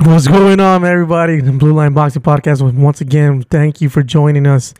What's 0.00 0.28
going 0.28 0.60
on, 0.60 0.84
everybody? 0.84 1.40
The 1.40 1.52
Blue 1.52 1.74
Line 1.74 1.92
Boxing 1.92 2.22
Podcast. 2.22 2.62
Once 2.74 3.02
again, 3.02 3.42
thank 3.42 3.82
you 3.82 3.90
for 3.90 4.02
joining 4.02 4.46
us. 4.46 4.72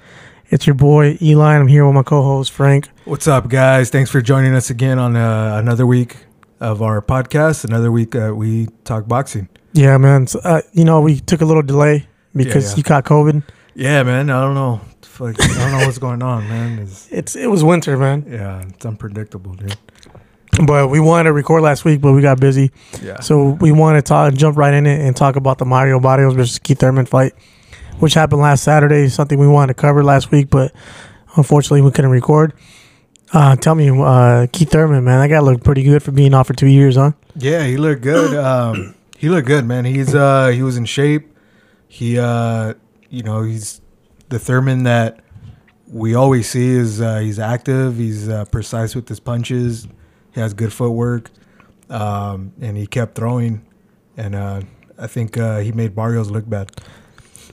It's 0.48 0.66
your 0.66 0.74
boy 0.74 1.18
Eli. 1.20 1.56
I'm 1.56 1.66
here 1.66 1.84
with 1.84 1.94
my 1.94 2.02
co-host 2.02 2.52
Frank. 2.52 2.88
What's 3.04 3.28
up, 3.28 3.48
guys? 3.48 3.90
Thanks 3.90 4.10
for 4.10 4.22
joining 4.22 4.54
us 4.54 4.70
again 4.70 4.98
on 4.98 5.14
uh, 5.14 5.58
another 5.62 5.86
week 5.86 6.16
of 6.58 6.80
our 6.80 7.02
podcast. 7.02 7.66
Another 7.66 7.92
week 7.92 8.16
uh, 8.16 8.32
we 8.34 8.68
talk 8.84 9.06
boxing. 9.06 9.50
Yeah, 9.74 9.98
man. 9.98 10.26
So, 10.26 10.40
uh, 10.42 10.62
you 10.72 10.84
know, 10.84 11.02
we 11.02 11.20
took 11.20 11.42
a 11.42 11.44
little 11.44 11.62
delay 11.62 12.06
because 12.34 12.72
yeah. 12.72 12.76
you 12.78 12.82
caught 12.82 13.04
COVID. 13.04 13.42
Yeah, 13.74 14.04
man. 14.04 14.30
I 14.30 14.40
don't 14.40 14.54
know. 14.54 14.80
Like, 15.18 15.38
I 15.40 15.46
don't 15.46 15.70
know 15.72 15.86
what's 15.86 15.98
going 15.98 16.22
on, 16.22 16.48
man. 16.48 16.78
It's, 16.78 17.08
It's 17.10 17.36
it 17.36 17.48
was 17.48 17.62
winter, 17.62 17.98
man. 17.98 18.24
yeah, 18.28 18.62
it's 18.62 18.86
unpredictable, 18.86 19.54
dude. 19.54 19.76
But 20.66 20.88
we 20.88 21.00
wanted 21.00 21.24
to 21.24 21.32
record 21.32 21.62
last 21.62 21.84
week, 21.84 22.00
but 22.00 22.12
we 22.12 22.22
got 22.22 22.38
busy, 22.40 22.70
Yeah. 23.02 23.20
so 23.20 23.50
we 23.60 23.72
wanted 23.72 23.98
to 23.98 24.08
talk, 24.08 24.34
jump 24.34 24.56
right 24.56 24.72
in 24.72 24.86
it 24.86 25.00
and 25.00 25.16
talk 25.16 25.36
about 25.36 25.58
the 25.58 25.64
Mario 25.64 25.98
Barrios 25.98 26.34
versus 26.34 26.58
Keith 26.58 26.78
Thurman 26.78 27.06
fight, 27.06 27.32
which 27.98 28.14
happened 28.14 28.40
last 28.40 28.62
Saturday. 28.62 29.08
Something 29.08 29.38
we 29.38 29.48
wanted 29.48 29.74
to 29.74 29.80
cover 29.80 30.04
last 30.04 30.30
week, 30.30 30.50
but 30.50 30.72
unfortunately 31.36 31.82
we 31.82 31.90
couldn't 31.90 32.10
record. 32.12 32.52
Uh, 33.32 33.56
tell 33.56 33.74
me, 33.74 33.90
uh, 33.90 34.46
Keith 34.52 34.70
Thurman, 34.70 35.02
man, 35.02 35.18
that 35.20 35.28
guy 35.28 35.40
looked 35.40 35.64
pretty 35.64 35.82
good 35.82 36.02
for 36.04 36.12
being 36.12 36.34
off 36.34 36.46
for 36.46 36.54
two 36.54 36.68
years, 36.68 36.94
huh? 36.96 37.12
Yeah, 37.36 37.64
he 37.64 37.76
looked 37.76 38.02
good. 38.02 38.34
Um, 38.44 38.94
he 39.18 39.28
looked 39.30 39.46
good, 39.46 39.64
man. 39.64 39.84
He's 39.86 40.14
uh, 40.14 40.48
he 40.48 40.62
was 40.62 40.76
in 40.76 40.84
shape. 40.84 41.34
He 41.88 42.18
uh, 42.18 42.74
you 43.10 43.22
know, 43.22 43.42
he's 43.42 43.80
the 44.28 44.38
Thurman 44.38 44.82
that 44.84 45.20
we 45.88 46.14
always 46.14 46.48
see 46.48 46.68
is 46.68 47.00
uh, 47.00 47.18
he's 47.20 47.38
active. 47.38 47.96
He's 47.96 48.28
uh, 48.28 48.44
precise 48.46 48.94
with 48.94 49.08
his 49.08 49.20
punches. 49.20 49.88
He 50.34 50.40
has 50.40 50.54
good 50.54 50.72
footwork, 50.72 51.30
um, 51.88 52.52
and 52.60 52.76
he 52.76 52.86
kept 52.86 53.14
throwing. 53.14 53.64
And 54.16 54.34
uh, 54.34 54.62
I 54.98 55.06
think 55.06 55.36
uh, 55.36 55.58
he 55.58 55.72
made 55.72 55.94
Barrios 55.94 56.30
look 56.30 56.48
bad. 56.48 56.70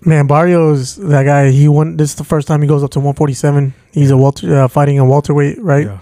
Man, 0.03 0.25
Barrios, 0.25 0.95
that 0.95 1.23
guy, 1.23 1.51
he 1.51 1.67
won. 1.67 1.97
This 1.97 2.11
is 2.11 2.15
the 2.15 2.23
first 2.23 2.47
time 2.47 2.61
he 2.61 2.67
goes 2.67 2.83
up 2.83 2.91
to 2.91 2.99
147. 2.99 3.73
He's 3.91 4.09
a 4.09 4.17
welter, 4.17 4.61
uh, 4.61 4.67
fighting 4.67 4.97
a 4.97 5.05
welterweight, 5.05 5.61
right? 5.61 5.85
Yeah. 5.85 5.99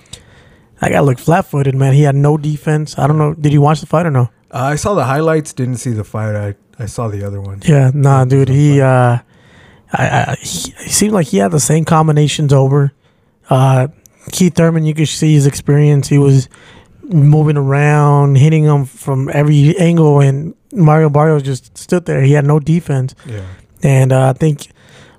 That 0.80 0.92
guy 0.92 1.00
looked 1.02 1.20
flat-footed, 1.20 1.76
man. 1.76 1.94
He 1.94 2.04
had 2.04 2.16
no 2.16 2.38
defense. 2.38 2.98
I 2.98 3.08
don't 3.08 3.18
know. 3.18 3.34
Did 3.34 3.52
you 3.52 3.60
watch 3.60 3.82
the 3.82 3.86
fight 3.86 4.06
or 4.06 4.12
no? 4.12 4.30
Uh, 4.52 4.72
I 4.72 4.76
saw 4.76 4.94
the 4.94 5.04
highlights. 5.04 5.52
Didn't 5.52 5.78
see 5.78 5.92
the 5.92 6.06
fight. 6.06 6.36
I 6.36 6.56
I 6.80 6.86
saw 6.86 7.10
the 7.10 7.24
other 7.26 7.42
one. 7.42 7.62
Yeah, 7.66 7.92
nah, 7.94 8.24
dude. 8.24 8.48
He, 8.48 8.80
uh, 8.80 9.20
I, 9.92 10.08
I, 10.08 10.38
he, 10.40 10.72
he 10.72 10.90
seemed 10.90 11.14
like 11.14 11.28
he 11.28 11.38
had 11.38 11.52
the 11.52 11.60
same 11.60 11.84
combinations 11.84 12.54
over. 12.54 12.94
Uh, 13.50 13.90
Keith 14.32 14.56
Thurman, 14.56 14.86
you 14.86 14.94
could 14.94 15.08
see 15.08 15.34
his 15.34 15.46
experience. 15.48 16.08
He 16.08 16.18
was 16.18 16.48
moving 17.04 17.58
around, 17.58 18.38
hitting 18.38 18.64
him 18.64 18.86
from 18.86 19.30
every 19.34 19.76
angle, 19.78 20.20
and 20.22 20.54
Mario 20.72 21.10
Barrios 21.10 21.42
just 21.44 21.78
stood 21.78 22.06
there. 22.06 22.22
He 22.22 22.34
had 22.34 22.46
no 22.46 22.60
defense, 22.60 23.16
Yeah. 23.26 23.42
and 23.84 24.12
uh, 24.12 24.30
I 24.30 24.34
think 24.34 24.68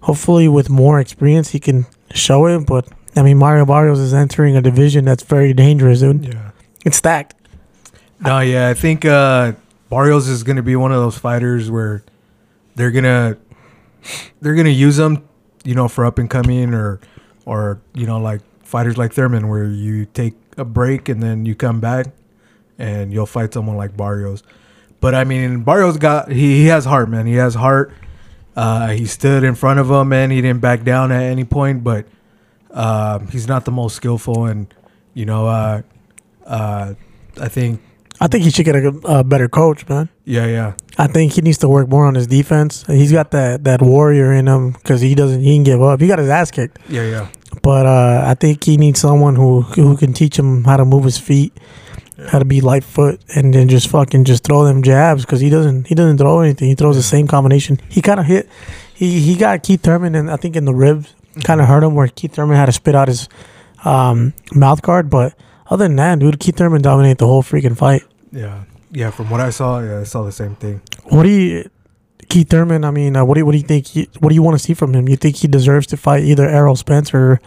hopefully 0.02 0.48
with 0.48 0.70
more 0.70 1.00
experience 1.00 1.50
he 1.50 1.58
can 1.60 1.86
show 2.14 2.46
it. 2.46 2.66
But 2.66 2.88
I 3.16 3.22
mean, 3.22 3.38
Mario 3.38 3.66
Barrios 3.66 3.98
is 3.98 4.14
entering 4.14 4.56
a 4.56 4.62
division 4.62 5.04
that's 5.04 5.24
very 5.24 5.52
dangerous, 5.52 6.00
dude. 6.00 6.24
Yeah. 6.26 6.50
It's 6.84 6.96
stacked. 6.96 7.34
No, 8.24 8.38
yeah, 8.40 8.68
I 8.68 8.74
think 8.74 9.04
uh, 9.04 9.52
Barrios 9.90 10.28
is 10.28 10.42
going 10.44 10.56
to 10.56 10.62
be 10.62 10.76
one 10.76 10.92
of 10.92 10.98
those 10.98 11.18
fighters 11.18 11.70
where 11.70 12.04
they're 12.76 12.90
gonna 12.90 13.36
they're 14.40 14.54
gonna 14.54 14.68
use 14.68 14.98
him, 14.98 15.26
you 15.64 15.74
know, 15.74 15.88
for 15.88 16.04
up 16.06 16.18
and 16.18 16.30
coming 16.30 16.72
or 16.74 17.00
or 17.46 17.80
you 17.94 18.06
know 18.06 18.20
like 18.20 18.42
fighters 18.70 18.96
like 18.96 19.12
Thurman, 19.12 19.48
where 19.48 19.64
you 19.64 20.06
take 20.06 20.34
a 20.56 20.64
break 20.64 21.08
and 21.08 21.22
then 21.22 21.44
you 21.44 21.54
come 21.54 21.80
back 21.80 22.06
and 22.78 23.12
you'll 23.12 23.26
fight 23.26 23.52
someone 23.52 23.76
like 23.76 23.96
Barrios. 23.96 24.42
But 25.00 25.14
I 25.14 25.24
mean, 25.24 25.62
Barrios 25.62 25.96
got 25.96 26.30
he, 26.30 26.62
he 26.62 26.66
has 26.66 26.84
heart, 26.84 27.08
man. 27.08 27.26
He 27.26 27.34
has 27.34 27.54
heart. 27.54 27.92
Uh, 28.54 28.88
he 28.88 29.06
stood 29.06 29.44
in 29.44 29.54
front 29.54 29.80
of 29.80 29.90
him, 29.90 30.12
and 30.12 30.32
He 30.32 30.40
didn't 30.40 30.60
back 30.60 30.84
down 30.84 31.12
at 31.12 31.22
any 31.22 31.44
point, 31.44 31.82
but 31.82 32.06
uh, 32.70 33.20
he's 33.30 33.48
not 33.48 33.64
the 33.64 33.70
most 33.70 33.96
skillful, 33.96 34.44
and 34.46 34.72
you 35.14 35.24
know, 35.24 35.46
uh, 35.46 35.82
uh, 36.46 36.94
I 37.40 37.48
think, 37.48 37.80
I 38.22 38.26
think 38.28 38.44
he 38.44 38.50
should 38.50 38.66
get 38.66 38.76
a, 38.76 38.88
a 39.04 39.24
better 39.24 39.48
coach, 39.48 39.88
man. 39.88 40.08
yeah, 40.26 40.46
yeah. 40.46 40.74
I 40.98 41.06
think 41.06 41.32
he 41.32 41.40
needs 41.40 41.56
to 41.58 41.68
work 41.68 41.88
more 41.88 42.04
on 42.06 42.14
his 42.14 42.26
defense. 42.26 42.84
He's 42.86 43.10
got 43.12 43.30
that 43.30 43.64
that 43.64 43.80
warrior 43.80 44.32
in 44.34 44.46
him 44.46 44.72
because 44.72 45.00
he 45.00 45.14
doesn't 45.14 45.40
he 45.42 45.54
can 45.56 45.64
give 45.64 45.80
up. 45.82 46.00
He 46.00 46.06
got 46.06 46.18
his 46.18 46.28
ass 46.28 46.50
kicked, 46.50 46.78
Yeah, 46.88 47.04
yeah. 47.04 47.28
but 47.62 47.86
uh, 47.86 48.24
I 48.26 48.34
think 48.34 48.62
he 48.64 48.76
needs 48.76 49.00
someone 49.00 49.36
who 49.36 49.62
who 49.62 49.96
can 49.96 50.12
teach 50.12 50.38
him 50.38 50.64
how 50.64 50.76
to 50.76 50.84
move 50.84 51.04
his 51.04 51.16
feet, 51.16 51.56
how 52.28 52.38
to 52.38 52.44
be 52.44 52.60
light 52.60 52.84
foot, 52.84 53.20
and 53.34 53.54
then 53.54 53.68
just 53.68 53.88
fucking 53.88 54.24
just 54.24 54.44
throw 54.44 54.64
them 54.64 54.82
jabs 54.82 55.24
because 55.24 55.40
he 55.40 55.48
doesn't 55.48 55.86
he 55.86 55.94
doesn't 55.94 56.18
throw 56.18 56.40
anything. 56.40 56.68
He 56.68 56.74
throws 56.74 56.96
the 56.96 57.02
same 57.02 57.26
combination. 57.26 57.80
He 57.88 58.02
kind 58.02 58.20
of 58.20 58.26
hit. 58.26 58.46
He 58.92 59.20
he 59.20 59.36
got 59.36 59.62
Keith 59.62 59.80
Thurman 59.82 60.14
and 60.14 60.30
I 60.30 60.36
think 60.36 60.54
in 60.56 60.66
the 60.66 60.74
ribs 60.74 61.14
kind 61.44 61.62
of 61.62 61.68
hurt 61.68 61.82
him 61.82 61.94
where 61.94 62.08
Keith 62.08 62.34
Thurman 62.34 62.56
had 62.56 62.66
to 62.66 62.72
spit 62.72 62.94
out 62.94 63.08
his 63.08 63.28
um, 63.84 64.34
mouth 64.54 64.82
guard, 64.82 65.08
but. 65.08 65.32
Other 65.70 65.86
than 65.86 65.96
that, 65.96 66.18
dude, 66.18 66.40
Keith 66.40 66.56
Thurman 66.56 66.82
dominated 66.82 67.18
the 67.18 67.26
whole 67.26 67.42
freaking 67.42 67.76
fight. 67.76 68.02
Yeah, 68.32 68.64
yeah. 68.90 69.10
From 69.10 69.30
what 69.30 69.40
I 69.40 69.50
saw, 69.50 69.80
yeah, 69.80 70.00
I 70.00 70.04
saw 70.04 70.24
the 70.24 70.32
same 70.32 70.56
thing. 70.56 70.82
What 71.04 71.22
do 71.22 71.30
you, 71.30 71.70
Keith 72.28 72.50
Thurman? 72.50 72.84
I 72.84 72.90
mean, 72.90 73.16
uh, 73.16 73.24
what 73.24 73.34
do 73.34 73.40
you, 73.40 73.46
what 73.46 73.52
do 73.52 73.58
you 73.58 73.64
think? 73.64 73.86
He, 73.86 74.08
what 74.18 74.30
do 74.30 74.34
you 74.34 74.42
want 74.42 74.58
to 74.58 74.62
see 74.62 74.74
from 74.74 74.92
him? 74.94 75.08
You 75.08 75.16
think 75.16 75.36
he 75.36 75.48
deserves 75.48 75.86
to 75.88 75.96
fight 75.96 76.24
either 76.24 76.48
Errol 76.48 76.76
Spence 76.76 77.14
or 77.14 77.40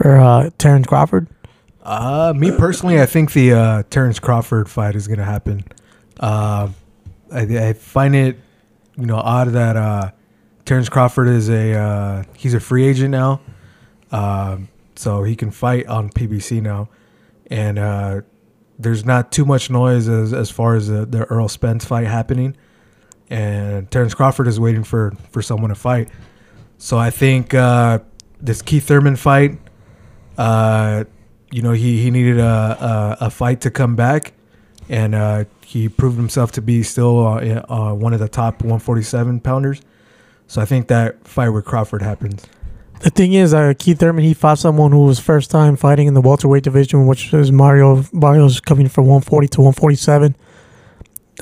or 0.00 0.18
uh, 0.18 0.50
Terrence 0.58 0.86
Crawford? 0.86 1.28
Uh, 1.82 2.32
me 2.36 2.50
personally, 2.50 3.00
I 3.00 3.06
think 3.06 3.32
the 3.32 3.52
uh, 3.52 3.82
Terrence 3.90 4.18
Crawford 4.18 4.68
fight 4.68 4.94
is 4.94 5.08
gonna 5.08 5.24
happen. 5.24 5.64
Uh, 6.20 6.68
I, 7.32 7.40
I 7.40 7.72
find 7.72 8.14
it, 8.14 8.38
you 8.96 9.06
know, 9.06 9.16
odd 9.16 9.48
that 9.48 9.76
uh, 9.76 10.10
Terrence 10.64 10.88
Crawford 10.88 11.28
is 11.28 11.48
a 11.48 11.74
uh, 11.74 12.24
he's 12.36 12.54
a 12.54 12.60
free 12.60 12.86
agent 12.86 13.10
now, 13.10 13.40
um, 14.12 14.68
so 14.94 15.24
he 15.24 15.34
can 15.34 15.50
fight 15.50 15.86
on 15.86 16.10
PBC 16.10 16.62
now, 16.62 16.88
and 17.52 17.78
uh, 17.78 18.22
there's 18.78 19.04
not 19.04 19.30
too 19.30 19.44
much 19.44 19.68
noise 19.68 20.08
as 20.08 20.32
as 20.32 20.50
far 20.50 20.74
as 20.74 20.88
the, 20.88 21.04
the 21.04 21.26
Errol 21.30 21.48
Spence 21.48 21.84
fight 21.84 22.06
happening, 22.06 22.56
and 23.28 23.90
Terrence 23.90 24.14
Crawford 24.14 24.48
is 24.48 24.58
waiting 24.58 24.82
for 24.82 25.12
for 25.30 25.42
someone 25.42 25.68
to 25.68 25.74
fight. 25.74 26.08
So 26.78 26.98
I 26.98 27.10
think 27.10 27.52
uh, 27.52 27.98
this 28.40 28.62
Keith 28.62 28.84
Thurman 28.84 29.16
fight, 29.16 29.58
uh, 30.38 31.04
you 31.52 31.62
know, 31.62 31.72
he, 31.72 32.02
he 32.02 32.10
needed 32.10 32.40
a, 32.40 32.42
a, 33.20 33.26
a 33.26 33.30
fight 33.30 33.60
to 33.60 33.70
come 33.70 33.94
back, 33.94 34.32
and 34.88 35.14
uh, 35.14 35.44
he 35.64 35.88
proved 35.88 36.16
himself 36.16 36.52
to 36.52 36.62
be 36.62 36.82
still 36.82 37.24
uh, 37.24 37.62
uh, 37.68 37.94
one 37.94 38.14
of 38.14 38.18
the 38.18 38.28
top 38.28 38.62
147 38.62 39.40
pounders. 39.40 39.80
So 40.48 40.60
I 40.60 40.64
think 40.64 40.88
that 40.88 41.28
fight 41.28 41.50
with 41.50 41.64
Crawford 41.64 42.02
happens. 42.02 42.46
The 43.02 43.10
thing 43.10 43.32
is, 43.32 43.52
uh, 43.52 43.74
Keith 43.78 43.98
Thurman 43.98 44.24
he 44.24 44.32
fought 44.32 44.58
someone 44.58 44.92
who 44.92 45.04
was 45.04 45.18
first 45.18 45.50
time 45.50 45.76
fighting 45.76 46.06
in 46.06 46.14
the 46.14 46.20
welterweight 46.20 46.62
division, 46.62 47.06
which 47.06 47.34
is 47.34 47.50
Mario 47.50 48.04
Barrios 48.12 48.60
coming 48.60 48.88
from 48.88 49.06
140 49.06 49.48
to 49.48 49.60
147. 49.60 50.36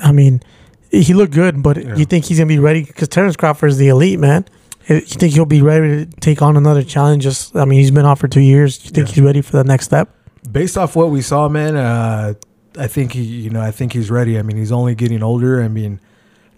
I 0.01 0.11
mean, 0.11 0.41
he 0.89 1.13
looked 1.13 1.33
good, 1.33 1.61
but 1.61 1.77
Yeah. 1.77 1.95
you 1.95 2.05
think 2.05 2.25
he's 2.25 2.39
gonna 2.39 2.47
be 2.47 2.57
ready? 2.59 2.83
Because 2.83 3.07
Terrence 3.09 3.35
Crawford 3.35 3.69
is 3.69 3.77
the 3.77 3.89
elite 3.89 4.19
man. 4.19 4.45
You 4.87 5.01
think 5.01 5.33
he'll 5.33 5.45
be 5.45 5.61
ready 5.61 6.05
to 6.07 6.11
take 6.19 6.41
on 6.41 6.57
another 6.57 6.81
challenge? 6.81 7.23
Just, 7.23 7.55
I 7.55 7.65
mean, 7.65 7.79
he's 7.79 7.91
been 7.91 8.05
off 8.05 8.19
for 8.19 8.27
two 8.27 8.41
years. 8.41 8.79
You 8.83 8.89
think 8.89 9.09
Yeah. 9.09 9.13
he's 9.13 9.23
ready 9.23 9.41
for 9.41 9.51
the 9.57 9.63
next 9.63 9.85
step? 9.85 10.09
Based 10.51 10.75
off 10.77 10.95
what 10.95 11.11
we 11.11 11.21
saw, 11.21 11.47
man, 11.47 11.75
uh, 11.75 12.33
I 12.79 12.87
think 12.87 13.13
he, 13.13 13.21
you 13.21 13.51
know, 13.51 13.61
I 13.61 13.69
think 13.69 13.93
he's 13.93 14.09
ready. 14.09 14.39
I 14.39 14.41
mean, 14.41 14.57
he's 14.57 14.71
only 14.71 14.95
getting 14.95 15.21
older. 15.21 15.61
I 15.61 15.67
mean, 15.67 15.99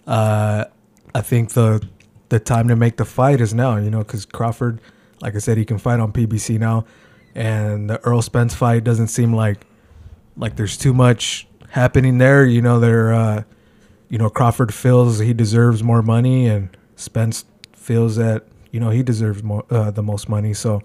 uh, 0.06 0.64
I 1.14 1.20
think 1.20 1.50
the 1.50 1.82
the 2.30 2.40
time 2.40 2.66
to 2.68 2.74
make 2.74 2.96
the 2.96 3.04
fight 3.04 3.40
is 3.42 3.52
now. 3.52 3.76
You 3.76 3.90
know, 3.90 3.98
because 3.98 4.24
Crawford, 4.24 4.80
like 5.24 5.34
I 5.34 5.38
said, 5.38 5.56
he 5.56 5.64
can 5.64 5.78
fight 5.78 6.00
on 6.00 6.12
PBC 6.12 6.58
now, 6.60 6.84
and 7.34 7.88
the 7.88 7.98
Errol 8.06 8.20
Spence 8.20 8.54
fight 8.54 8.84
doesn't 8.84 9.08
seem 9.08 9.32
like 9.32 9.66
like 10.36 10.56
there's 10.56 10.76
too 10.76 10.92
much 10.92 11.48
happening 11.70 12.18
there. 12.18 12.44
You 12.44 12.60
know, 12.60 12.78
there, 12.78 13.12
uh, 13.12 13.44
you 14.10 14.18
know, 14.18 14.28
Crawford 14.28 14.72
feels 14.72 15.18
he 15.18 15.32
deserves 15.32 15.82
more 15.82 16.02
money, 16.02 16.46
and 16.46 16.68
Spence 16.96 17.46
feels 17.72 18.16
that 18.16 18.44
you 18.70 18.80
know 18.80 18.90
he 18.90 19.02
deserves 19.02 19.42
more 19.42 19.64
uh, 19.70 19.90
the 19.90 20.02
most 20.02 20.28
money. 20.28 20.52
So, 20.52 20.82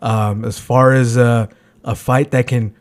um, 0.00 0.44
as 0.44 0.58
far 0.58 0.92
as 0.92 1.16
uh, 1.16 1.46
a 1.82 1.94
fight 1.94 2.30
that 2.32 2.46
can 2.46 2.74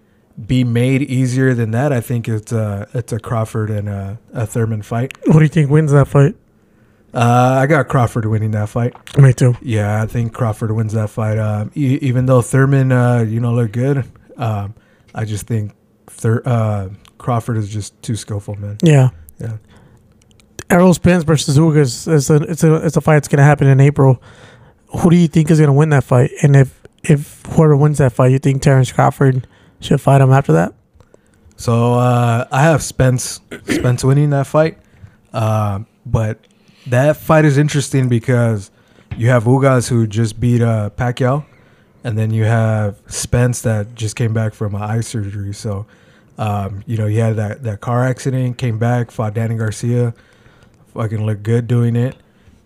be 0.45 0.65
made 0.65 1.03
easier 1.03 1.53
than 1.53 1.71
that, 1.71 1.93
I 1.93 2.01
think 2.01 2.27
it's 2.27 2.51
a 2.51 2.85
it's 2.93 3.13
a 3.13 3.19
Crawford 3.19 3.69
and 3.69 3.87
a, 3.87 4.19
a 4.33 4.45
Thurman 4.45 4.81
fight. 4.81 5.17
What 5.27 5.35
do 5.35 5.43
you 5.43 5.47
think 5.47 5.71
wins 5.71 5.93
that 5.93 6.09
fight? 6.09 6.35
Uh, 7.13 7.59
I 7.61 7.65
got 7.67 7.87
Crawford 7.89 8.25
winning 8.25 8.51
that 8.51 8.69
fight. 8.69 8.93
Me 9.17 9.33
too. 9.33 9.55
Yeah, 9.61 10.01
I 10.01 10.05
think 10.05 10.33
Crawford 10.33 10.71
wins 10.71 10.93
that 10.93 11.09
fight. 11.09 11.37
Um, 11.37 11.71
e- 11.75 11.99
even 12.01 12.25
though 12.25 12.41
Thurman, 12.41 12.91
uh, 12.91 13.19
you 13.27 13.39
know, 13.41 13.53
look 13.53 13.73
good, 13.73 14.05
um, 14.37 14.73
I 15.13 15.25
just 15.25 15.45
think 15.45 15.73
Thur- 16.07 16.41
uh, 16.45 16.89
Crawford 17.17 17.57
is 17.57 17.67
just 17.69 18.01
too 18.01 18.15
skillful, 18.15 18.55
man. 18.55 18.77
Yeah. 18.81 19.09
Yeah. 19.39 19.57
Errol 20.69 20.93
Spence 20.93 21.25
versus 21.25 21.57
Ugas 21.57 22.07
is 22.11 22.29
a 22.29 22.35
it's 22.35 22.63
a 22.63 22.75
it's 22.75 22.95
a 22.95 23.01
fight 23.01 23.15
that's 23.15 23.27
gonna 23.27 23.43
happen 23.43 23.67
in 23.67 23.81
April. 23.81 24.21
Who 24.99 25.09
do 25.09 25.17
you 25.17 25.27
think 25.27 25.51
is 25.51 25.59
gonna 25.59 25.73
win 25.73 25.89
that 25.89 26.05
fight? 26.05 26.31
And 26.41 26.55
if 26.55 26.81
if 27.03 27.43
whoever 27.47 27.75
wins 27.75 27.97
that 27.97 28.13
fight, 28.13 28.31
you 28.31 28.39
think 28.39 28.61
Terrence 28.61 28.89
Crawford 28.91 29.47
should 29.81 29.99
fight 29.99 30.21
him 30.21 30.31
after 30.31 30.53
that? 30.53 30.73
So 31.57 31.95
uh, 31.95 32.47
I 32.51 32.61
have 32.61 32.81
Spence 32.83 33.41
Spence 33.67 34.03
winning 34.05 34.29
that 34.29 34.47
fight, 34.47 34.77
uh, 35.33 35.79
but 36.05 36.39
that 36.87 37.17
fight 37.17 37.45
is 37.45 37.57
interesting 37.57 38.09
because 38.09 38.71
you 39.17 39.29
have 39.29 39.43
Ugas 39.43 39.89
who 39.89 40.07
just 40.07 40.39
beat 40.39 40.61
uh, 40.61 40.89
Pacquiao, 40.95 41.45
and 42.03 42.17
then 42.17 42.31
you 42.31 42.45
have 42.45 42.99
Spence 43.07 43.61
that 43.61 43.95
just 43.95 44.15
came 44.15 44.33
back 44.33 44.53
from 44.53 44.75
eye 44.75 45.01
surgery. 45.01 45.53
So 45.53 45.85
um, 46.37 46.83
you 46.85 46.97
know 46.97 47.07
he 47.07 47.17
had 47.17 47.35
that 47.35 47.63
that 47.63 47.81
car 47.81 48.05
accident, 48.05 48.57
came 48.57 48.79
back, 48.79 49.11
fought 49.11 49.33
Danny 49.33 49.55
Garcia, 49.55 50.13
fucking 50.93 51.25
looked 51.25 51.43
good 51.43 51.67
doing 51.67 51.95
it, 51.95 52.15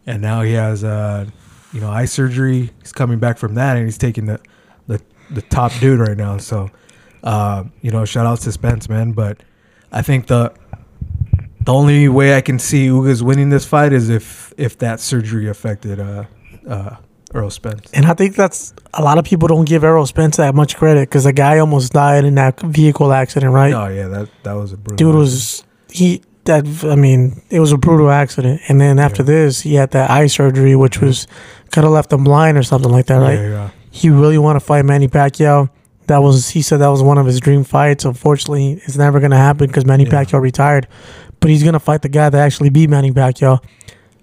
and 0.05 0.21
now 0.21 0.41
he 0.41 0.53
has 0.53 0.83
uh, 0.83 1.25
you 1.73 1.81
know 1.81 1.89
eye 1.89 2.05
surgery. 2.05 2.71
He's 2.81 2.93
coming 2.93 3.19
back 3.19 3.37
from 3.37 3.55
that, 3.55 3.77
and 3.77 3.85
he's 3.85 3.97
taking 3.97 4.25
the 4.25 4.39
the, 4.87 5.01
the 5.29 5.41
top 5.41 5.71
dude 5.79 5.99
right 5.99 6.17
now. 6.17 6.37
So 6.37 6.69
uh, 7.25 7.63
you 7.81 7.91
know, 7.91 8.05
shout 8.05 8.25
out 8.25 8.39
to 8.41 8.51
Spence, 8.51 8.87
man. 8.87 9.11
But 9.11 9.41
I 9.91 10.01
think 10.01 10.27
the 10.27 10.53
the 11.65 11.73
only 11.73 12.07
way 12.09 12.37
I 12.37 12.41
can 12.41 12.59
see 12.59 12.87
Ugas 12.87 13.21
winning 13.21 13.49
this 13.49 13.65
fight 13.65 13.93
is 13.93 14.09
if 14.09 14.53
if 14.57 14.77
that 14.79 14.99
surgery 14.99 15.47
affected 15.49 15.99
uh, 15.99 16.25
uh, 16.67 16.95
Errol 17.33 17.49
Spence. 17.49 17.89
And 17.93 18.05
I 18.05 18.13
think 18.13 18.35
that's 18.35 18.73
a 18.93 19.01
lot 19.03 19.17
of 19.17 19.25
people 19.25 19.47
don't 19.47 19.65
give 19.65 19.83
Errol 19.83 20.05
Spence 20.05 20.37
that 20.37 20.55
much 20.55 20.77
credit 20.77 21.09
because 21.09 21.23
the 21.25 21.33
guy 21.33 21.59
almost 21.59 21.91
died 21.93 22.23
in 22.23 22.35
that 22.35 22.59
vehicle 22.61 23.11
accident, 23.11 23.51
right? 23.53 23.73
Oh 23.73 23.87
yeah, 23.87 24.07
that 24.07 24.29
that 24.43 24.53
was 24.53 24.71
a 24.73 24.77
brutal. 24.77 24.97
Dude 24.97 25.15
was 25.15 25.63
he 25.91 26.21
that 26.45 26.65
I 26.85 26.95
mean 26.95 27.41
it 27.49 27.59
was 27.59 27.71
a 27.71 27.77
brutal 27.77 28.11
accident, 28.11 28.61
and 28.67 28.79
then 28.79 28.99
after 28.99 29.23
Yeah. 29.23 29.27
this 29.27 29.61
he 29.61 29.75
had 29.75 29.91
that 29.91 30.09
eye 30.11 30.27
surgery, 30.27 30.75
which 30.75 31.01
was 31.01 31.27
could 31.71 31.83
have 31.83 31.91
left 31.93 32.13
him 32.13 32.23
blind 32.23 32.57
or 32.57 32.63
something 32.63 32.91
like 32.91 33.07
that, 33.07 33.17
right? 33.17 33.39
Yeah, 33.39 33.49
yeah. 33.49 33.69
He 33.91 34.09
really 34.09 34.37
want 34.37 34.55
to 34.57 34.59
fight 34.59 34.85
Manny 34.85 35.07
Pacquiao. 35.07 35.69
That 36.07 36.19
was 36.21 36.49
he 36.49 36.61
said 36.61 36.77
that 36.81 36.89
was 36.89 37.01
one 37.01 37.17
of 37.17 37.25
his 37.25 37.39
dream 37.39 37.63
fights. 37.63 38.05
Unfortunately, 38.05 38.73
it's 38.85 38.95
never 38.97 39.19
gonna 39.19 39.37
happen 39.37 39.65
because 39.67 39.85
Manny 39.85 40.03
Yeah. 40.03 40.11
Pacquiao 40.11 40.39
retired. 40.39 40.87
But 41.45 41.51
he's 41.51 41.61
gonna 41.61 41.79
fight 41.79 42.01
the 42.01 42.09
guy 42.09 42.27
that 42.27 42.39
actually 42.39 42.71
beat 42.71 42.89
Manny 42.89 43.11
Pacquiao. 43.11 43.63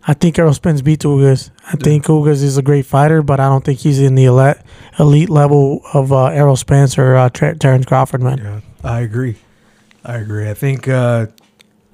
I 0.05 0.13
think 0.13 0.41
Errol 0.41 0.55
Spence 0.55 0.83
beats 0.83 1.05
Ugas. 1.05 1.53
I 1.69 1.77
think 1.77 2.07
Ugas 2.07 2.43
is 2.43 2.57
a 2.57 2.63
great 2.63 2.85
fighter, 2.85 3.23
but 3.23 3.39
I 3.39 3.49
don't 3.49 3.65
think 3.65 3.79
he's 3.79 4.01
in 4.01 4.17
the 4.17 4.25
elite, 4.25 4.57
elite 4.99 5.31
level 5.31 5.83
of 5.95 6.13
uh, 6.13 6.25
Errol 6.25 6.57
Spence 6.57 6.99
or 6.99 7.15
uh, 7.15 7.29
Ter- 7.29 7.55
Terrence 7.55 7.87
Crawford, 7.87 8.23
man. 8.23 8.39
Yeah, 8.39 8.61
I 8.83 9.03
agree. 9.03 9.37
I 10.05 10.17
agree. 10.17 10.51
I 10.51 10.55
think 10.55 10.89
uh, 10.89 11.27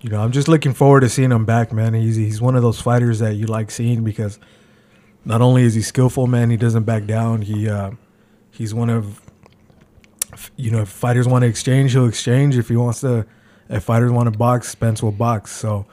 you 0.01 0.09
know 0.09 0.23
I'm 0.23 0.33
just 0.33 0.49
looking 0.49 0.73
forward 0.73 1.01
to 1.01 1.11
seeing 1.11 1.31
him 1.31 1.45
back, 1.45 1.75
man. 1.75 1.93
He's 1.93 2.17
he's 2.17 2.41
one 2.41 2.57
of 2.57 2.63
those 2.63 2.81
fighters 2.81 3.19
that 3.19 3.35
you 3.35 3.45
like 3.45 3.71
seeing 3.71 4.05
because 4.05 4.39
not 5.27 5.43
only 5.43 5.65
is 5.65 5.75
he 5.75 5.83
skillful, 5.83 6.27
man, 6.27 6.49
he 6.49 6.57
doesn't 6.57 6.85
back 6.85 7.05
down. 7.05 7.43
He 7.43 7.69
uh, 7.69 7.91
he's 8.51 8.73
one 8.73 8.89
of 8.89 9.21
you 10.57 10.71
know 10.71 10.81
if 10.81 10.89
fighters 10.89 11.29
want 11.29 11.43
to 11.43 11.49
exchange, 11.49 11.93
he'll 11.93 12.09
exchange. 12.09 12.57
If 12.57 12.71
he 12.71 12.77
wants 12.77 13.03
to, 13.03 13.27
if 13.69 13.85
fighters 13.85 14.11
want 14.11 14.33
to 14.33 14.39
box, 14.39 14.69
Spence 14.69 15.03
will 15.03 15.13
box. 15.13 15.51
So 15.53 15.87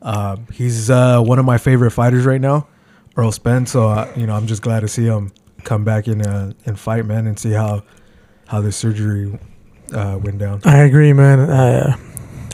uh, 0.00 0.36
he's 0.52 0.90
uh, 0.90 1.20
one 1.20 1.38
of 1.38 1.44
my 1.44 1.58
favorite 1.58 1.92
fighters 1.92 2.24
right 2.24 2.40
now, 2.40 2.66
Errol 3.16 3.32
Spence. 3.32 3.72
So 3.72 3.88
uh, 3.88 4.12
you 4.16 4.26
know 4.26 4.34
I'm 4.34 4.46
just 4.46 4.62
glad 4.62 4.80
to 4.80 4.88
see 4.88 5.04
him 5.04 5.32
come 5.64 5.84
back 5.84 6.08
in 6.08 6.22
uh, 6.22 6.52
and 6.66 6.78
fight, 6.78 7.04
man, 7.06 7.26
and 7.26 7.38
see 7.38 7.52
how 7.52 7.82
how 8.46 8.60
the 8.60 8.72
surgery 8.72 9.38
uh, 9.94 10.18
went 10.22 10.38
down. 10.38 10.60
I 10.64 10.78
agree, 10.78 11.12
man. 11.12 11.40
Uh, 11.40 11.96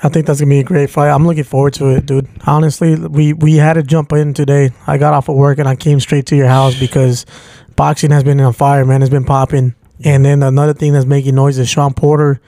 I 0.03 0.09
think 0.09 0.27
that's 0.27 0.41
gonna 0.41 0.51
be 0.51 0.61
a 0.61 0.65
great 0.65 0.91
fight. 0.91 1.11
I'm 1.11 1.27
looking 1.27 1.45
forward 1.45 1.75
to 1.75 1.89
it, 1.97 2.07
dude. 2.07 2.29
Honestly, 2.47 2.95
we 2.97 3.33
we 3.33 3.55
had 3.55 3.75
to 3.75 3.83
jump 3.83 4.13
in 4.13 4.35
today. 4.35 4.71
I 4.87 4.99
got 4.99 5.15
off 5.15 5.29
of 5.29 5.37
work 5.37 5.59
and 5.59 5.69
I 5.69 5.77
came 5.77 6.01
straight 6.01 6.27
to 6.27 6.37
your 6.37 6.47
house 6.47 6.79
because 6.79 7.27
boxing 7.75 8.11
has 8.11 8.23
been 8.23 8.41
on 8.41 8.53
fire, 8.53 8.85
man. 8.85 9.03
It's 9.03 9.11
been 9.11 9.25
popping. 9.25 9.75
And 10.05 10.25
then 10.25 10.45
another 10.45 10.75
thing 10.75 10.93
that's 10.93 11.07
making 11.07 11.35
noise 11.35 11.59
is 11.59 11.69
Sean 11.69 11.93
Porter 11.93 12.41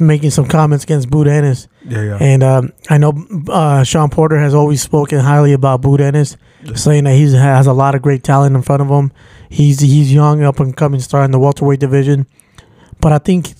making 0.00 0.30
some 0.30 0.46
comments 0.46 0.84
against 0.84 1.10
Boot 1.10 1.26
Ennis. 1.26 1.68
Yeah, 1.84 2.02
yeah. 2.02 2.18
And 2.20 2.42
um, 2.42 2.72
I 2.88 2.98
know 2.98 3.12
uh, 3.48 3.84
Sean 3.84 4.10
Porter 4.10 4.38
has 4.38 4.54
always 4.54 4.82
spoken 4.82 5.20
highly 5.20 5.52
about 5.52 5.82
Boot 5.82 6.00
Ennis, 6.00 6.36
saying 6.74 7.04
that 7.04 7.14
he 7.14 7.32
has 7.34 7.66
a 7.66 7.72
lot 7.72 7.94
of 7.94 8.02
great 8.02 8.22
talent 8.22 8.56
in 8.56 8.62
front 8.62 8.82
of 8.82 8.88
him. 8.88 9.12
He's 9.48 9.80
he's 9.80 10.12
young, 10.12 10.42
up 10.42 10.60
and 10.60 10.76
coming 10.76 11.00
star 11.00 11.24
in 11.24 11.30
the 11.30 11.38
welterweight 11.38 11.80
division. 11.80 12.26
But 13.00 13.12
I 13.12 13.18
think 13.18 13.52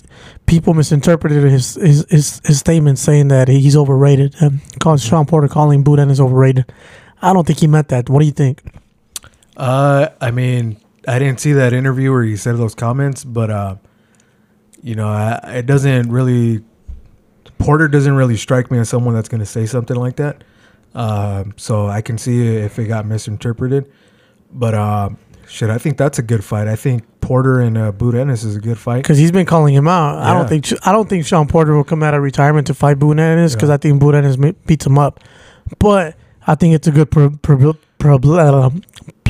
people 0.47 0.75
misinterpreted 0.75 1.43
his 1.44 1.75
his, 1.75 2.06
his, 2.09 2.41
his 2.44 2.59
statement 2.59 2.99
saying 2.99 3.29
that 3.29 3.49
he's 3.49 3.76
overrated. 3.76 4.35
Um, 4.43 4.61
calling 4.81 4.99
Sean 4.99 5.26
Porter 5.26 5.49
calling 5.49 5.82
Boot 5.82 5.99
Ennis 5.99 6.21
overrated. 6.21 6.73
I 7.21 7.32
don't 7.32 7.47
think 7.47 7.61
he 7.61 7.67
meant 7.67 7.88
that. 7.88 8.09
What 8.09 8.21
do 8.21 8.26
you 8.26 8.32
think? 8.32 8.62
Uh, 9.56 10.09
I 10.21 10.31
mean, 10.31 10.79
I 11.06 11.19
didn't 11.19 11.41
see 11.41 11.53
that 11.53 11.73
interview 11.73 12.11
where 12.11 12.25
he 12.25 12.37
said 12.37 12.56
those 12.56 12.75
comments, 12.75 13.25
but 13.25 13.50
uh, 13.50 13.76
you 14.84 14.94
know, 14.94 15.08
I, 15.08 15.40
it 15.56 15.66
doesn't 15.66 16.10
really. 16.12 16.62
Porter 17.58 17.88
doesn't 17.88 18.14
really 18.14 18.36
strike 18.36 18.70
me 18.70 18.78
as 18.78 18.88
someone 18.88 19.14
that's 19.14 19.28
going 19.28 19.40
to 19.40 19.46
say 19.46 19.64
something 19.64 19.96
like 19.96 20.16
that. 20.16 20.44
Um, 20.94 21.54
so 21.56 21.86
I 21.86 22.02
can 22.02 22.19
see 22.19 22.56
if 22.56 22.78
it 22.78 22.86
got 22.86 23.06
misinterpreted, 23.06 23.90
but 24.52 24.75
um, 24.75 25.19
shit, 25.48 25.70
I 25.70 25.78
think 25.78 25.96
that's 25.96 26.19
a 26.19 26.22
good 26.22 26.44
fight. 26.44 26.69
I 26.69 26.76
think 26.76 27.04
Porter 27.20 27.60
and 27.60 27.78
uh, 27.78 27.92
Ennis 28.14 28.44
is 28.44 28.54
a 28.56 28.60
good 28.60 28.78
fight. 28.78 29.02
Because 29.02 29.16
he's 29.16 29.32
been 29.32 29.46
calling 29.46 29.75
him 29.75 29.88
out. 29.88 30.19
I 30.19 30.34
don't 30.34 30.48
think 30.48 30.66
I 30.87 30.92
don't 30.92 31.08
think 31.08 31.26
Sean 31.26 31.48
Porter 31.48 31.75
will 31.75 31.84
come 31.84 32.02
out 32.02 32.12
of 32.14 32.22
retirement 32.22 32.66
to 32.66 32.75
fight 32.75 32.98
Boot 32.98 33.19
Ennis 33.19 33.54
because 33.54 33.70
Yeah. 33.70 33.76
I 33.76 33.78
think 33.78 33.98
Boot 33.98 34.14
Ennis 34.14 34.37
beats 34.66 34.87
him 34.87 34.98
up. 34.98 35.20
But 35.78 36.16
I 36.46 36.54
think 36.54 36.75
it's 36.75 36.87
a 36.87 36.92
good 36.92 37.10
pub, 37.10 37.40
pub, 37.40 38.25
uh, 38.26 38.70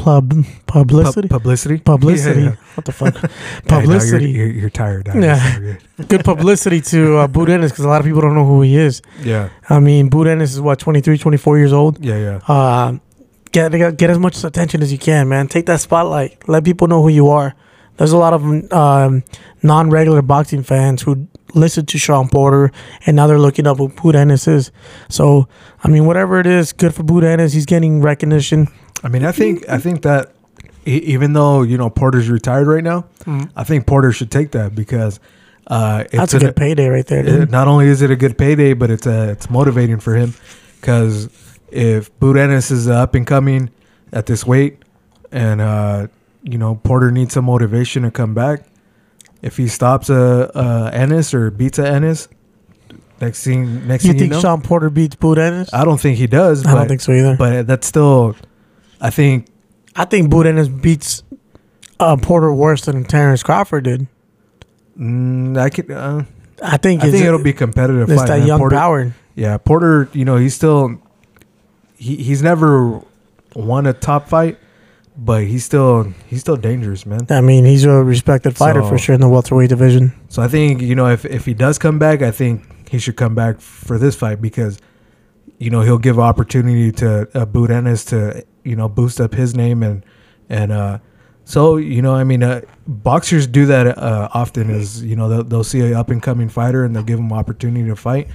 pub, 0.04 0.44
publicity. 0.66 1.28
Pu- 1.28 1.34
publicity. 1.38 1.78
publicity. 1.78 2.40
Yeah, 2.42 2.50
yeah. 2.50 2.56
What 2.74 2.84
the 2.84 2.92
fuck? 2.92 3.14
Hey, 3.14 3.28
no, 3.70 3.76
you're- 3.78 3.82
publicity. 3.86 4.30
you're, 4.30 4.46
you're 4.50 4.70
tired. 4.70 5.04
Dad. 5.06 5.22
Yeah. 5.22 5.58
Good. 5.58 6.08
good 6.08 6.24
publicity 6.24 6.80
to 6.82 7.18
uh, 7.18 7.26
because 7.72 7.84
a 7.84 7.88
lot 7.88 8.00
of 8.00 8.06
people 8.06 8.20
don't 8.20 8.34
know 8.34 8.44
who 8.44 8.62
he 8.62 8.76
is. 8.76 9.00
Yeah. 9.22 9.48
I 9.70 9.80
mean, 9.80 10.08
Ennis 10.26 10.52
is 10.52 10.60
what 10.60 10.78
23, 10.78 11.16
24 11.18 11.58
years 11.58 11.72
old. 11.72 12.04
Yeah. 12.04 12.18
Yeah. 12.18 12.40
Uh, 12.46 12.98
get 13.52 13.72
get 13.96 14.10
as 14.10 14.18
much 14.18 14.42
attention 14.44 14.82
as 14.82 14.92
you 14.92 14.98
can, 14.98 15.28
man. 15.28 15.48
Take 15.48 15.66
that 15.66 15.80
spotlight. 15.80 16.48
Let 16.48 16.64
people 16.64 16.86
know 16.88 17.00
who 17.02 17.08
you 17.08 17.28
are. 17.28 17.54
There's 17.96 18.12
a 18.12 18.18
lot 18.18 18.32
of 18.34 18.72
um, 18.72 19.22
non-regular 19.62 20.20
boxing 20.22 20.64
fans 20.64 21.02
who 21.02 21.28
listen 21.54 21.86
to 21.86 21.96
Sean 21.98 22.28
Porter, 22.28 22.72
and 23.06 23.14
now 23.14 23.28
they're 23.28 23.38
looking 23.38 23.68
up 23.68 23.78
who 23.78 23.88
Boot 23.88 24.16
Ennis 24.16 24.48
is. 24.48 24.72
So, 25.08 25.48
I 25.84 25.88
mean, 25.88 26.04
whatever 26.04 26.40
it 26.40 26.46
is, 26.46 26.72
good 26.72 26.92
for 26.92 27.04
Ennis. 27.22 27.52
He's 27.52 27.66
getting 27.66 28.02
recognition. 28.02 28.66
I 29.02 29.08
mean, 29.08 29.24
I 29.24 29.32
think 29.32 29.68
I 29.68 29.78
think 29.78 30.02
that 30.02 30.32
even 30.86 31.32
though 31.32 31.62
you 31.62 31.76
know 31.78 31.90
Porter's 31.90 32.28
retired 32.28 32.66
right 32.66 32.84
now, 32.84 33.06
I 33.56 33.64
think 33.64 33.86
Porter 33.86 34.12
should 34.12 34.30
take 34.30 34.52
that 34.52 34.74
because 34.74 35.20
uh, 35.66 36.04
it's 36.06 36.14
That's 36.14 36.34
a 36.34 36.38
good 36.38 36.56
payday 36.56 36.88
right 36.88 37.06
there, 37.06 37.24
it- 37.26 37.50
not 37.50 37.68
only 37.68 37.86
is 37.88 38.02
it 38.02 38.10
a 38.10 38.16
good 38.16 38.36
payday, 38.36 38.74
but 38.74 38.90
it's 38.90 39.06
a, 39.06 39.30
it's 39.30 39.48
motivating 39.50 39.98
for 39.98 40.14
him 40.14 40.34
because 40.80 41.28
if 41.70 42.16
Boot 42.18 42.36
is 42.36 42.88
up 42.88 43.14
and 43.14 43.26
coming 43.26 43.70
at 44.12 44.26
this 44.26 44.46
weight, 44.46 44.78
and 45.32 45.60
uh, 45.60 46.06
you 46.42 46.58
know 46.58 46.76
Porter 46.76 47.10
needs 47.10 47.34
some 47.34 47.46
motivation 47.46 48.02
to 48.04 48.10
come 48.10 48.34
back. 48.34 48.66
If 49.42 49.58
he 49.58 49.68
stops 49.68 50.08
a, 50.08 50.50
a 50.54 50.90
Ennis 50.94 51.34
or 51.34 51.50
beats 51.50 51.78
a 51.78 51.86
Ennis, 51.86 52.28
next 53.20 53.44
thing 53.44 53.86
next 53.86 54.04
You 54.04 54.12
thing 54.12 54.18
you 54.18 54.20
think 54.20 54.32
know, 54.34 54.40
Sean 54.40 54.62
Porter 54.62 54.88
beats 54.88 55.16
Boot 55.16 55.36
Ennis? 55.38 55.72
I 55.74 55.84
don't 55.84 56.00
think 56.00 56.16
he 56.18 56.26
does. 56.26 56.64
I 56.64 56.72
but, 56.72 56.78
don't 56.78 56.88
think 56.88 57.00
so 57.00 57.12
either. 57.12 57.36
But 57.36 57.66
that's 57.66 57.86
still, 57.86 58.36
I 59.04 59.10
think 59.10 59.46
I 59.94 60.06
think 60.06 60.30
Boot 60.30 60.46
Ennis 60.46 60.68
beats 60.68 61.22
uh, 62.00 62.16
Porter 62.16 62.52
worse 62.52 62.86
than 62.86 63.04
Terrence 63.04 63.42
Crawford 63.42 63.84
did. 63.84 64.06
mm, 64.98 65.58
I 65.58 65.68
could. 65.68 65.90
Uh, 65.90 66.22
I 66.62 66.78
think 66.78 67.04
I 67.04 67.10
think 67.10 67.24
it'll 67.24 67.42
be 67.42 67.52
competitive. 67.52 68.08
it's 68.10 68.20
fight, 68.22 68.28
that 68.28 68.38
man. 68.38 68.46
young 68.48 68.58
Porter, 68.58 68.76
power. 68.76 69.14
Yeah, 69.34 69.58
Porter. 69.58 70.08
You 70.14 70.24
know, 70.24 70.36
he's 70.36 70.54
still. 70.54 71.00
He 71.96 72.16
he's 72.16 72.42
never 72.42 73.02
won 73.54 73.86
a 73.86 73.92
top 73.92 74.28
fight, 74.28 74.58
but 75.16 75.44
he's 75.44 75.64
still 75.64 76.12
he's 76.26 76.40
still 76.40 76.56
dangerous, 76.56 77.04
man. 77.04 77.26
I 77.28 77.42
mean, 77.42 77.66
he's 77.66 77.84
a 77.84 78.02
respected 78.02 78.56
fighter 78.56 78.82
So- 78.82 78.88
for 78.88 78.98
sure 78.98 79.14
in 79.14 79.20
the 79.20 79.28
welterweight 79.28 79.68
division. 79.68 80.12
So 80.28 80.42
I 80.42 80.48
think 80.48 80.80
you 80.80 80.94
know 80.94 81.08
if 81.10 81.26
if 81.26 81.44
he 81.44 81.52
does 81.52 81.78
come 81.78 81.98
back, 81.98 82.22
I 82.22 82.30
think 82.30 82.88
he 82.88 82.98
should 82.98 83.16
come 83.16 83.34
back 83.34 83.60
for 83.60 83.98
this 83.98 84.14
fight 84.14 84.40
because, 84.40 84.78
you 85.58 85.68
know, 85.68 85.80
he'll 85.80 85.98
give 85.98 86.18
opportunity 86.18 86.92
to 86.92 87.28
uh, 87.34 87.62
Ennis 87.68 88.04
to 88.06 88.44
you 88.64 88.76
know 88.76 88.88
boost 88.88 89.20
up 89.20 89.34
his 89.34 89.54
name 89.54 89.82
and 89.82 90.04
and 90.48 90.72
uh, 90.72 90.98
so 91.44 91.76
you 91.76 92.02
know 92.02 92.14
I 92.14 92.24
mean 92.24 92.42
uh, 92.42 92.62
boxers 92.86 93.46
do 93.46 93.66
that 93.66 93.86
uh, 93.98 94.28
often 94.32 94.70
is 94.70 95.02
you 95.02 95.16
know 95.16 95.28
they'll, 95.28 95.44
they'll 95.44 95.64
see 95.64 95.80
a 95.80 95.98
up 95.98 96.10
and 96.10 96.22
coming 96.22 96.48
fighter 96.48 96.84
and 96.84 96.96
they'll 96.96 97.02
give 97.02 97.18
him 97.18 97.32
opportunity 97.32 97.88
to 97.88 97.96
fight, 97.96 98.28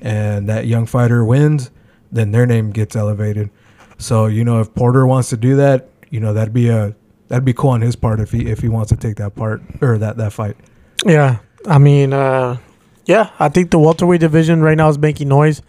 and 0.00 0.48
that 0.48 0.66
young 0.66 0.86
fighter 0.86 1.24
wins, 1.24 1.70
then 2.10 2.32
their 2.32 2.46
name 2.46 2.70
gets 2.70 2.96
elevated. 2.96 3.50
So 3.98 4.26
you 4.26 4.44
know 4.44 4.60
if 4.60 4.72
Porter 4.74 5.06
wants 5.06 5.28
to 5.30 5.36
do 5.36 5.56
that, 5.56 5.88
you 6.10 6.20
know 6.20 6.32
that'd 6.32 6.54
be 6.54 6.68
a 6.68 6.94
that'd 7.28 7.44
be 7.44 7.54
cool 7.54 7.70
on 7.70 7.80
his 7.80 7.96
part 7.96 8.20
if 8.20 8.30
he 8.30 8.46
if 8.48 8.60
he 8.60 8.68
wants 8.68 8.90
to 8.90 8.96
take 8.96 9.16
that 9.16 9.34
part 9.34 9.62
or 9.80 9.98
that 9.98 10.16
that 10.18 10.32
fight. 10.32 10.56
Yeah, 11.04 11.38
I 11.66 11.78
mean, 11.78 12.12
uh, 12.12 12.58
yeah, 13.06 13.30
I 13.38 13.48
think 13.48 13.70
the 13.70 13.78
welterweight 13.78 14.20
division 14.20 14.62
right 14.62 14.76
now 14.76 14.88
is 14.88 14.98
making 14.98 15.28
noise. 15.28 15.62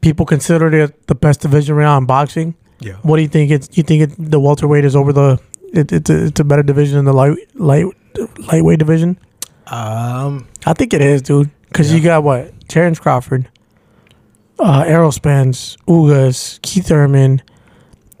People 0.00 0.26
consider 0.26 0.74
it 0.74 1.06
the 1.06 1.14
best 1.14 1.40
division 1.40 1.76
right 1.76 1.84
now 1.84 1.98
in 1.98 2.06
boxing. 2.06 2.56
Yeah. 2.82 2.94
What 3.02 3.16
do 3.16 3.22
you 3.22 3.28
think? 3.28 3.50
It's 3.50 3.68
you 3.76 3.82
think 3.82 4.02
it, 4.02 4.30
the 4.30 4.40
welterweight 4.40 4.84
is 4.84 4.94
over 4.96 5.12
the? 5.12 5.38
It, 5.72 5.90
it's 5.92 6.10
a, 6.10 6.24
it's 6.26 6.40
a 6.40 6.44
better 6.44 6.62
division 6.62 6.96
than 6.96 7.04
the 7.06 7.12
light 7.12 7.36
light 7.54 7.86
lightweight 8.50 8.78
division. 8.78 9.18
Um, 9.68 10.46
I 10.66 10.72
think 10.74 10.92
it 10.92 11.00
is, 11.00 11.22
dude. 11.22 11.50
Because 11.68 11.90
Yeah. 11.90 11.96
you 11.98 12.02
got 12.04 12.22
what 12.24 12.68
Terrence 12.68 12.98
Crawford, 12.98 13.48
uh, 14.58 14.84
Errol 14.86 15.12
Spence, 15.12 15.76
Ugas, 15.88 16.60
Keith 16.62 16.88
Thurman, 16.88 17.40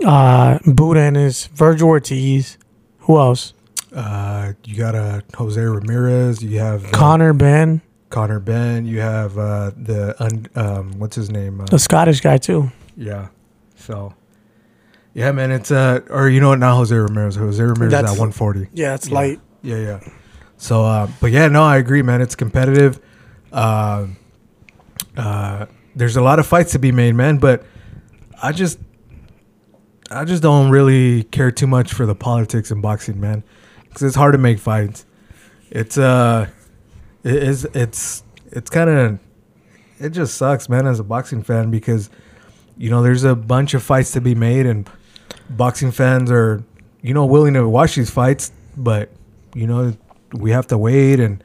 uh, 0.04 0.58
Ennis, 0.66 1.46
Virgil 1.48 1.88
Ortiz. 1.88 2.56
Who 3.00 3.18
else? 3.18 3.52
Uh, 3.94 4.52
you 4.64 4.76
got 4.76 4.94
uh, 4.94 5.20
Jose 5.36 5.60
Ramirez. 5.60 6.42
You 6.42 6.58
have 6.60 6.86
uh, 6.86 6.90
Conor 6.92 7.34
Benn, 7.34 7.82
Conor 8.08 8.40
Benn. 8.40 8.86
You 8.86 9.00
have 9.00 9.36
uh, 9.36 9.72
the 9.76 10.14
un, 10.22 10.46
um, 10.54 10.92
what's 10.98 11.16
his 11.16 11.30
name? 11.30 11.60
Uh, 11.60 11.66
the 11.66 11.78
Scottish 11.78 12.20
guy 12.20 12.38
too. 12.38 12.70
yeah. 12.96 13.28
So, 13.76 14.14
yeah, 15.14 15.32
man. 15.32 15.50
It's 15.50 15.70
uh, 15.70 16.00
or 16.10 16.28
you 16.28 16.40
know 16.40 16.50
what? 16.50 16.58
Not 16.58 16.76
Jose 16.76 16.94
Ramirez. 16.94 17.36
Jose 17.36 17.62
Ramirez 17.62 17.92
is 17.92 17.98
at 17.98 18.04
140. 18.04 18.68
Yeah, 18.72 18.94
it's 18.94 19.08
Yeah. 19.08 19.14
light. 19.14 19.40
Yeah, 19.62 19.76
yeah. 19.76 20.00
So, 20.56 20.84
uh, 20.84 21.08
but 21.20 21.30
yeah, 21.32 21.48
no, 21.48 21.62
I 21.62 21.76
agree, 21.78 22.02
man. 22.02 22.20
It's 22.20 22.34
competitive. 22.34 23.00
Uh, 23.52 24.06
uh, 25.16 25.66
there's 25.94 26.16
a 26.16 26.22
lot 26.22 26.38
of 26.38 26.46
fights 26.46 26.72
to 26.72 26.78
be 26.78 26.92
made, 26.92 27.14
man. 27.14 27.38
But 27.38 27.64
I 28.42 28.52
just, 28.52 28.78
I 30.10 30.24
just 30.24 30.42
don't 30.42 30.70
really 30.70 31.24
care 31.24 31.50
too 31.50 31.66
much 31.66 31.92
for 31.92 32.06
the 32.06 32.14
politics 32.14 32.70
in 32.70 32.80
boxing, 32.80 33.20
man, 33.20 33.42
because 33.88 34.02
it's 34.02 34.16
hard 34.16 34.32
to 34.32 34.38
make 34.38 34.58
fights. 34.58 35.04
It's 35.70 35.96
uh, 35.98 36.48
it 37.24 37.34
is 37.34 37.64
it's 37.74 38.22
it's 38.50 38.68
kind 38.70 38.90
of, 38.90 39.18
it 39.98 40.10
just 40.10 40.36
sucks, 40.36 40.68
man, 40.68 40.86
as 40.86 41.00
a 41.00 41.04
boxing 41.04 41.42
fan 41.42 41.70
because, 41.70 42.10
you 42.76 42.90
know, 42.90 43.02
there's 43.02 43.24
a 43.24 43.34
bunch 43.34 43.74
of 43.74 43.82
fights 43.82 44.12
to 44.12 44.20
be 44.20 44.34
made, 44.34 44.66
and 44.66 44.88
boxing 45.50 45.92
fans 45.92 46.30
are, 46.30 46.62
you 47.00 47.14
know, 47.14 47.26
willing 47.26 47.54
to 47.54 47.68
watch 47.68 47.96
these 47.96 48.10
fights, 48.10 48.52
but 48.76 49.10
you 49.54 49.66
know, 49.66 49.94
we 50.32 50.50
have 50.50 50.66
to 50.68 50.78
wait 50.78 51.20
and 51.20 51.42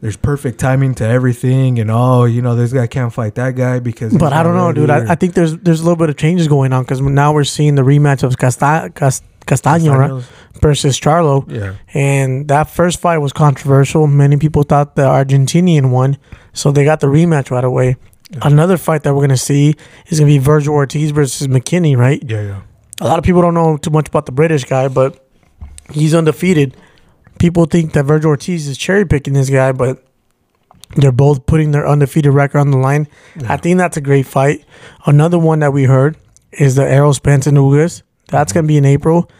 there's 0.00 0.16
perfect 0.16 0.58
timing 0.58 0.94
to 0.94 1.04
everything 1.06 1.78
and 1.78 1.90
oh, 1.90 2.24
you 2.24 2.40
know, 2.40 2.56
this 2.56 2.72
guy 2.72 2.86
can't 2.86 3.12
fight 3.12 3.34
that 3.34 3.54
guy 3.54 3.80
because 3.80 4.16
But 4.16 4.32
I 4.32 4.42
don't 4.42 4.54
know, 4.54 4.72
dude. 4.72 4.90
I, 4.90 5.12
I 5.12 5.14
think 5.14 5.34
there's 5.34 5.56
there's 5.58 5.80
a 5.80 5.84
little 5.84 5.96
bit 5.96 6.08
of 6.08 6.16
changes 6.16 6.48
going 6.48 6.72
on 6.72 6.84
because 6.84 7.00
now 7.00 7.32
we're 7.32 7.44
seeing 7.44 7.74
the 7.74 7.82
rematch 7.82 8.22
of 8.22 8.38
Casta, 8.38 8.90
Cas, 8.94 9.22
Castaño 9.46 9.96
right, 9.96 10.24
versus 10.60 10.98
Charlo. 10.98 11.44
Yeah. 11.50 11.74
And 11.92 12.48
that 12.48 12.70
first 12.70 13.00
fight 13.00 13.18
was 13.18 13.32
controversial. 13.32 14.06
Many 14.06 14.38
people 14.38 14.62
thought 14.62 14.96
the 14.96 15.02
Argentinian 15.02 15.90
won, 15.90 16.16
so 16.52 16.72
they 16.72 16.84
got 16.84 17.00
the 17.00 17.06
rematch 17.06 17.50
right 17.50 17.64
away. 17.64 17.96
Another 18.42 18.76
fight 18.76 19.02
that 19.02 19.14
we're 19.14 19.22
gonna 19.22 19.36
see 19.36 19.74
is 20.06 20.20
gonna 20.20 20.30
be 20.30 20.38
Virgil 20.38 20.72
Ortiz 20.72 21.10
versus 21.10 21.48
McKinney, 21.48 21.96
right? 21.96 22.22
Yeah, 22.26 22.42
yeah. 22.42 22.60
A 23.00 23.06
lot 23.06 23.18
of 23.18 23.24
people 23.24 23.40
don't 23.42 23.54
know 23.54 23.76
too 23.76 23.90
much 23.90 24.08
about 24.08 24.26
the 24.26 24.32
British 24.32 24.64
guy, 24.64 24.88
but 24.88 25.26
he's 25.90 26.14
undefeated. 26.14 26.76
People 27.38 27.64
think 27.64 27.94
that 27.94 28.04
Virgil 28.04 28.30
Ortiz 28.30 28.68
is 28.68 28.76
cherry 28.76 29.06
picking 29.06 29.32
this 29.32 29.48
guy, 29.48 29.72
but 29.72 30.04
they're 30.96 31.12
both 31.12 31.46
putting 31.46 31.70
their 31.70 31.86
undefeated 31.86 32.32
record 32.32 32.58
on 32.58 32.70
the 32.70 32.76
line. 32.76 33.08
I 33.48 33.56
think 33.56 33.78
that's 33.78 33.96
a 33.96 34.00
great 34.00 34.26
fight. 34.26 34.64
Another 35.06 35.38
one 35.38 35.60
that 35.60 35.72
we 35.72 35.84
heard 35.84 36.16
is 36.52 36.74
the 36.74 36.82
Errol 36.86 37.14
Spence 37.14 37.46
and 37.46 37.56
Ugas. 37.56 38.02
That's 38.28 38.52
gonna 38.52 38.66
be 38.66 38.76
in 38.76 38.84
April. 38.84 39.30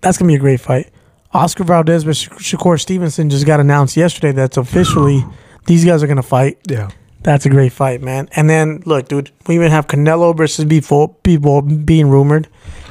That's 0.00 0.16
gonna 0.16 0.28
be 0.28 0.36
a 0.36 0.40
great 0.40 0.60
fight. 0.60 0.90
Oscar 1.32 1.64
Valdez 1.64 2.04
versus 2.04 2.28
Shakur 2.38 2.80
Stevenson 2.80 3.28
just 3.28 3.44
got 3.46 3.60
announced 3.60 3.96
yesterday. 3.96 4.32
That's 4.32 4.56
officially 4.56 5.24
these 5.66 5.84
guys 5.84 6.02
are 6.02 6.06
gonna 6.06 6.22
fight. 6.22 6.58
Yeah. 6.68 6.88
That's 7.22 7.44
a 7.44 7.50
great 7.50 7.72
fight, 7.72 8.00
man. 8.02 8.28
And 8.36 8.48
then 8.48 8.82
look, 8.86 9.08
dude, 9.08 9.32
we 9.48 9.56
even 9.56 9.72
have 9.72 9.88
Canelo 9.88 10.36
versus 10.36 10.64
Bivol 10.64 11.20
people 11.24 11.60
being 11.60 12.08
rumored, 12.08 12.48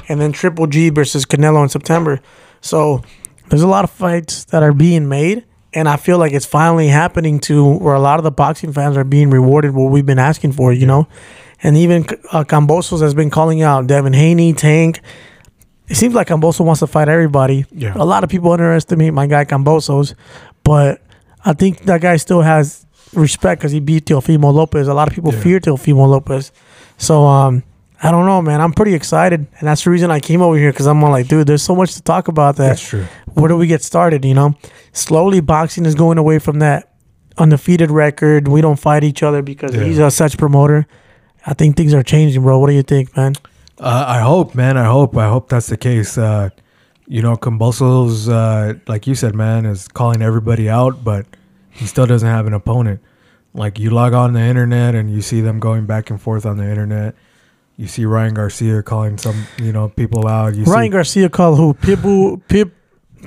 and 0.08 0.20
then 0.20 0.32
Triple 0.32 0.66
G 0.66 0.90
versus 0.90 1.24
Canelo 1.26 1.62
in 1.62 1.68
September. 1.68 2.20
So 2.60 3.02
there's 3.48 3.62
a 3.62 3.68
lot 3.68 3.84
of 3.84 3.90
fights 3.90 4.44
that 4.46 4.62
are 4.62 4.72
being 4.72 5.08
made, 5.08 5.44
and 5.72 5.88
I 5.88 5.96
feel 5.96 6.18
like 6.18 6.32
it's 6.32 6.46
finally 6.46 6.88
happening 6.88 7.38
to 7.40 7.76
where 7.78 7.94
a 7.94 8.00
lot 8.00 8.18
of 8.18 8.24
the 8.24 8.30
boxing 8.30 8.72
fans 8.72 8.96
are 8.96 9.04
being 9.04 9.30
rewarded 9.30 9.72
what 9.74 9.90
we've 9.90 10.06
been 10.06 10.18
asking 10.18 10.52
for, 10.52 10.72
you 10.72 10.86
know. 10.86 11.06
And 11.62 11.76
even 11.76 12.04
uh, 12.32 12.44
Kambosos 12.44 13.00
has 13.00 13.14
been 13.14 13.30
calling 13.30 13.62
out 13.62 13.86
Devin 13.86 14.12
Haney, 14.12 14.52
Tank. 14.52 15.00
It 15.88 15.94
seems 15.96 16.14
like 16.14 16.26
Kamboso 16.28 16.64
wants 16.64 16.80
to 16.80 16.86
fight 16.86 17.08
everybody. 17.08 17.64
Yeah. 17.70 17.92
A 17.94 18.04
lot 18.04 18.24
of 18.24 18.30
people 18.30 18.50
underestimate 18.52 19.14
my 19.14 19.26
guy 19.26 19.44
Kambosos, 19.44 20.14
but 20.64 21.00
I 21.44 21.52
think 21.52 21.82
that 21.84 22.00
guy 22.00 22.16
still 22.16 22.42
has 22.42 22.84
respect 23.14 23.60
because 23.60 23.70
he 23.72 23.78
beat 23.80 24.04
Teofimo 24.06 24.52
Lopez. 24.52 24.88
A 24.88 24.94
lot 24.94 25.06
of 25.08 25.14
people 25.14 25.32
Yeah. 25.32 25.40
fear 25.40 25.60
Teofimo 25.60 26.08
Lopez. 26.08 26.50
So 26.98 27.24
um, 27.24 27.62
I 28.02 28.10
don't 28.10 28.26
know, 28.26 28.42
man. 28.42 28.60
I'm 28.60 28.72
pretty 28.72 28.92
excited, 28.94 29.40
and 29.58 29.68
that's 29.68 29.84
the 29.84 29.90
reason 29.90 30.10
I 30.10 30.20
came 30.20 30.42
over 30.42 30.56
here 30.56 30.70
because 30.70 30.86
I'm 30.86 31.02
all 31.02 31.10
like, 31.10 31.28
dude, 31.28 31.46
there's 31.46 31.62
so 31.62 31.74
much 31.74 31.94
to 31.94 32.02
talk 32.02 32.28
about. 32.28 32.56
That 32.56 32.68
That's 32.70 32.86
true. 32.88 33.04
where 33.32 33.48
do 33.48 33.56
we 33.56 33.66
get 33.66 33.82
started? 33.82 34.24
You 34.24 34.34
know, 34.34 34.54
slowly 34.92 35.40
boxing 35.40 35.86
is 35.86 35.94
going 35.94 36.18
away 36.18 36.38
from 36.38 36.58
that 36.58 36.92
undefeated 37.38 37.90
record. 37.90 38.48
We 38.48 38.60
don't 38.60 38.78
fight 38.78 39.02
each 39.02 39.22
other 39.22 39.40
because 39.42 39.74
Yeah. 39.74 39.84
he's 39.84 39.98
a 39.98 40.10
such 40.10 40.36
promoter. 40.36 40.86
I 41.46 41.54
think 41.54 41.76
things 41.76 41.94
are 41.94 42.02
changing, 42.02 42.42
bro. 42.42 42.58
What 42.58 42.66
do 42.68 42.74
you 42.74 42.82
think, 42.82 43.16
man? 43.16 43.34
Uh, 43.80 44.04
I 44.06 44.20
hope, 44.20 44.54
man. 44.54 44.76
I 44.76 44.84
hope. 44.84 45.16
I 45.16 45.28
hope 45.28 45.48
that's 45.48 45.68
the 45.68 45.76
case. 45.76 46.18
Uh, 46.18 46.50
you 47.06 47.22
know, 47.22 47.36
Kambosos, 47.36 48.28
uh, 48.28 48.74
like 48.88 49.06
you 49.06 49.14
said, 49.14 49.34
man, 49.34 49.64
is 49.64 49.86
calling 49.88 50.22
everybody 50.22 50.68
out, 50.68 51.02
but 51.04 51.24
he 51.70 51.86
still 51.86 52.06
doesn't 52.06 52.28
have 52.28 52.46
an 52.46 52.52
opponent. 52.52 53.00
Like 53.54 53.78
you 53.78 53.88
log 53.90 54.12
on 54.12 54.32
the 54.34 54.40
internet 54.40 54.94
and 54.94 55.10
you 55.10 55.22
see 55.22 55.40
them 55.40 55.60
going 55.60 55.86
back 55.86 56.10
and 56.10 56.20
forth 56.20 56.44
on 56.44 56.56
the 56.58 56.68
internet. 56.68 57.14
You 57.76 57.86
see 57.86 58.04
Ryan 58.06 58.34
Garcia 58.34 58.82
calling 58.82 59.18
some, 59.18 59.46
you 59.58 59.72
know, 59.72 59.88
people 59.88 60.26
out. 60.26 60.54
You 60.54 60.64
Ryan 60.64 60.86
see, 60.86 60.92
Garcia 60.92 61.28
called 61.28 61.58
who? 61.58 61.74
Pitbull, 61.74 62.40
Pip, 62.48 62.74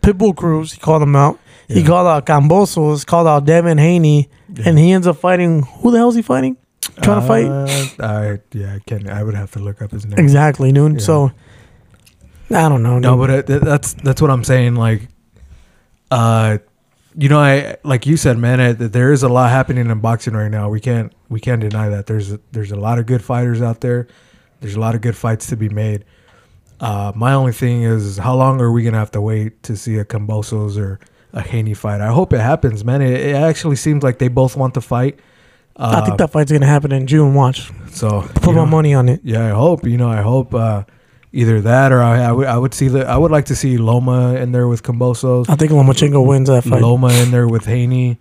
Pitbull 0.01 0.36
Cruz. 0.36 0.74
He 0.74 0.79
called 0.79 1.03
him 1.03 1.15
out. 1.15 1.39
He 1.68 1.84
called 1.84 2.08
out 2.08 2.25
Kambosos. 2.25 3.06
Called 3.06 3.27
out 3.27 3.46
Devin 3.46 3.77
Haney, 3.77 4.27
and 4.65 4.79
he 4.79 4.91
ends 4.91 5.06
up 5.06 5.18
fighting. 5.18 5.62
Who 5.62 5.91
the 5.91 6.00
hell 6.00 6.10
is 6.10 6.15
he 6.15 6.24
fighting? 6.24 6.58
Trying 7.03 7.22
to 7.22 7.27
fight. 7.27 7.46
Uh, 7.46 8.03
I 8.03 8.39
yeah, 8.58 8.74
I 8.75 8.79
can. 8.79 9.08
I 9.08 9.24
would 9.24 9.36
have 9.36 9.51
to 9.51 9.60
look 9.60 9.82
up 9.82 9.91
his 9.91 10.06
name. 10.06 10.18
Exactly, 10.18 10.72
dude. 10.72 10.94
Yeah. 10.94 11.00
So 11.00 11.32
I 12.50 12.68
don't 12.68 12.82
know. 12.82 12.98
No, 12.98 13.12
dude. 13.12 13.20
but 13.20 13.29
uh, 13.29 13.41
th- 13.44 13.62
that's 13.62 13.94
that's 13.94 14.20
what 14.20 14.32
I'm 14.32 14.44
saying. 14.44 14.75
Like, 14.75 15.10
uh, 16.10 16.58
you 17.15 17.29
know, 17.29 17.39
I 17.39 17.77
like 17.84 18.08
you 18.08 18.18
said, 18.18 18.39
man. 18.39 18.60
uh, 18.60 18.74
that 18.74 18.91
there 18.94 19.12
is 19.12 19.22
a 19.22 19.29
lot 19.29 19.51
happening 19.51 19.89
in 19.89 20.00
boxing 20.00 20.34
right 20.34 20.50
now. 20.50 20.70
We 20.70 20.79
can't 20.79 21.13
we 21.29 21.39
can't 21.39 21.62
deny 21.62 21.89
that. 21.89 22.08
There's 22.08 22.32
a, 22.34 22.39
there's 22.51 22.72
a 22.72 22.77
lot 22.77 22.98
of 22.98 23.06
good 23.06 23.24
fighters 23.24 23.62
out 23.62 23.82
there. 23.82 24.08
There's 24.60 24.75
a 24.75 24.80
lot 24.80 24.96
of 24.96 25.01
good 25.01 25.16
fights 25.16 25.48
to 25.48 25.58
be 25.58 25.70
made. 25.70 26.06
Uh, 26.80 27.12
my 27.16 27.34
only 27.34 27.51
thing 27.51 27.84
is, 27.84 28.18
how 28.18 28.36
long 28.36 28.62
are 28.62 28.72
we 28.72 28.84
gonna 28.84 28.98
have 28.98 29.12
to 29.12 29.22
wait 29.22 29.62
to 29.63 29.75
see 29.75 29.98
a 29.98 30.06
Kambosos 30.06 30.78
or 30.78 31.00
a 31.34 31.42
Haney 31.42 31.74
fight? 31.74 32.01
I 32.01 32.08
hope 32.08 32.34
it 32.34 32.39
happens, 32.39 32.86
man. 32.86 33.01
It, 33.01 33.13
it 33.13 33.36
actually 33.36 33.75
seems 33.75 34.04
like 34.04 34.20
they 34.20 34.30
both 34.30 34.56
want 34.56 34.74
to 34.75 34.82
fight. 34.82 35.20
Uh, 35.75 36.01
I 36.01 36.06
think 36.06 36.18
that 36.18 36.32
fight's 36.32 36.51
gonna 36.51 36.66
happen 36.66 36.92
in 36.92 37.08
June. 37.08 37.34
Watch. 37.34 37.72
so. 37.92 38.22
Put 38.36 38.48
my 38.48 38.54
know, 38.54 38.66
money 38.66 38.94
on 38.94 39.10
it. 39.10 39.22
yeah, 39.24 39.46
I 39.46 39.50
hope. 39.50 39.86
You 39.86 39.98
know, 39.98 40.10
I 40.10 40.22
hope 40.22 40.54
uh, 40.54 40.84
either 41.32 41.62
that 41.62 41.92
or 41.92 42.01
I, 42.01 42.24
I 42.24 42.32
would 42.32 42.62
would 42.62 42.74
see 42.74 42.88
the 42.88 43.08
I 43.08 43.18
would 43.18 43.32
like 43.32 43.46
to 43.46 43.56
see 43.56 43.78
Loma 43.78 44.36
in 44.36 44.51
there 44.51 44.68
with 44.68 44.84
Kambosos, 44.84 45.50
I 45.50 45.56
think 45.56 45.72
Lomachenko 45.72 46.25
wins 46.25 46.50
that 46.50 46.63
fight. 46.63 46.82
Loma 46.82 47.10
in 47.13 47.32
there 47.32 47.48
with 47.48 47.66
Haney, 47.66 48.20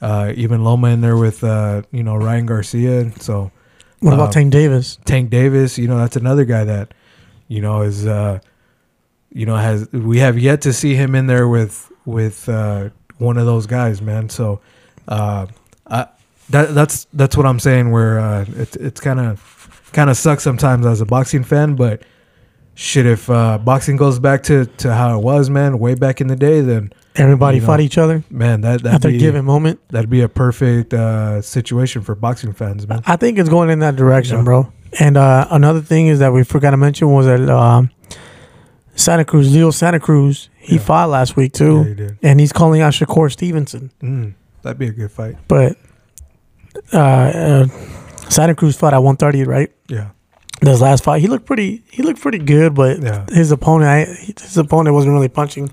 uh, 0.00 0.32
even 0.34 0.64
Loma 0.64 0.88
in 0.88 1.00
there 1.00 1.16
with 1.16 1.44
uh, 1.44 1.82
you 1.90 2.02
know 2.02 2.16
Ryan 2.16 2.46
Garcia. 2.46 3.12
So 3.20 3.50
what 4.00 4.14
about 4.14 4.28
uh, 4.28 4.32
Tank 4.32 4.52
Davis? 4.52 4.98
Tank 5.04 5.30
Davis, 5.30 5.78
you 5.78 5.88
know, 5.88 5.98
that's 5.98 6.16
another 6.16 6.44
guy 6.44 6.64
that 6.64 6.94
you 7.48 7.60
know 7.60 7.82
is 7.82 8.06
uh, 8.06 8.38
you 9.32 9.46
know 9.46 9.56
has 9.56 9.90
we 9.92 10.18
have 10.18 10.38
yet 10.38 10.60
to 10.62 10.72
see 10.72 10.94
him 10.94 11.14
in 11.14 11.26
there 11.26 11.48
with 11.48 11.90
with 12.04 12.48
uh, 12.48 12.90
one 13.18 13.36
of 13.36 13.46
those 13.46 13.66
guys, 13.66 14.00
man. 14.00 14.28
So 14.28 14.60
uh, 15.08 15.46
I, 15.86 16.06
that 16.50 16.74
that's 16.74 17.06
that's 17.12 17.36
what 17.36 17.46
I'm 17.46 17.60
saying. 17.60 17.90
Where 17.90 18.18
uh, 18.18 18.44
it, 18.56 18.76
it's 18.76 19.00
kind 19.00 19.20
of 19.20 19.90
kind 19.92 20.10
of 20.10 20.16
sucks 20.16 20.42
sometimes 20.42 20.86
as 20.86 21.00
a 21.00 21.06
boxing 21.06 21.44
fan, 21.44 21.74
but 21.74 22.02
shit, 22.80 23.06
if 23.06 23.28
uh, 23.28 23.58
boxing 23.58 23.96
goes 23.96 24.18
back 24.20 24.44
to 24.44 24.66
to 24.66 24.94
how 24.94 25.18
it 25.18 25.22
was, 25.22 25.50
man, 25.50 25.78
way 25.80 25.94
back 25.96 26.20
in 26.20 26.28
the 26.28 26.36
day, 26.36 26.60
then 26.60 26.92
Everybody 27.16 27.56
you 27.56 27.62
know, 27.62 27.66
fight 27.66 27.80
each 27.80 27.98
other 27.98 28.22
man, 28.30 28.60
that 28.60 28.76
at 28.76 28.82
that'd 28.84 29.02
their 29.02 29.10
be 29.10 29.18
given 29.18 29.44
moment. 29.44 29.80
that'd 29.88 30.08
be 30.08 30.20
a 30.20 30.28
perfect 30.28 30.94
uh, 30.94 31.42
situation 31.42 32.02
for 32.02 32.14
boxing 32.14 32.52
fans, 32.52 32.86
man. 32.86 33.02
I 33.06 33.16
think 33.16 33.38
it's 33.38 33.48
going 33.48 33.70
in 33.70 33.80
that 33.80 33.96
direction, 33.96 34.36
Yeah. 34.38 34.44
bro. 34.44 34.72
And 35.00 35.16
uh, 35.16 35.48
another 35.50 35.80
thing 35.80 36.06
is 36.06 36.20
that 36.20 36.32
we 36.32 36.44
forgot 36.44 36.70
to 36.70 36.76
mention 36.76 37.10
was 37.10 37.26
that 37.26 37.40
um, 37.50 37.90
Santa 38.94 39.24
Cruz, 39.24 39.52
Leo 39.52 39.70
Santa 39.72 39.98
Cruz, 39.98 40.48
he 40.58 40.76
Yeah. 40.76 40.82
fought 40.82 41.08
last 41.10 41.34
week 41.36 41.52
Yeah, 41.54 41.58
too, 41.58 41.84
you 41.88 41.94
did. 41.96 42.18
and 42.22 42.38
he's 42.40 42.52
calling 42.52 42.80
out 42.82 42.92
Shakur 42.92 43.30
Stevenson. 43.32 43.90
Mm, 44.00 44.34
that'd 44.62 44.78
be 44.78 44.86
a 44.86 44.92
good 44.92 45.10
fight. 45.10 45.36
But 45.48 45.76
uh, 46.92 46.98
uh, 46.98 47.66
Santa 48.28 48.54
Cruz 48.54 48.76
fought 48.76 48.94
at 48.94 49.02
130, 49.02 49.42
right? 49.44 49.72
Yeah. 49.88 50.10
This 50.60 50.80
last 50.80 51.04
fight, 51.04 51.20
he 51.20 51.28
looked 51.28 51.46
pretty. 51.46 51.82
He 51.90 52.02
looked 52.02 52.20
pretty 52.20 52.38
good, 52.38 52.74
but 52.74 53.00
Yeah. 53.00 53.26
his 53.30 53.52
opponent, 53.52 53.88
I, 53.90 54.04
his 54.42 54.56
opponent 54.56 54.94
wasn't 54.94 55.14
really 55.14 55.28
punching. 55.28 55.70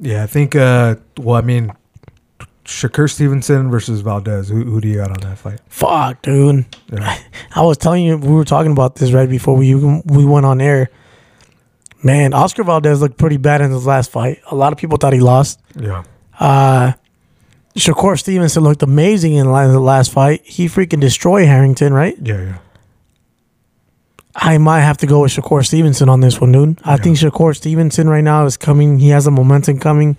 Yeah, 0.00 0.22
I 0.22 0.26
think. 0.26 0.54
Uh, 0.56 0.96
well, 1.18 1.36
I 1.36 1.40
mean, 1.42 1.72
Shakur 2.64 3.10
Stevenson 3.10 3.70
versus 3.70 4.00
Valdez. 4.00 4.48
Who, 4.48 4.64
who 4.64 4.80
do 4.80 4.88
you 4.88 4.96
got 4.96 5.10
on 5.10 5.28
that 5.28 5.38
fight? 5.38 5.60
Fuck, 5.68 6.22
dude. 6.22 6.64
Yeah, 6.92 7.18
I 7.54 7.62
was 7.62 7.76
telling 7.78 8.04
you 8.04 8.16
we 8.16 8.32
were 8.32 8.44
talking 8.44 8.72
about 8.72 8.96
this 8.96 9.12
right 9.12 9.28
before 9.28 9.56
we 9.56 9.74
we 9.74 10.24
went 10.24 10.46
on 10.46 10.60
air. 10.60 10.90
Man, 12.02 12.34
Oscar 12.34 12.62
Valdez 12.62 13.00
looked 13.00 13.16
pretty 13.18 13.36
bad 13.38 13.60
in 13.60 13.70
his 13.70 13.86
last 13.86 14.10
fight. 14.10 14.40
A 14.50 14.54
lot 14.54 14.72
of 14.72 14.78
people 14.78 14.96
thought 14.98 15.12
he 15.12 15.20
lost. 15.20 15.60
yeah, 15.78 16.04
Uh, 16.38 16.92
Shakur 17.76 18.18
Stevenson 18.18 18.62
looked 18.62 18.82
amazing 18.82 19.34
in 19.34 19.46
the 19.46 19.66
the 19.68 19.80
last 19.80 20.12
fight. 20.12 20.42
He 20.44 20.66
freaking 20.66 21.00
destroyed 21.00 21.46
Harrington, 21.46 21.92
right? 21.92 22.16
Yeah, 22.22 22.40
yeah. 22.42 22.58
I 24.38 24.58
might 24.58 24.80
have 24.82 24.98
to 24.98 25.06
go 25.06 25.20
with 25.22 25.32
Shakur 25.32 25.64
Stevenson 25.64 26.08
on 26.08 26.20
this 26.20 26.40
one, 26.40 26.52
dude. 26.52 26.78
I 26.84 26.92
Yeah. 26.92 26.96
think 26.98 27.16
Shakur 27.16 27.56
Stevenson 27.56 28.08
right 28.08 28.22
now 28.22 28.44
is 28.44 28.56
coming. 28.56 28.98
He 28.98 29.08
has 29.08 29.26
a 29.26 29.30
momentum 29.30 29.78
coming. 29.78 30.16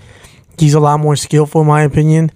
He's 0.57 0.73
a 0.73 0.79
lot 0.79 0.99
more 0.99 1.15
skillful, 1.15 1.61
in 1.61 1.67
my 1.67 1.83
opinion. 1.83 2.31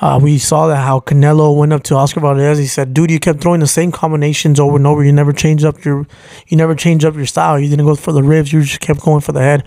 Uh, 0.00 0.18
we 0.22 0.38
saw 0.38 0.68
that 0.68 0.76
how 0.76 1.00
Canelo 1.00 1.54
went 1.56 1.72
up 1.72 1.82
to 1.82 1.96
Oscar 1.96 2.20
Valdez. 2.20 2.56
He 2.58 2.66
said, 2.66 2.94
"Dude, 2.94 3.10
you 3.10 3.18
kept 3.18 3.40
throwing 3.40 3.60
the 3.60 3.66
same 3.66 3.90
combinations 3.92 4.58
over 4.60 4.76
and 4.76 4.86
over. 4.86 5.04
You 5.04 5.12
never 5.12 5.32
changed 5.32 5.64
up 5.64 5.84
your, 5.84 6.06
you 6.46 6.56
never 6.56 6.74
changed 6.74 7.04
up 7.04 7.14
your 7.16 7.26
style. 7.26 7.58
You 7.58 7.68
didn't 7.68 7.84
go 7.84 7.94
for 7.96 8.12
the 8.12 8.22
ribs. 8.22 8.52
You 8.52 8.62
just 8.62 8.80
kept 8.80 9.00
going 9.00 9.20
for 9.20 9.32
the 9.32 9.40
head. 9.40 9.64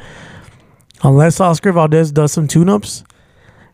Unless 1.03 1.39
Oscar 1.41 1.71
Valdez 1.73 2.11
does 2.11 2.31
some 2.31 2.47
tune-ups, 2.47 3.03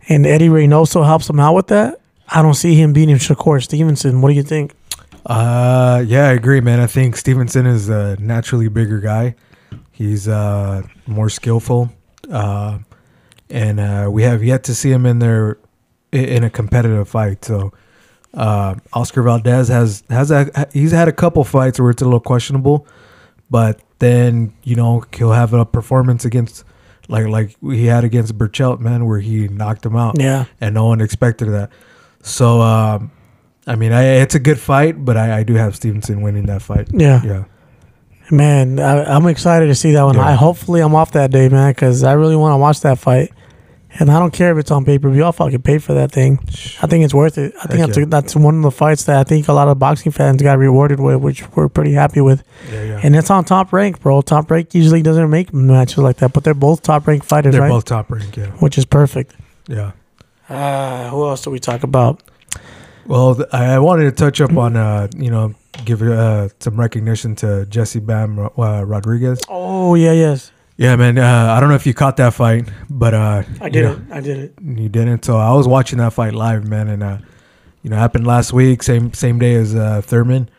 and 0.09 0.25
Eddy 0.25 0.49
Reynoso 0.49 1.05
helps 1.05 1.29
him 1.29 1.39
out 1.39 1.53
with 1.55 1.67
that, 1.67 1.99
I 2.29 2.41
don't 2.41 2.53
see 2.55 2.73
him 2.75 2.91
beating 2.91 3.17
Shakur 3.17 3.61
Stevenson. 3.61 4.21
What 4.21 4.29
do 4.29 4.35
you 4.35 4.43
think? 4.43 4.73
Uh, 5.27 6.05
yeah, 6.07 6.29
I 6.29 6.31
agree, 6.31 6.61
man. 6.61 6.79
I 6.79 6.87
think 6.87 7.17
Stevenson 7.17 7.65
is 7.65 7.89
a 7.89 8.15
naturally 8.17 8.69
bigger 8.69 8.99
guy. 9.01 9.35
He's 9.91 10.27
uh 10.27 10.83
more 11.05 11.29
skillful, 11.29 11.91
uh, 12.31 12.79
and 13.49 13.79
uh, 13.79 14.07
we 14.09 14.23
have 14.23 14.41
yet 14.43 14.63
to 14.65 14.75
see 14.75 14.89
him 14.89 15.05
in 15.05 15.19
there 15.19 15.57
in 16.13 16.45
a 16.45 16.49
competitive 16.49 17.09
fight. 17.09 17.43
So, 17.43 17.73
uh, 18.33 18.75
Oscar 18.93 19.21
Valdez 19.23 19.67
has 19.67 20.03
has 20.09 20.31
a 20.31 20.67
he's 20.71 20.91
had 20.91 21.09
a 21.09 21.11
couple 21.11 21.43
fights 21.43 21.77
where 21.77 21.89
it's 21.89 22.01
a 22.01 22.05
little 22.05 22.21
questionable, 22.21 22.87
but 23.49 23.81
then 23.99 24.53
you 24.63 24.77
know 24.77 25.03
he'll 25.13 25.33
have 25.33 25.53
a 25.53 25.65
performance 25.65 26.23
against 26.23 26.63
like 27.09 27.27
like 27.27 27.55
he 27.61 27.87
had 27.87 28.05
against 28.05 28.37
Berchelt, 28.37 28.79
man, 28.79 29.05
where 29.05 29.19
he 29.19 29.49
knocked 29.49 29.85
him 29.85 29.97
out 29.97 30.19
Yeah, 30.19 30.45
and 30.61 30.73
no 30.73 30.85
one 30.85 31.01
expected 31.01 31.49
that. 31.49 31.69
So, 32.21 32.61
um, 32.61 33.11
I 33.67 33.75
mean, 33.75 33.91
I, 33.91 34.03
it's 34.21 34.33
a 34.33 34.39
good 34.39 34.59
fight, 34.59 35.03
but 35.03 35.17
I, 35.17 35.39
I 35.39 35.43
do 35.43 35.53
have 35.55 35.75
Stevenson 35.75 36.21
winning 36.21 36.45
that 36.47 36.61
fight. 36.61 36.87
yeah. 36.93 37.21
Yeah, 37.23 37.43
Man, 38.31 38.79
I, 38.79 39.03
I'm 39.15 39.25
excited 39.27 39.67
to 39.67 39.75
see 39.75 39.91
that 39.91 40.03
one. 40.03 40.15
Yeah. 40.15 40.25
I 40.27 40.33
hopefully 40.33 40.81
I'm 40.81 40.95
off 40.95 41.11
that 41.11 41.31
day, 41.31 41.47
man, 41.49 41.71
because 41.71 42.03
I 42.03 42.13
really 42.13 42.35
want 42.35 42.53
to 42.53 42.57
watch 42.57 42.81
that 42.81 42.97
fight. 42.99 43.31
And 43.99 44.11
I 44.11 44.19
don't 44.19 44.31
care 44.33 44.51
if 44.51 44.57
it's 44.57 44.69
on 44.69 44.85
pay 44.85 44.99
per 44.99 45.09
view. 45.09 45.23
I'll 45.23 45.31
fucking 45.31 45.61
pay 45.61 45.77
for 45.79 45.93
that 45.93 46.11
thing. 46.11 46.39
I 46.81 46.87
think 46.87 47.03
it's 47.05 47.13
worth 47.13 47.37
it. 47.37 47.53
I 47.55 47.67
think 47.67 47.85
that's, 47.85 47.97
yeah. 47.97 48.05
that's 48.05 48.35
one 48.35 48.55
of 48.57 48.61
the 48.61 48.69
fights 48.71 49.05
that 49.05 49.17
I 49.17 49.23
think 49.23 49.47
a 49.47 49.53
lot 49.53 49.69
of 49.69 49.79
boxing 49.79 50.11
fans 50.11 50.41
got 50.41 50.57
rewarded 50.59 50.99
with, 50.99 51.17
which 51.17 51.49
we're 51.55 51.69
pretty 51.69 51.93
happy 51.93 52.21
with. 52.21 52.43
yeah, 52.71 52.83
yeah. 52.83 52.99
And 53.01 53.15
it's 53.15 53.29
on 53.31 53.43
top 53.45 53.71
rank, 53.73 54.01
bro. 54.01 54.21
Top 54.21 54.51
rank 54.51 54.75
usually 54.75 55.01
doesn't 55.01 55.29
make 55.29 55.53
matches 55.53 55.97
like 55.99 56.17
that, 56.17 56.33
but 56.33 56.43
they're 56.43 56.53
both 56.53 56.83
top 56.83 57.07
rank 57.07 57.23
fighters, 57.23 57.53
They're 57.53 57.61
right? 57.61 57.69
both 57.69 57.85
top 57.85 58.11
rank. 58.11 58.35
Yeah, 58.37 58.47
Which 58.59 58.77
is 58.77 58.85
perfect. 58.85 59.33
yeah. 59.67 59.93
Uh, 60.49 61.09
who 61.09 61.25
else 61.27 61.41
do 61.43 61.49
we 61.49 61.59
talk 61.59 61.83
about? 61.83 62.21
Well, 63.07 63.45
I 63.53 63.79
wanted 63.79 64.03
to 64.03 64.11
touch 64.11 64.41
up 64.41 64.55
on, 64.57 64.75
uh, 64.75 65.07
you 65.15 65.31
know, 65.31 65.55
give 65.85 66.01
uh, 66.01 66.49
some 66.59 66.77
recognition 66.77 67.35
to 67.37 67.65
Jesse 67.67 67.99
Bam 67.99 68.37
uh, 68.39 68.83
Rodriguez. 68.83 69.39
Oh 69.47 69.95
yeah, 69.95 70.11
yes, 70.11 70.51
Yeah, 70.75 70.95
man. 70.97 71.17
Uh, 71.17 71.53
I 71.55 71.59
don't 71.59 71.69
know 71.69 71.75
if 71.75 71.85
you 71.85 71.93
caught 71.93 72.17
that 72.17 72.33
fight, 72.33 72.67
but 72.89 73.13
uh, 73.13 73.43
I 73.61 73.69
did 73.69 73.83
know, 73.83 73.93
it. 73.93 73.99
I 74.11 74.19
did 74.19 74.37
it. 74.37 74.53
You 74.61 74.89
didn't. 74.89 75.23
So 75.23 75.37
I 75.37 75.53
was 75.53 75.67
watching 75.67 75.99
that 75.99 76.11
fight 76.13 76.33
live, 76.33 76.67
man, 76.67 76.89
and 76.89 77.01
uh, 77.01 77.17
you 77.81 77.89
know, 77.89 77.95
happened 77.95 78.27
last 78.27 78.51
week, 78.51 78.83
same 78.83 79.13
same 79.13 79.39
day 79.39 79.55
as 79.55 79.73
uh, 79.73 80.01
Thurman. 80.01 80.49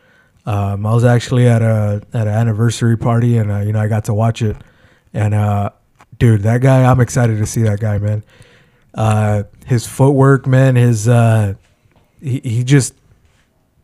Um, 0.46 0.86
I 0.86 0.94
was 0.94 1.04
actually 1.04 1.46
at 1.46 1.60
a 1.60 2.00
at 2.14 2.26
an 2.26 2.32
anniversary 2.32 2.96
party, 2.96 3.36
and 3.36 3.52
uh, 3.52 3.58
you 3.58 3.72
know, 3.72 3.80
I 3.80 3.88
got 3.88 4.06
to 4.06 4.14
watch 4.14 4.40
it. 4.40 4.56
And 5.12 5.34
uh, 5.34 5.70
dude, 6.18 6.42
that 6.44 6.62
guy, 6.62 6.90
I'm 6.90 7.00
excited 7.00 7.36
to 7.38 7.46
see 7.46 7.62
that 7.62 7.80
guy, 7.80 7.98
man. 7.98 8.24
Uh, 8.94 9.42
his 9.66 9.86
footwork, 9.86 10.46
man, 10.46 10.76
his 10.76 11.06
uh, 11.06 11.54
he 12.20 12.40
he 12.40 12.64
just, 12.64 12.94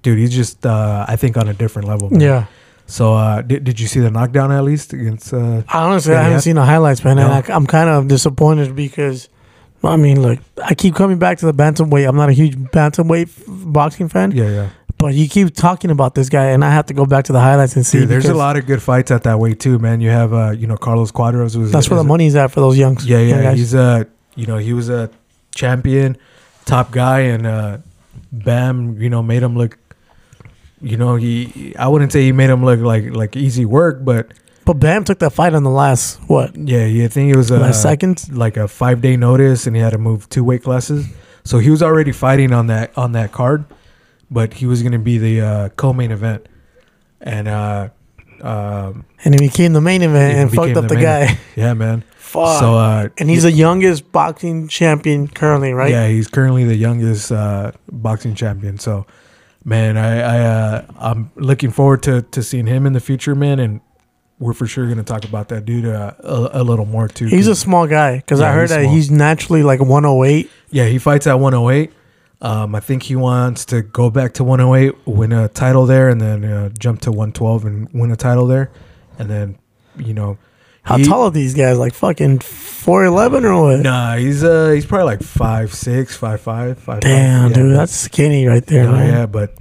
dude, 0.02 0.18
he's 0.18 0.34
just 0.34 0.64
uh, 0.66 1.04
I 1.08 1.16
think 1.16 1.36
on 1.36 1.48
a 1.48 1.54
different 1.54 1.88
level. 1.88 2.10
Man. 2.10 2.20
Yeah. 2.20 2.46
So 2.86 3.14
uh, 3.14 3.40
did 3.42 3.64
did 3.64 3.80
you 3.80 3.86
see 3.86 4.00
the 4.00 4.10
knockdown 4.10 4.52
at 4.52 4.62
least 4.62 4.92
against? 4.92 5.32
Uh, 5.32 5.62
I 5.68 5.84
honestly 5.84 6.14
I 6.14 6.22
haven't 6.22 6.42
seen 6.42 6.56
the 6.56 6.64
highlights, 6.64 7.02
man, 7.04 7.18
and 7.18 7.28
No. 7.28 7.34
I, 7.34 7.56
I'm 7.56 7.66
kind 7.66 7.88
of 7.88 8.08
disappointed 8.08 8.76
because, 8.76 9.30
I 9.82 9.96
mean, 9.96 10.20
look, 10.20 10.38
I 10.62 10.74
keep 10.74 10.94
coming 10.94 11.18
back 11.18 11.38
to 11.38 11.46
the 11.46 11.54
bantamweight. 11.54 12.06
I'm 12.06 12.16
not 12.16 12.28
a 12.28 12.32
huge 12.32 12.56
bantamweight 12.56 13.72
boxing 13.72 14.10
fan, 14.10 14.32
yeah, 14.32 14.50
yeah. 14.50 14.70
but 14.98 15.14
you 15.14 15.30
keep 15.30 15.54
talking 15.54 15.90
about 15.90 16.14
this 16.14 16.28
guy, 16.28 16.50
and 16.50 16.62
I 16.62 16.70
have 16.70 16.84
to 16.86 16.94
go 16.94 17.06
back 17.06 17.24
to 17.24 17.32
the 17.32 17.40
highlights 17.40 17.74
and 17.74 17.86
see. 17.86 18.00
Dude, 18.00 18.10
there's 18.10 18.26
a 18.26 18.34
lot 18.34 18.58
of 18.58 18.66
good 18.66 18.82
fights 18.82 19.10
at 19.10 19.22
that 19.22 19.38
weight 19.38 19.60
too, 19.60 19.78
man. 19.78 20.02
You 20.02 20.10
have 20.10 20.34
uh, 20.34 20.50
you 20.50 20.66
know, 20.66 20.76
Carlos 20.76 21.10
Cuadras 21.10 21.56
was 21.56 21.72
That's 21.72 21.88
where 21.88 21.96
the 21.96 22.04
money's 22.04 22.36
at 22.36 22.50
for 22.50 22.60
those 22.60 22.76
youngs. 22.76 23.06
Yeah, 23.06 23.20
young 23.20 23.38
yeah. 23.38 23.44
guys. 23.44 23.58
He's 23.58 23.74
a 23.74 24.06
you 24.34 24.44
know 24.46 24.58
he 24.58 24.74
was 24.74 24.90
a 24.90 25.08
champion, 25.54 26.18
top 26.66 26.90
guy, 26.90 27.20
and 27.20 27.46
uh, 27.46 27.78
Bam, 28.42 29.00
you 29.00 29.10
know, 29.10 29.22
made 29.22 29.42
him 29.42 29.56
look. 29.56 29.78
You 30.80 30.96
know, 30.96 31.16
he 31.16 31.74
I 31.78 31.88
wouldn't 31.88 32.12
say 32.12 32.22
he 32.22 32.32
made 32.32 32.50
him 32.50 32.64
look 32.64 32.80
like 32.80 33.14
like 33.14 33.36
easy 33.36 33.64
work, 33.64 34.04
but 34.04 34.32
but 34.64 34.74
Bam 34.74 35.04
took 35.04 35.18
that 35.20 35.32
fight 35.32 35.54
on 35.54 35.62
the 35.62 35.70
last 35.70 36.18
what 36.28 36.56
yeah, 36.56 36.84
yeah. 36.84 37.04
I 37.04 37.08
think 37.08 37.32
it 37.32 37.36
was 37.36 37.50
a 37.50 37.58
last 37.58 37.82
seconds. 37.82 38.30
like 38.30 38.56
a 38.56 38.68
five 38.68 39.00
day 39.00 39.16
notice, 39.16 39.66
and 39.66 39.76
he 39.76 39.82
had 39.82 39.92
to 39.92 39.98
move 39.98 40.28
two 40.28 40.44
weight 40.44 40.62
classes. 40.62 41.06
So 41.44 41.58
he 41.58 41.70
was 41.70 41.82
already 41.82 42.12
fighting 42.12 42.52
on 42.52 42.66
that 42.68 42.96
on 42.96 43.12
that 43.12 43.32
card, 43.32 43.64
but 44.30 44.54
he 44.54 44.66
was 44.66 44.82
going 44.82 44.92
to 44.92 44.98
be 44.98 45.18
the 45.18 45.40
uh, 45.40 45.68
co-main 45.70 46.10
event, 46.10 46.46
and 47.20 47.48
uh, 47.48 47.88
um, 48.40 49.06
And 49.24 49.38
he 49.38 49.48
became 49.48 49.72
the 49.72 49.80
main 49.80 50.02
event 50.02 50.36
and 50.36 50.52
fucked 50.52 50.76
up 50.76 50.88
the 50.88 50.96
the, 50.96 51.00
guy. 51.00 51.38
yeah, 51.56 51.74
man. 51.74 52.04
Fuck. 52.34 52.58
So 52.58 52.74
uh, 52.74 53.08
and 53.18 53.30
he's 53.30 53.44
the 53.44 53.52
youngest 53.52 54.10
boxing 54.10 54.66
champion 54.66 55.28
currently, 55.28 55.72
right? 55.72 55.92
Yeah, 55.92 56.08
he's 56.08 56.26
currently 56.26 56.64
the 56.64 56.74
youngest 56.74 57.30
uh, 57.30 57.70
boxing 57.92 58.34
champion. 58.34 58.76
So, 58.80 59.06
man, 59.64 59.96
I, 59.96 60.18
I 60.18 60.40
uh, 60.40 60.86
I'm 60.98 61.30
looking 61.36 61.70
forward 61.70 62.02
to 62.02 62.22
to 62.22 62.42
seeing 62.42 62.66
him 62.66 62.86
in 62.86 62.92
the 62.92 62.98
future, 62.98 63.36
man. 63.36 63.60
And 63.60 63.80
we're 64.40 64.52
for 64.52 64.66
sure 64.66 64.88
gonna 64.88 65.04
talk 65.04 65.24
about 65.24 65.48
that 65.50 65.64
dude 65.64 65.86
uh, 65.86 66.14
a, 66.18 66.50
a 66.54 66.62
little 66.64 66.86
more 66.86 67.06
too. 67.06 67.26
He's 67.26 67.46
a 67.46 67.54
small 67.54 67.86
guy 67.86 68.16
because 68.16 68.40
I 68.40 68.52
heard 68.52 68.62
he's 68.62 68.70
that 68.70 68.86
he's 68.86 69.10
naturally 69.12 69.62
like 69.62 69.78
108. 69.78 70.50
yeah, 70.70 70.86
he 70.86 70.98
fights 70.98 71.28
at 71.28 71.38
108. 71.38 71.92
Um, 72.40 72.74
I 72.74 72.80
think 72.80 73.04
he 73.04 73.14
wants 73.14 73.64
to 73.66 73.80
go 73.82 74.10
back 74.10 74.34
to 74.34 74.44
108, 74.44 75.06
win 75.06 75.30
a 75.30 75.46
title 75.46 75.86
there, 75.86 76.08
and 76.08 76.20
then 76.20 76.44
uh, 76.44 76.70
jump 76.76 77.00
to 77.02 77.12
112 77.12 77.64
and 77.64 77.88
win 77.92 78.10
a 78.10 78.16
title 78.16 78.48
there, 78.48 78.72
and 79.20 79.30
then 79.30 79.56
you 79.96 80.14
know. 80.14 80.36
How 80.84 80.98
he- 80.98 81.04
tall 81.04 81.22
are 81.24 81.30
these 81.30 81.54
guys? 81.54 81.78
Like 81.78 81.94
fucking 81.94 82.38
4'11 82.40 83.44
or 83.44 83.62
what? 83.62 83.80
Nah, 83.80 84.16
he's 84.16 84.44
uh 84.44 84.70
he's 84.70 84.84
probably 84.86 85.06
like 85.06 85.22
five 85.22 85.74
six, 85.74 86.14
five 86.16 86.40
five, 86.40 86.78
five. 86.78 87.00
Damn, 87.00 87.48
yeah, 87.50 87.54
dude, 87.56 87.72
but- 87.72 87.76
that's 87.78 87.92
skinny 87.92 88.46
right 88.46 88.64
there, 88.66 88.84
No, 88.84 88.92
man. 88.92 89.12
yeah, 89.12 89.26
but 89.26 89.54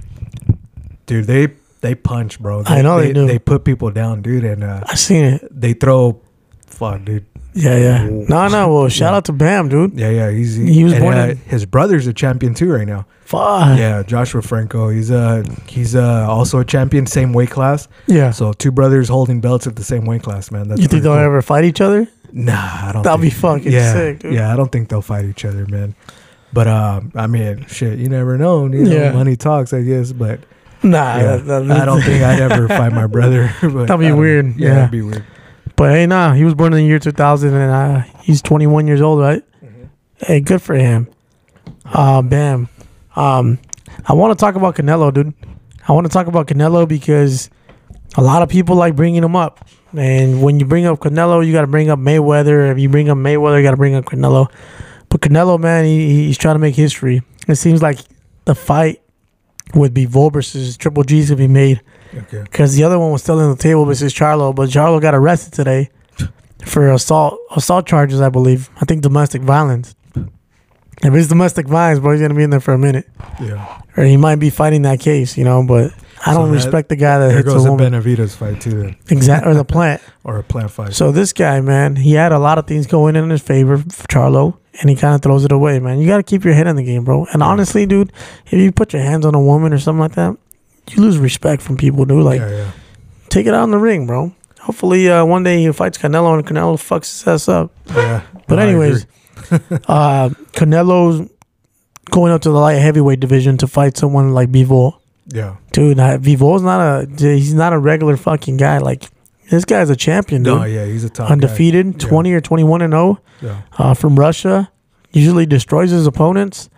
dude, 1.06 1.26
they 1.26 1.48
they 1.80 1.94
punch, 1.94 2.40
bro. 2.40 2.62
I 2.66 2.82
know 2.82 3.00
they 3.00 3.12
do. 3.12 3.26
They 3.26 3.38
put 3.38 3.64
people 3.64 3.90
down, 3.90 4.22
dude, 4.22 4.44
and 4.44 4.62
uh, 4.64 4.84
I 4.86 4.94
seen 4.94 5.24
it. 5.24 5.48
they 5.50 5.72
throw. 5.74 6.20
Fuck, 6.66 7.04
dude. 7.04 7.26
Yeah, 7.54 7.76
yeah. 7.76 8.08
No, 8.28 8.48
no. 8.48 8.72
Well, 8.74 8.88
shout 8.88 9.12
Yeah. 9.12 9.16
out 9.16 9.24
to 9.26 9.32
Bam, 9.32 9.68
dude. 9.68 9.94
Yeah, 9.98 10.10
yeah. 10.10 10.30
He's 10.30 10.56
He 10.56 10.82
was 10.84 10.92
and, 10.94 11.02
born 11.02 11.16
uh, 11.16 11.26
in- 11.28 11.36
his 11.38 11.64
brother's 11.66 12.06
a 12.06 12.12
champion 12.12 12.52
too 12.54 12.70
right 12.72 12.86
now. 12.86 13.06
Fuck. 13.24 13.78
Yeah, 13.78 14.02
Joshua 14.02 14.42
Franco. 14.42 14.88
He's 14.90 15.10
uh 15.10 15.44
he's 15.66 15.94
uh 15.96 16.26
also 16.28 16.58
a 16.58 16.64
champion, 16.64 17.06
same 17.06 17.32
weight 17.32 17.50
class. 17.50 17.88
Yeah. 18.06 18.32
So 18.32 18.52
two 18.52 18.70
brothers 18.72 19.08
holding 19.08 19.40
belts 19.40 19.66
at 19.66 19.76
the 19.76 19.84
same 19.84 20.04
weight 20.04 20.22
class, 20.22 20.50
man. 20.50 20.68
That's 20.68 20.80
you 20.80 20.88
think 20.88 21.02
they'll 21.04 21.12
cool. 21.14 21.22
ever 21.22 21.40
fight 21.42 21.64
each 21.64 21.80
other? 21.80 22.06
Nah, 22.32 22.52
I 22.54 22.90
don't. 22.92 23.02
That'll 23.02 23.18
think- 23.18 23.32
be 23.32 23.38
fucking 23.40 23.72
yeah, 23.72 23.92
sick, 23.92 24.18
dude. 24.18 24.34
Yeah, 24.34 24.52
I 24.52 24.56
don't 24.56 24.70
think 24.70 24.88
they'll 24.88 25.00
fight 25.00 25.24
each 25.24 25.44
other, 25.44 25.64
man. 25.66 25.94
But 26.52 26.66
um, 26.68 27.12
I 27.14 27.26
mean, 27.28 27.64
shit, 27.68 27.98
you 27.98 28.08
never 28.08 28.36
know. 28.36 28.66
You 28.66 28.84
know, 28.84 28.90
Yeah. 28.90 29.12
money 29.12 29.36
talks, 29.36 29.72
I 29.72 29.82
guess. 29.82 30.12
But 30.12 30.40
Nah. 30.82 31.16
Yeah, 31.16 31.36
that- 31.36 31.66
that- 31.66 31.80
I 31.80 31.84
don't 31.86 32.02
think 32.08 32.22
I'd 32.22 32.40
ever 32.40 32.68
fight 32.68 32.92
my 32.92 33.06
brother. 33.06 33.52
But 33.62 33.86
That'd 33.88 34.00
be 34.00 34.12
weird, 34.12 34.56
Yeah, 34.58 34.68
yeah. 34.68 34.74
that'd 34.74 34.90
be 34.90 35.02
weird. 35.02 35.24
But 35.76 35.92
hey, 35.92 36.06
nah. 36.06 36.32
He 36.34 36.44
was 36.44 36.54
born 36.54 36.72
in 36.72 36.78
the 36.78 36.84
year 36.84 36.98
2000, 36.98 37.52
and 37.52 37.70
uh, 37.70 38.00
he's 38.22 38.42
21 38.42 38.86
years 38.86 39.00
old, 39.00 39.20
right? 39.20 39.42
Hey, 40.18 40.40
good 40.40 40.62
for 40.62 40.74
him. 40.74 41.08
Uh, 41.84 42.22
Bam. 42.22 42.68
Um, 43.16 43.58
I 44.06 44.12
want 44.12 44.36
to 44.36 44.40
talk 44.40 44.54
about 44.54 44.76
Canelo, 44.76 45.12
dude. 45.12 45.34
I 45.86 45.92
want 45.92 46.06
to 46.06 46.12
talk 46.12 46.26
about 46.26 46.46
Canelo 46.46 46.88
because 46.88 47.50
a 48.16 48.22
lot 48.22 48.42
of 48.42 48.48
people 48.48 48.76
like 48.76 48.96
bringing 48.96 49.22
him 49.22 49.36
up. 49.36 49.66
And 49.96 50.42
when 50.42 50.58
you 50.58 50.66
bring 50.66 50.86
up 50.86 50.98
Canelo, 51.00 51.44
you 51.44 51.52
got 51.52 51.62
to 51.62 51.66
bring 51.66 51.90
up 51.90 51.98
Mayweather. 51.98 52.70
If 52.72 52.78
you 52.78 52.88
bring 52.88 53.08
up 53.08 53.18
Mayweather, 53.18 53.58
you 53.58 53.62
got 53.62 53.72
to 53.72 53.76
bring 53.76 53.94
up 53.94 54.04
Canelo. 54.06 54.50
But 55.08 55.20
Canelo, 55.20 55.58
man, 55.60 55.84
he, 55.84 56.26
he's 56.26 56.38
trying 56.38 56.54
to 56.56 56.58
make 56.58 56.74
history. 56.74 57.22
It 57.46 57.56
seems 57.56 57.82
like 57.82 57.98
the 58.44 58.54
fight 58.54 59.02
would 59.74 59.94
be 59.94 60.06
versus 60.06 60.76
Triple 60.76 61.04
G's 61.04 61.28
to 61.28 61.36
be 61.36 61.48
made 61.48 61.80
Okay. 62.16 62.42
because 62.42 62.74
the 62.76 62.84
other 62.84 62.98
one 62.98 63.10
was 63.12 63.22
still 63.22 63.40
in 63.40 63.50
the 63.50 63.56
table 63.56 63.84
versus 63.84 64.12
Charlo. 64.14 64.54
But 64.54 64.70
Charlo 64.70 65.00
got 65.00 65.14
arrested 65.14 65.52
today 65.52 65.90
for 66.64 66.90
assault 66.90 67.38
assault 67.56 67.86
charges, 67.86 68.20
I 68.20 68.28
believe. 68.28 68.70
I 68.80 68.84
think 68.84 69.02
domestic 69.02 69.42
violence. 69.42 69.94
If 71.02 71.12
it's 71.12 71.28
domestic 71.28 71.66
violence, 71.68 72.00
bro, 72.00 72.12
he's 72.12 72.20
gonna 72.20 72.34
be 72.34 72.44
in 72.44 72.50
there 72.50 72.60
for 72.60 72.72
a 72.72 72.78
minute, 72.78 73.06
Yeah. 73.40 73.66
or 73.96 74.04
he 74.04 74.16
might 74.16 74.36
be 74.36 74.48
fighting 74.48 74.82
that 74.82 75.00
case, 75.00 75.36
you 75.36 75.44
know. 75.44 75.64
But 75.66 75.92
I 76.24 76.32
So 76.32 76.38
don't 76.38 76.48
that- 76.50 76.54
respect 76.54 76.88
the 76.88 76.96
guy 76.96 77.18
that 77.18 77.26
There 77.28 77.36
hits 77.38 77.48
goes 77.48 77.64
a 77.64 77.68
a 77.68 77.70
woman. 77.72 77.92
Benavidez 77.92 78.34
fight 78.36 78.60
too, 78.60 78.70
then, 78.80 78.96
Exact 79.10 79.46
or 79.46 79.52
the 79.54 79.64
plant. 79.64 80.00
or 80.24 80.38
a 80.38 80.42
plant 80.42 80.70
fight. 80.70 80.94
So 80.94 81.10
this 81.12 81.32
guy, 81.32 81.60
man, 81.60 81.96
he 81.96 82.12
had 82.12 82.32
a 82.32 82.38
lot 82.38 82.56
of 82.58 82.66
things 82.66 82.86
going 82.86 83.16
in 83.16 83.28
his 83.28 83.42
favor 83.42 83.76
for 83.76 84.06
Charlo, 84.06 84.54
and 84.80 84.88
he 84.88 84.96
kind 84.96 85.14
of 85.14 85.20
throws 85.20 85.44
it 85.44 85.52
away, 85.52 85.78
man. 85.80 85.98
You 85.98 86.06
got 86.06 86.18
to 86.18 86.22
keep 86.22 86.44
your 86.44 86.54
head 86.54 86.66
in 86.68 86.76
the 86.76 86.84
game, 86.84 87.04
bro. 87.04 87.26
And 87.32 87.42
honestly, 87.42 87.84
dude, 87.84 88.10
if 88.46 88.52
you 88.54 88.72
put 88.72 88.92
your 88.94 89.02
hands 89.02 89.26
on 89.26 89.34
a 89.34 89.40
woman 89.40 89.72
or 89.74 89.78
something 89.78 90.00
like 90.00 90.14
that, 90.14 90.36
you 90.90 91.02
lose 91.02 91.18
respect 91.18 91.62
from 91.62 91.76
people, 91.76 92.04
dude. 92.04 92.24
Like, 92.24 92.40
yeah, 92.40 92.50
yeah. 92.50 92.70
take 93.30 93.46
it 93.46 93.54
out 93.54 93.64
in 93.64 93.70
the 93.70 93.78
ring, 93.78 94.06
bro. 94.06 94.32
Hopefully, 94.60 95.10
uh, 95.10 95.24
one 95.24 95.42
day 95.42 95.58
he 95.62 95.70
fights 95.72 95.98
Canelo 95.98 96.34
and 96.38 96.46
Canelo 96.46 96.76
fucks 96.76 97.12
his 97.18 97.26
ass 97.26 97.48
up. 97.48 97.70
yeah. 97.88 98.22
But 98.48 98.56
No, 98.56 98.62
anyways, 98.62 99.06
uh, 99.88 100.30
Canelo's 100.52 101.30
going 102.10 102.32
up 102.32 102.42
to 102.42 102.50
the 102.50 102.58
light 102.58 102.74
heavyweight 102.78 103.20
division 103.20 103.56
to 103.58 103.66
fight 103.66 103.96
someone 103.96 104.30
like 104.34 104.50
Bivol. 104.50 104.98
yeah. 105.26 105.56
Dude, 105.72 105.96
Bivol's 105.98 106.62
not 106.62 106.80
a 106.80 107.06
he's 107.36 107.54
not 107.54 107.72
a 107.72 107.78
regular 107.78 108.16
fucking 108.16 108.56
guy. 108.58 108.78
Like 108.78 109.04
this 109.50 109.64
guy's 109.64 109.90
a 109.90 109.96
champion, 109.96 110.42
dude. 110.42 110.58
No, 110.58 110.64
yeah, 110.64 110.84
he's 110.86 111.04
a 111.04 111.10
top 111.10 111.28
guy. 111.28 111.32
Undefeated, 111.32 111.86
Yeah. 112.02 112.08
twenty 112.08 112.32
or 112.32 112.40
twenty 112.40 112.64
one 112.64 112.80
and 112.82 112.92
zero. 112.92 113.20
Yeah. 113.42 113.62
Uh, 113.76 113.94
from 113.94 114.18
Russia, 114.18 114.70
usually 115.12 115.46
destroys 115.46 115.90
his 115.90 116.06
opponents. 116.06 116.68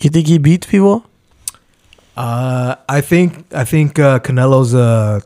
You 0.00 0.10
think 0.10 0.26
he 0.26 0.38
beats 0.38 0.66
people? 0.66 1.04
Uh, 2.16 2.76
I 2.88 3.00
think 3.02 3.44
I 3.52 3.64
think 3.64 3.98
uh, 3.98 4.18
Canelo's 4.20 4.74
uh, 4.74 5.20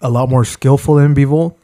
a 0.00 0.08
lot 0.10 0.28
more 0.28 0.44
skillful 0.44 0.94
than 0.96 1.14
Bivol. 1.14 1.54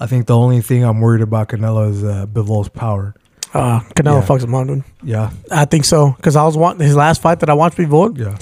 I 0.00 0.06
think 0.06 0.26
the 0.26 0.36
only 0.36 0.60
thing 0.60 0.84
I'm 0.84 1.00
worried 1.00 1.22
about 1.22 1.48
Canelo 1.48 1.90
is 1.90 2.02
uh, 2.04 2.26
Bivol's 2.26 2.68
power. 2.68 3.14
Uh, 3.54 3.80
Canelo 3.94 4.20
Yeah. 4.20 4.26
fucks 4.26 4.42
him 4.44 4.54
up, 4.54 4.66
dude. 4.66 4.84
Yeah, 5.02 5.30
I 5.50 5.64
think 5.64 5.84
so 5.84 6.12
because 6.12 6.36
I 6.36 6.44
was 6.44 6.56
watching 6.56 6.80
his 6.80 6.96
last 6.96 7.22
fight 7.22 7.40
that 7.40 7.48
I 7.50 7.54
watched 7.54 7.78
Bivol. 7.78 8.18
yeah, 8.18 8.36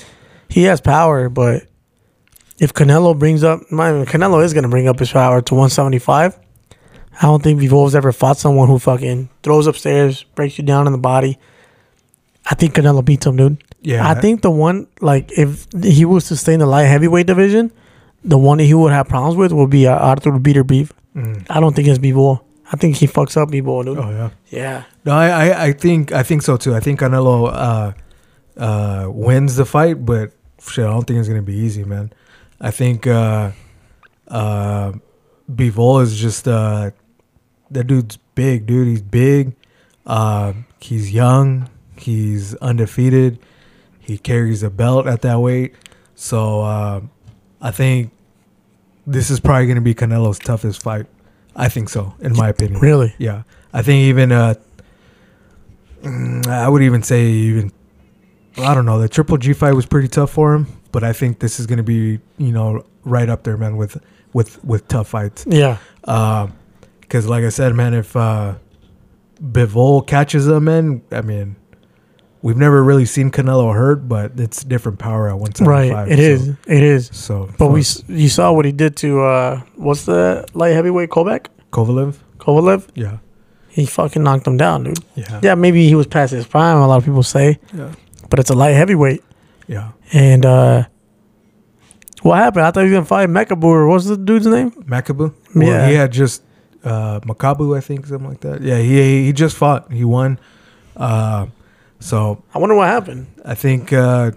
He 0.48 0.64
has 0.64 0.80
power, 0.80 1.28
but 1.28 1.66
if 2.58 2.72
Canelo 2.72 3.16
brings 3.16 3.44
up, 3.44 3.60
my 3.70 3.90
Canelo 4.06 4.42
is 4.42 4.54
gonna 4.54 4.68
bring 4.68 4.88
up 4.88 4.98
his 4.98 5.12
power 5.12 5.42
to 5.42 5.54
175. 5.54 6.38
I 7.20 7.22
don't 7.26 7.42
think 7.42 7.60
Bivol's 7.60 7.94
ever 7.94 8.10
fought 8.10 8.38
someone 8.38 8.66
who 8.68 8.78
fucking 8.78 9.28
throws 9.44 9.66
upstairs, 9.68 10.24
breaks 10.34 10.58
you 10.58 10.64
down 10.64 10.86
in 10.86 10.92
the 10.92 10.98
body. 10.98 11.38
I 12.46 12.54
think 12.54 12.74
Canelo 12.74 13.04
beats 13.04 13.26
him, 13.26 13.36
dude. 13.36 13.62
yeah. 13.82 14.06
I 14.08 14.14
think 14.20 14.42
the 14.42 14.50
one 14.50 14.86
like 15.00 15.32
if 15.38 15.66
he 15.82 16.04
was 16.04 16.28
to 16.28 16.36
stay 16.36 16.52
in 16.54 16.60
the 16.60 16.66
light 16.66 16.84
heavyweight 16.84 17.26
division, 17.26 17.72
the 18.22 18.36
one 18.38 18.58
that 18.58 18.64
he 18.64 18.74
would 18.74 18.92
have 18.92 19.08
problems 19.08 19.36
with 19.36 19.52
would 19.52 19.70
be 19.70 19.86
uh, 19.86 19.96
Artur 19.96 20.32
Beterbiev. 20.32 20.90
Mm. 21.16 21.46
I 21.48 21.60
don't 21.60 21.74
think 21.74 21.88
it's 21.88 21.98
Bivol. 21.98 22.40
I 22.72 22.76
think 22.76 22.96
he 22.96 23.06
fucks 23.06 23.36
up 23.36 23.50
Bivol, 23.50 23.84
dude. 23.84 23.98
Oh 23.98 24.10
yeah. 24.10 24.30
Yeah. 24.50 24.84
No, 25.04 25.12
I, 25.12 25.28
I, 25.28 25.64
I 25.66 25.72
think 25.72 26.12
I 26.12 26.22
think 26.22 26.42
so 26.42 26.56
too. 26.56 26.74
I 26.74 26.80
think 26.80 27.00
Canelo 27.00 27.50
uh, 27.52 27.92
uh, 28.60 29.08
wins 29.10 29.56
the 29.56 29.64
fight, 29.64 30.04
but 30.04 30.32
shit, 30.60 30.84
I 30.84 30.88
don't 30.88 31.04
think 31.06 31.20
it's 31.20 31.28
gonna 31.28 31.42
be 31.42 31.56
easy, 31.56 31.84
man. 31.84 32.12
I 32.60 32.70
think 32.70 33.06
uh, 33.06 33.52
uh, 34.28 34.92
Bivol 35.50 36.02
is 36.02 36.16
just 36.18 36.48
uh, 36.48 36.90
that 37.70 37.84
dude's 37.84 38.18
big, 38.34 38.66
dude. 38.66 38.88
He's 38.88 39.02
big. 39.02 39.54
Uh, 40.06 40.52
he's 40.80 41.12
young. 41.12 41.68
He's 42.04 42.54
undefeated. 42.56 43.38
He 43.98 44.18
carries 44.18 44.62
a 44.62 44.68
belt 44.68 45.06
at 45.06 45.22
that 45.22 45.40
weight. 45.40 45.74
So 46.14 46.60
uh, 46.60 47.00
I 47.62 47.70
think 47.70 48.12
this 49.06 49.30
is 49.30 49.40
probably 49.40 49.66
gonna 49.66 49.80
be 49.80 49.94
Canelo's 49.94 50.38
toughest 50.38 50.82
fight. 50.82 51.06
I 51.56 51.70
think 51.70 51.88
so, 51.88 52.14
in 52.20 52.34
my 52.34 52.50
opinion. 52.50 52.78
Really? 52.80 53.14
Yeah, 53.16 53.44
I 53.72 53.80
think 53.80 54.02
even 54.02 54.32
uh, 54.32 54.54
mm, 56.02 56.46
I 56.46 56.68
would 56.68 56.82
even 56.82 57.02
say 57.02 57.24
even 57.24 57.72
I 58.58 58.74
don't 58.74 58.84
know 58.84 58.98
the 58.98 59.08
Triple 59.08 59.38
G 59.38 59.54
fight 59.54 59.72
was 59.72 59.86
pretty 59.86 60.08
tough 60.08 60.30
for 60.30 60.52
him, 60.52 60.66
but 60.92 61.02
I 61.04 61.14
think 61.14 61.38
this 61.38 61.58
is 61.58 61.64
gonna 61.64 61.82
be 61.82 62.20
you 62.36 62.52
know 62.52 62.84
right 63.02 63.30
up 63.30 63.44
there, 63.44 63.56
man, 63.56 63.78
with 63.78 63.96
with 64.34 64.62
with 64.62 64.86
tough 64.88 65.08
fights. 65.08 65.46
Yeah. 65.48 65.78
Because 66.02 67.26
like 67.26 67.44
I 67.44 67.48
said, 67.48 67.74
man, 67.74 67.94
if 67.94 68.14
uh, 68.14 68.56
Bivol 69.42 70.06
catches 70.06 70.46
him, 70.46 70.64
man, 70.64 71.02
I 71.10 71.22
mean. 71.22 71.56
We've 72.44 72.58
never 72.58 72.84
really 72.84 73.06
seen 73.06 73.30
Canelo 73.30 73.72
hurt, 73.72 74.06
but 74.06 74.38
it's 74.38 74.62
different 74.64 74.98
power 74.98 75.28
at 75.32 75.38
175. 75.38 75.66
Right. 75.96 76.12
It 76.12 76.18
so, 76.18 76.22
is. 76.22 76.48
It 76.66 76.82
is. 76.82 77.02
So, 77.12 77.48
But 77.56 77.68
we 77.68 77.80
you 78.06 78.28
saw 78.28 78.52
what 78.52 78.66
he 78.66 78.72
did 78.72 78.96
to 78.98 79.22
uh 79.22 79.60
what's 79.76 80.04
the 80.04 80.44
light 80.52 80.74
heavyweight 80.76 81.08
Kovac? 81.08 81.46
Kovalev, 81.72 82.16
Kovalev? 82.38 82.86
yeah, 82.94 83.16
He 83.68 83.86
fucking 83.86 84.22
knocked 84.22 84.46
him 84.46 84.58
down, 84.58 84.84
dude. 84.84 84.98
yeah, 85.16 85.40
Yeah, 85.42 85.54
maybe 85.54 85.88
he 85.88 85.94
was 85.94 86.06
past 86.06 86.32
his 86.32 86.46
prime, 86.46 86.76
a 86.76 86.86
lot 86.86 86.98
of 86.98 87.04
people 87.06 87.22
say, 87.22 87.58
yeah, 87.72 87.92
but 88.28 88.38
it's 88.38 88.50
a 88.50 88.54
light 88.54 88.74
heavyweight. 88.76 89.24
yeah. 89.66 89.92
And 90.12 90.44
uh 90.44 90.84
what 92.22 92.36
happened? 92.36 92.66
I 92.66 92.70
thought 92.72 92.84
he 92.84 92.90
was 92.90 92.96
gonna 92.96 93.06
fight 93.06 93.28
Mekabur. 93.30 93.88
What's 93.88 94.04
the 94.06 94.16
dude's 94.18 94.46
name? 94.46 94.70
Makabu. 94.84 95.32
Well, 95.54 95.66
Yeah. 95.66 95.88
he 95.88 95.94
had 95.94 96.12
just 96.12 96.42
uh, 96.84 97.20
Makabu, 97.20 97.74
I 97.76 97.80
think, 97.80 98.04
something 98.06 98.28
like 98.28 98.40
that. 98.40 98.60
Yeah, 98.60 98.78
he 98.78 99.24
he 99.24 99.32
just 99.32 99.56
fought. 99.56 99.90
He 99.90 100.04
won. 100.04 100.38
Uh, 100.96 101.46
so 102.00 102.42
I 102.54 102.58
wonder 102.58 102.74
what 102.74 102.88
happened. 102.88 103.26
I 103.44 103.54
think 103.54 103.92
uh, 103.92 104.32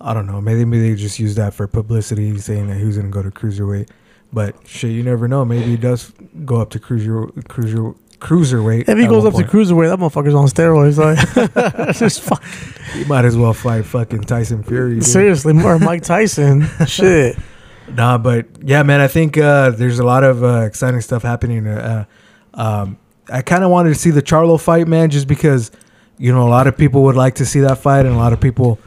I 0.00 0.14
don't 0.14 0.26
know. 0.26 0.40
Maybe 0.40 0.64
maybe 0.64 0.90
they 0.90 0.96
just 0.96 1.18
used 1.18 1.36
that 1.36 1.54
for 1.54 1.66
publicity, 1.66 2.36
saying 2.38 2.68
that 2.68 2.76
he 2.76 2.84
was 2.84 2.96
going 2.96 3.10
to 3.10 3.12
go 3.12 3.22
to 3.22 3.30
cruiserweight. 3.30 3.88
But 4.32 4.54
shit, 4.66 4.92
you 4.92 5.02
never 5.02 5.26
know. 5.26 5.44
Maybe 5.44 5.64
he 5.64 5.76
does 5.76 6.12
go 6.44 6.60
up 6.60 6.70
to 6.70 6.78
cruiser 6.78 7.26
cruiser 7.48 7.94
cruiserweight. 8.18 8.88
If 8.88 8.98
he 8.98 9.06
goes 9.06 9.24
up 9.24 9.32
to 9.34 9.40
point. 9.40 9.50
cruiserweight, 9.50 9.88
that 9.88 9.98
motherfucker's 9.98 10.34
on 10.34 10.46
steroids. 10.46 10.98
Like, 10.98 11.94
just 11.96 12.20
fuck. 12.20 12.44
he 12.92 13.04
might 13.04 13.24
as 13.24 13.36
well 13.36 13.52
fight 13.54 13.84
fucking 13.84 14.22
Tyson 14.22 14.62
Fury. 14.62 14.96
dude. 14.96 15.04
Seriously, 15.04 15.52
more 15.52 15.78
Mike 15.78 16.02
Tyson. 16.02 16.68
Shit. 16.86 17.38
Nah, 17.94 18.18
but 18.18 18.46
yeah, 18.62 18.82
man, 18.82 19.00
I 19.00 19.08
think 19.08 19.38
uh, 19.38 19.70
there's 19.70 19.98
a 19.98 20.04
lot 20.04 20.24
of 20.24 20.44
uh, 20.44 20.60
exciting 20.60 21.00
stuff 21.00 21.22
happening. 21.22 21.66
Uh, 21.66 22.04
um, 22.54 22.98
I 23.30 23.42
kind 23.42 23.64
of 23.64 23.70
wanted 23.70 23.90
to 23.90 23.94
see 23.94 24.10
the 24.10 24.22
Charlo 24.22 24.60
fight, 24.60 24.86
man, 24.86 25.10
just 25.10 25.26
because 25.26 25.70
you 26.18 26.32
know 26.32 26.46
a 26.46 26.50
lot 26.50 26.66
of 26.66 26.76
people 26.76 27.02
would 27.04 27.16
like 27.16 27.36
to 27.36 27.46
see 27.46 27.60
that 27.60 27.78
fight, 27.78 28.04
and 28.06 28.14
a 28.14 28.18
lot 28.18 28.32
of 28.32 28.40
people 28.40 28.78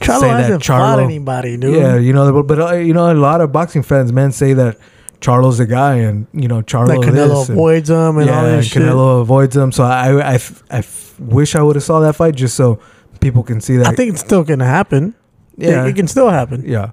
Charlo 0.00 0.20
say 0.20 0.28
that 0.28 0.40
hasn't 0.42 0.64
fought 0.64 0.98
Charlo. 0.98 1.04
anybody, 1.04 1.56
dude. 1.56 1.74
Yeah, 1.76 1.96
you 1.96 2.12
know, 2.12 2.30
but, 2.32 2.42
but 2.46 2.60
uh, 2.60 2.74
you 2.76 2.92
know, 2.94 3.10
a 3.10 3.14
lot 3.14 3.40
of 3.40 3.50
boxing 3.52 3.82
fans, 3.82 4.12
man, 4.12 4.30
say 4.32 4.52
that 4.52 4.78
Charlo's 5.20 5.58
the 5.58 5.66
guy, 5.66 5.94
and 5.96 6.26
you 6.32 6.48
know, 6.48 6.60
Charlo 6.62 6.88
That 6.88 6.98
Canelo 6.98 7.40
this, 7.40 7.48
and- 7.48 7.58
avoids 7.58 7.90
him 7.90 8.18
and 8.18 8.26
yeah, 8.26 8.38
all 8.38 8.44
and 8.46 8.58
this 8.58 8.66
shit. 8.66 8.82
Canelo 8.82 9.20
avoids 9.22 9.56
him. 9.56 9.72
So 9.72 9.84
I, 9.84 10.10
I, 10.10 10.20
I 10.32 10.34
f- 10.34 10.62
I 10.70 10.78
f- 10.78 11.18
wish 11.18 11.54
I 11.54 11.62
would 11.62 11.76
have 11.76 11.82
saw 11.82 12.00
that 12.00 12.14
fight 12.14 12.34
just 12.34 12.54
so 12.56 12.78
people 13.20 13.42
can 13.42 13.60
see 13.62 13.76
that. 13.78 13.86
I 13.86 13.94
think 13.94 14.12
it's 14.12 14.20
still 14.20 14.44
gonna 14.44 14.66
happen. 14.66 15.14
yeah, 15.56 15.84
It, 15.86 15.88
it 15.90 15.96
can 15.96 16.06
still 16.08 16.28
happen. 16.28 16.62
yeah, 16.66 16.90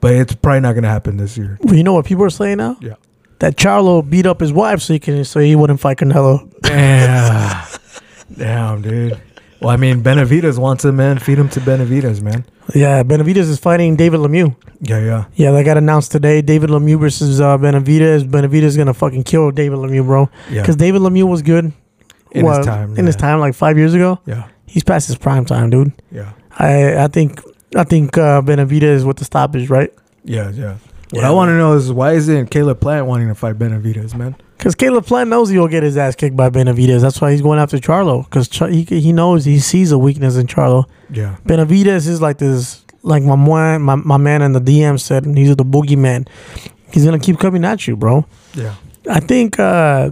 but 0.00 0.14
it's 0.14 0.34
probably 0.34 0.60
not 0.60 0.74
gonna 0.74 0.88
happen 0.88 1.18
this 1.18 1.36
year. 1.36 1.58
You 1.66 1.82
know 1.82 1.92
what 1.92 2.06
people 2.06 2.24
are 2.24 2.30
saying 2.30 2.56
now? 2.56 2.78
Yeah. 2.80 2.94
That 3.40 3.56
Charlo 3.56 4.08
beat 4.08 4.24
up 4.26 4.40
his 4.40 4.52
wife 4.52 4.80
so 4.80 4.94
he 4.94 4.98
can 4.98 5.22
so 5.24 5.38
he 5.38 5.54
wouldn't 5.54 5.78
fight 5.80 5.98
Canelo. 5.98 6.50
Damn. 6.62 7.66
Damn, 8.36 8.82
dude. 8.82 9.20
Well, 9.60 9.70
I 9.70 9.76
mean, 9.76 10.02
Benavidez 10.02 10.56
wants 10.58 10.84
him, 10.84 10.96
man. 10.96 11.18
Feed 11.18 11.38
him 11.38 11.48
to 11.48 11.60
Benavidez, 11.60 12.22
man. 12.22 12.44
Yeah, 12.74 13.02
Benavidez 13.02 13.48
is 13.48 13.58
fighting 13.58 13.96
David 13.96 14.20
Lemieux. 14.20 14.54
Yeah, 14.80 15.00
yeah. 15.00 15.24
Yeah, 15.34 15.50
they 15.50 15.64
got 15.64 15.76
announced 15.76 16.12
today. 16.12 16.42
David 16.42 16.70
Lemieux 16.70 17.00
versus 17.00 17.40
uh, 17.40 17.58
Benavidez. 17.58 18.22
Benavidez 18.28 18.76
gonna 18.76 18.94
fucking 18.94 19.24
kill 19.24 19.50
David 19.50 19.78
Lemieux, 19.78 20.04
bro. 20.04 20.28
Yeah. 20.50 20.62
Because 20.62 20.76
David 20.76 21.00
Lemieux 21.02 21.26
was 21.26 21.42
good 21.42 21.72
In 22.32 22.44
what, 22.44 22.58
his 22.58 22.66
time. 22.66 22.96
In 22.96 23.06
his 23.06 23.16
time, 23.16 23.40
like 23.40 23.54
five 23.54 23.76
years 23.76 23.94
ago, 23.94 24.20
Yeah. 24.26 24.46
he's 24.66 24.84
past 24.84 25.08
his 25.08 25.16
prime 25.16 25.44
time, 25.44 25.70
dude. 25.70 25.92
Yeah. 26.12 26.32
I 26.56 27.04
I 27.04 27.08
think 27.08 27.42
I 27.74 27.82
think 27.84 28.16
uh, 28.16 28.42
Benavidez 28.42 29.04
with 29.04 29.16
the 29.16 29.24
stoppage, 29.24 29.70
right? 29.70 29.92
Yeah, 30.24 30.50
yeah. 30.50 30.76
What 31.10 31.20
Yeah, 31.22 31.28
I 31.28 31.30
want 31.32 31.48
to 31.50 31.56
know 31.56 31.72
is 31.74 31.90
why 31.92 32.12
isn't 32.12 32.50
Caleb 32.50 32.80
Plant 32.80 33.06
wanting 33.06 33.28
to 33.28 33.34
fight 33.34 33.58
Benavidez, 33.58 34.14
man? 34.14 34.36
Because 34.56 34.74
Caleb 34.74 35.06
Plant 35.06 35.30
knows 35.30 35.48
he'll 35.48 35.68
get 35.68 35.82
his 35.82 35.96
ass 35.96 36.14
kicked 36.16 36.36
by 36.36 36.50
Benavidez. 36.50 37.00
That's 37.00 37.20
why 37.20 37.30
he's 37.30 37.40
going 37.42 37.58
after 37.58 37.78
Charlo. 37.78 38.24
Because 38.24 38.48
Char- 38.48 38.68
he 38.68 38.82
he 38.84 39.12
knows 39.12 39.44
he 39.44 39.58
sees 39.58 39.92
a 39.92 39.98
weakness 39.98 40.36
in 40.36 40.46
Charlo. 40.46 40.84
Yeah. 41.10 41.36
Benavidez 41.46 42.08
is 42.08 42.20
like 42.20 42.38
this, 42.38 42.84
like 43.02 43.22
my 43.22 43.36
man, 43.36 43.82
my, 43.82 43.94
my 43.94 44.16
man 44.16 44.42
in 44.42 44.52
the 44.52 44.60
DM 44.60 44.98
said, 45.00 45.24
he's 45.24 45.54
the 45.56 45.64
boogeyman. 45.64 46.28
He's 46.92 47.04
gonna 47.04 47.18
keep 47.18 47.38
coming 47.38 47.64
at 47.64 47.86
you, 47.86 47.96
bro. 47.96 48.26
Yeah. 48.54 48.74
I 49.08 49.20
think 49.20 49.58
uh, 49.58 50.10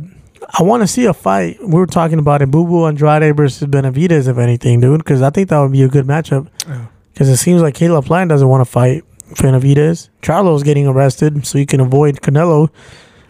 I 0.59 0.63
want 0.63 0.83
to 0.83 0.87
see 0.87 1.05
a 1.07 1.13
fight. 1.13 1.59
We 1.61 1.75
were 1.75 1.87
talking 1.87 2.19
about 2.19 2.41
it, 2.41 2.51
Boo 2.51 2.65
Boo 2.65 2.87
Andrade 2.87 3.37
versus 3.37 3.67
Benavidez, 3.69 4.29
if 4.29 4.39
anything, 4.39 4.81
dude. 4.81 4.99
Because 4.99 5.21
I 5.23 5.31
think 5.31 5.49
that 5.51 5.59
would 5.59 5.73
be 5.73 5.83
a 5.83 5.89
good 5.89 6.07
matchup. 6.07 6.49
Yeah. 6.67 6.87
Because 7.13 7.29
it 7.29 7.37
seems 7.37 7.63
like 7.63 7.75
Caleb 7.75 8.05
Plant 8.07 8.29
doesn't 8.31 8.47
want 8.49 8.61
to 8.61 8.71
fight 8.71 9.05
Benavidez. 9.35 10.09
Charlo's 10.23 10.63
getting 10.63 10.87
arrested, 10.87 11.47
so 11.47 11.59
he 11.59 11.67
can 11.67 11.81
avoid 11.81 12.21
Canelo. 12.21 12.71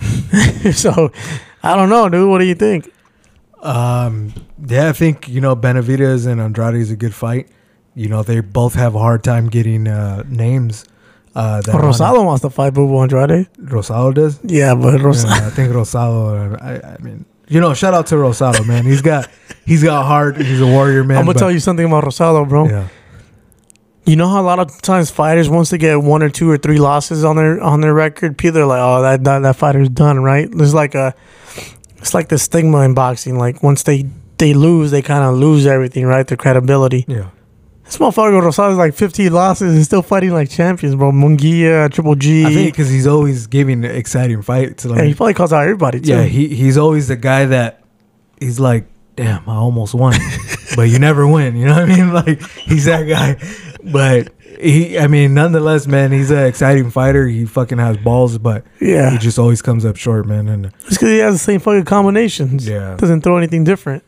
so 0.74 1.12
I 1.62 1.76
don't 1.76 1.88
know, 1.88 2.08
dude. 2.08 2.28
What 2.28 2.38
do 2.38 2.44
you 2.44 2.54
think? 2.54 2.92
Um, 3.62 4.32
yeah, 4.64 4.88
I 4.88 4.92
think, 4.92 5.28
you 5.28 5.40
know, 5.40 5.56
Benavidez 5.56 6.26
and 6.26 6.40
Andrade 6.40 6.74
is 6.76 6.90
a 6.90 6.96
good 6.96 7.14
fight. 7.14 7.48
You 7.94 8.08
know, 8.08 8.22
they 8.22 8.40
both 8.40 8.74
have 8.74 8.94
a 8.94 8.98
hard 8.98 9.24
time 9.24 9.48
getting 9.48 9.88
uh, 9.88 10.22
names. 10.28 10.84
Uh, 11.34 11.60
that 11.62 11.74
Rosado 11.74 12.24
wants 12.24 12.42
to 12.42 12.50
fight 12.50 12.72
Boo 12.74 12.96
Andrade. 12.98 13.48
Rosado 13.58 14.14
does? 14.14 14.38
Yeah, 14.42 14.74
but 14.74 15.00
Rosado. 15.00 15.38
Yeah, 15.38 15.46
I 15.46 15.50
think 15.50 15.72
Rosado. 15.72 16.62
I, 16.62 16.94
I 16.94 16.98
mean, 17.02 17.26
you 17.48 17.60
know, 17.60 17.74
shout 17.74 17.92
out 17.94 18.06
to 18.08 18.14
Rosado, 18.14 18.66
man. 18.66 18.84
He's 18.84 19.02
got 19.02 19.28
he's 19.66 19.82
got 19.82 20.06
heart. 20.06 20.38
He's 20.38 20.60
a 20.60 20.66
warrior, 20.66 21.04
man. 21.04 21.18
I'm 21.18 21.24
gonna 21.24 21.34
but- 21.34 21.40
tell 21.40 21.50
you 21.50 21.60
something 21.60 21.84
about 21.84 22.04
Rosado, 22.04 22.48
bro. 22.48 22.68
Yeah, 22.68 22.88
You 24.06 24.14
know 24.16 24.28
how 24.28 24.40
a 24.40 24.46
lot 24.46 24.58
of 24.60 24.80
times 24.82 25.10
fighters 25.10 25.48
once 25.48 25.70
they 25.70 25.78
get 25.78 26.00
one 26.00 26.22
or 26.22 26.30
two 26.30 26.48
or 26.48 26.56
three 26.56 26.78
losses 26.78 27.24
on 27.24 27.36
their 27.36 27.60
on 27.60 27.80
their 27.80 27.92
record, 27.92 28.38
people 28.38 28.60
are 28.60 28.66
like, 28.66 28.80
"Oh, 28.80 29.02
that 29.02 29.24
that, 29.24 29.40
that 29.40 29.56
fighter's 29.56 29.88
done." 29.88 30.20
Right? 30.22 30.48
There's 30.50 30.74
like 30.74 30.94
a, 30.94 31.14
it's 31.98 32.14
like 32.14 32.28
the 32.28 32.38
stigma 32.38 32.82
in 32.82 32.94
boxing. 32.94 33.36
Like 33.36 33.62
once 33.62 33.82
they 33.82 34.06
they 34.38 34.54
lose, 34.54 34.90
they 34.92 35.02
kind 35.02 35.24
of 35.24 35.34
lose 35.34 35.66
everything, 35.66 36.06
right? 36.06 36.26
Their 36.26 36.36
credibility. 36.36 37.04
Yeah. 37.08 37.30
This 37.84 37.98
motherfucker 37.98 38.42
Rosales 38.42 38.76
like 38.76 38.94
15 38.94 39.32
losses 39.32 39.74
and 39.74 39.84
still 39.84 40.02
fighting 40.02 40.32
like 40.32 40.50
champions, 40.50 40.96
bro. 40.96 41.12
Munguia, 41.12 41.90
Triple 41.92 42.16
G. 42.16 42.44
I 42.44 42.52
think 42.52 42.72
because 42.72 42.90
he's 42.90 43.06
always 43.06 43.46
giving 43.46 43.84
exciting 43.84 44.42
fights. 44.42 44.84
Like, 44.84 44.98
and 44.98 45.08
he 45.08 45.14
probably 45.14 45.34
calls 45.34 45.52
out 45.52 45.62
everybody 45.62 46.00
too. 46.00 46.10
yeah, 46.10 46.24
he 46.24 46.48
he's 46.48 46.76
always 46.76 47.06
the 47.06 47.16
guy 47.16 47.44
that 47.46 47.84
he's 48.40 48.58
like, 48.58 48.86
damn, 49.14 49.48
I 49.48 49.54
almost 49.54 49.94
won, 49.94 50.14
but 50.76 50.82
you 50.82 50.98
never 50.98 51.28
win. 51.28 51.54
You 51.56 51.66
know 51.66 51.74
what 51.74 51.90
I 51.90 51.96
mean? 51.96 52.12
Like 52.12 52.42
he's 52.42 52.86
that 52.86 53.04
guy. 53.04 53.36
But 53.92 54.32
he, 54.60 54.98
I 54.98 55.06
mean, 55.06 55.34
nonetheless, 55.34 55.86
man, 55.86 56.12
he's 56.12 56.30
an 56.30 56.44
exciting 56.44 56.90
fighter. 56.90 57.26
He 57.26 57.44
fucking 57.46 57.78
has 57.78 57.96
balls, 57.98 58.38
but 58.38 58.64
yeah. 58.80 59.10
he 59.10 59.18
just 59.18 59.38
always 59.38 59.62
comes 59.62 59.84
up 59.84 59.96
short, 59.96 60.26
man. 60.26 60.48
And 60.48 60.66
It's 60.66 60.90
because 60.90 61.08
he 61.08 61.18
has 61.18 61.34
the 61.34 61.38
same 61.38 61.60
fucking 61.60 61.84
combinations. 61.84 62.66
Yeah. 62.66 62.96
Doesn't 62.96 63.22
throw 63.22 63.36
anything 63.36 63.64
different. 63.64 64.02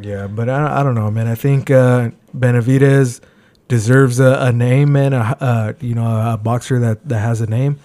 yeah, 0.00 0.26
but 0.26 0.48
I, 0.48 0.80
I 0.80 0.82
don't 0.82 0.94
know, 0.94 1.10
man. 1.10 1.26
I 1.26 1.34
think 1.34 1.70
uh, 1.70 2.10
Benavidez 2.36 3.20
deserves 3.68 4.20
a, 4.20 4.38
a 4.40 4.52
name, 4.52 4.92
man. 4.92 5.12
A, 5.12 5.36
uh, 5.40 5.72
you 5.80 5.94
know, 5.94 6.06
a 6.32 6.36
boxer 6.36 6.78
that 6.78 7.08
that 7.08 7.18
has 7.18 7.40
a 7.40 7.46
name, 7.46 7.78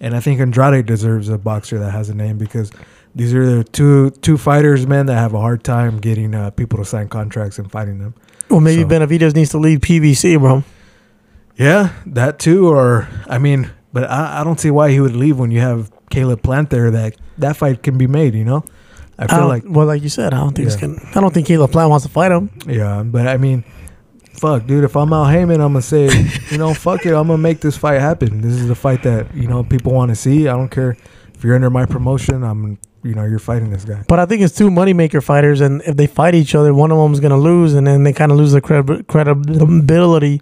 and 0.00 0.16
I 0.16 0.20
think 0.20 0.40
Andrade 0.40 0.86
deserves 0.86 1.28
a 1.28 1.38
boxer 1.38 1.78
that 1.78 1.90
has 1.90 2.08
a 2.08 2.14
name 2.14 2.38
because. 2.38 2.70
These 3.14 3.34
are 3.34 3.44
the 3.44 3.64
two 3.64 4.10
two 4.10 4.36
fighters, 4.38 4.86
man, 4.86 5.06
that 5.06 5.16
have 5.16 5.34
a 5.34 5.40
hard 5.40 5.64
time 5.64 5.98
getting 5.98 6.34
uh, 6.36 6.50
people 6.50 6.78
to 6.78 6.84
sign 6.84 7.08
contracts 7.08 7.58
and 7.58 7.68
fighting 7.68 7.98
them. 7.98 8.14
Well, 8.48 8.60
maybe 8.60 8.82
So- 8.82 8.88
Benavidez 8.88 9.34
needs 9.34 9.50
to 9.50 9.58
leave 9.58 9.80
PBC, 9.80 10.38
bro. 10.38 10.62
Yeah, 11.58 11.90
that 12.06 12.38
too. 12.38 12.68
Or 12.68 13.08
I 13.26 13.38
mean, 13.38 13.70
but 13.92 14.04
I, 14.10 14.40
I 14.40 14.44
don't 14.44 14.60
see 14.60 14.70
why 14.70 14.90
he 14.90 15.00
would 15.00 15.16
leave 15.16 15.38
when 15.38 15.50
you 15.50 15.60
have 15.60 15.90
Caleb 16.10 16.42
Plant 16.42 16.70
there. 16.70 16.90
That 16.90 17.16
that 17.38 17.56
fight 17.56 17.82
can 17.82 17.98
be 17.98 18.06
made. 18.06 18.34
You 18.34 18.44
know, 18.44 18.64
I 19.18 19.24
I 19.24 19.26
feel 19.26 19.38
don't- 19.40 19.48
like 19.48 19.64
well, 19.66 19.86
like 19.86 20.02
you 20.02 20.08
said, 20.08 20.32
I 20.32 20.38
don't 20.38 20.54
think 20.54 20.70
Yeah. 20.70 20.80
gonna. 20.80 21.00
I 21.14 21.20
don't 21.20 21.34
think 21.34 21.46
Caleb 21.48 21.72
Plant 21.72 21.90
wants 21.90 22.06
to 22.06 22.12
fight 22.12 22.30
him. 22.32 22.50
yeah, 22.66 23.02
but 23.04 23.26
I 23.26 23.36
mean, 23.38 23.64
fuck, 24.34 24.66
dude. 24.66 24.84
If 24.84 24.96
I'm 24.96 25.12
Al 25.12 25.26
Haymon, 25.26 25.60
I'm 25.60 25.72
gonna 25.72 25.82
say, 25.82 26.08
you 26.50 26.58
know, 26.58 26.72
fuck 26.86 27.04
it. 27.06 27.12
I'm 27.12 27.26
gonna 27.26 27.38
make 27.38 27.60
this 27.60 27.76
fight 27.76 28.00
happen. 28.00 28.40
This 28.40 28.52
is 28.54 28.68
the 28.68 28.76
fight 28.76 29.02
that 29.02 29.34
you 29.34 29.48
know 29.48 29.64
people 29.64 29.92
want 29.92 30.10
to 30.10 30.16
see. 30.16 30.46
I 30.48 30.52
don't 30.56 30.70
care 30.70 30.96
if 31.34 31.42
you're 31.42 31.56
under 31.56 31.70
my 31.70 31.86
promotion. 31.86 32.44
I'm, 32.44 32.78
you 33.02 33.14
know, 33.14 33.24
you're 33.24 33.38
fighting 33.40 33.70
this 33.70 33.84
guy. 33.84 34.04
But 34.06 34.20
I 34.20 34.26
think 34.26 34.42
it's 34.42 34.54
two 34.54 34.70
moneymaker 34.70 35.22
fighters, 35.22 35.60
and 35.60 35.82
if 35.82 35.96
they 35.96 36.06
fight 36.06 36.34
each 36.36 36.54
other, 36.54 36.72
one 36.72 36.92
of 36.92 36.98
them's 36.98 37.18
gonna 37.20 37.36
lose, 37.38 37.74
and 37.74 37.84
then 37.86 38.04
they 38.04 38.12
kind 38.12 38.30
of 38.30 38.38
lose 38.38 38.52
their 38.52 38.60
credi- 38.60 39.02
credibility. 39.04 40.40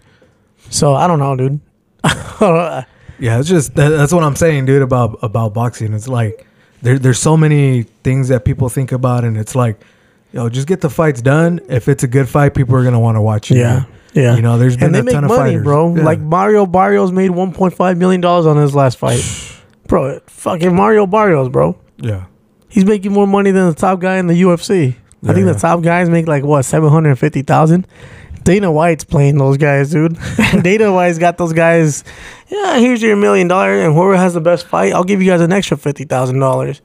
So 0.71 0.95
I 0.95 1.07
don't 1.07 1.19
know, 1.19 1.37
dude. 1.37 1.61
Yeah, 3.19 3.39
it's 3.41 3.49
just 3.49 3.75
that, 3.77 3.89
that's 3.89 4.13
what 4.13 4.23
I'm 4.23 4.37
saying, 4.37 4.67
dude. 4.67 4.83
About 4.83 5.19
about 5.23 5.55
boxing, 5.55 5.95
it's 5.95 6.09
like 6.09 6.47
there 6.83 6.99
there's 6.99 7.19
so 7.19 7.37
many 7.37 7.85
things 8.05 8.29
that 8.29 8.45
people 8.45 8.69
think 8.69 8.93
about, 8.93 9.25
and 9.25 9.39
it's 9.39 9.55
like, 9.55 9.81
yo, 10.33 10.49
just 10.51 10.69
get 10.69 10.83
the 10.83 10.91
fights 10.91 11.23
done. 11.23 11.61
If 11.69 11.89
it's 11.89 12.03
a 12.03 12.09
good 12.09 12.29
fight, 12.29 12.55
people 12.55 12.77
are 12.77 12.85
gonna 12.85 13.01
want 13.01 13.17
to 13.17 13.23
watch 13.23 13.51
it. 13.51 13.57
yeah, 13.57 13.85
yeah. 14.13 14.37
You 14.37 14.43
know, 14.43 14.59
there's 14.59 14.77
been 14.77 14.87
and 14.87 14.95
they 14.95 14.99
a 14.99 15.03
make 15.03 15.15
ton 15.15 15.25
of 15.25 15.31
fighters, 15.31 15.63
bro. 15.63 15.97
Yeah. 15.97 16.05
Like 16.05 16.19
Mario 16.21 16.67
Barrios 16.67 17.11
made 17.11 17.31
1.5 17.31 17.97
million 17.97 18.21
dollars 18.21 18.45
on 18.45 18.59
his 18.59 18.75
last 18.75 18.99
fight, 18.99 19.23
bro. 19.87 20.21
Fucking 20.27 20.75
Mario 20.77 21.07
Barrios, 21.07 21.49
bro. 21.49 21.79
yeah, 21.97 22.27
He's 22.69 22.85
making 22.85 23.13
more 23.13 23.27
money 23.27 23.51
than 23.51 23.67
the 23.69 23.75
top 23.75 23.99
guy 24.01 24.19
in 24.19 24.27
the 24.27 24.35
UFC. 24.43 24.95
I 25.25 25.33
think 25.33 25.47
yeah. 25.47 25.55
the 25.55 25.59
top 25.59 25.83
guys 25.83 26.11
make 26.11 26.29
like 26.29 26.45
what 26.45 26.63
seven 26.65 26.91
hundred 26.91 27.17
fifty 27.17 27.41
thousand. 27.41 27.87
Dana 28.47 28.73
White's 28.73 29.05
playing 29.05 29.37
those 29.39 29.59
guys, 29.59 29.91
dude. 29.91 30.17
Dana 30.63 30.93
White's 30.93 31.19
got 31.19 31.37
those 31.37 31.53
guys. 31.53 32.03
Yeah, 32.49 32.79
here's 32.79 33.03
your 33.03 33.17
million 33.17 33.49
dollar, 33.49 33.75
and 33.85 33.93
whoever 33.95 34.17
has 34.17 34.33
the 34.35 34.41
best 34.41 34.67
fight, 34.67 34.93
I'll 34.95 35.05
give 35.05 35.21
you 35.21 35.31
guys 35.31 35.41
an 35.43 35.53
extra 35.53 35.77
fifty 35.77 36.05
thousand 36.05 36.39
dollars. 36.39 36.81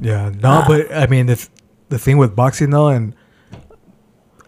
yeah. 0.00 0.30
No, 0.30 0.48
Ah. 0.50 0.64
but 0.68 0.92
I 0.92 1.06
mean, 1.06 1.26
the 1.26 1.48
the 1.88 1.98
thing 1.98 2.18
with 2.18 2.34
boxing 2.36 2.70
though, 2.70 2.88
and 2.88 3.14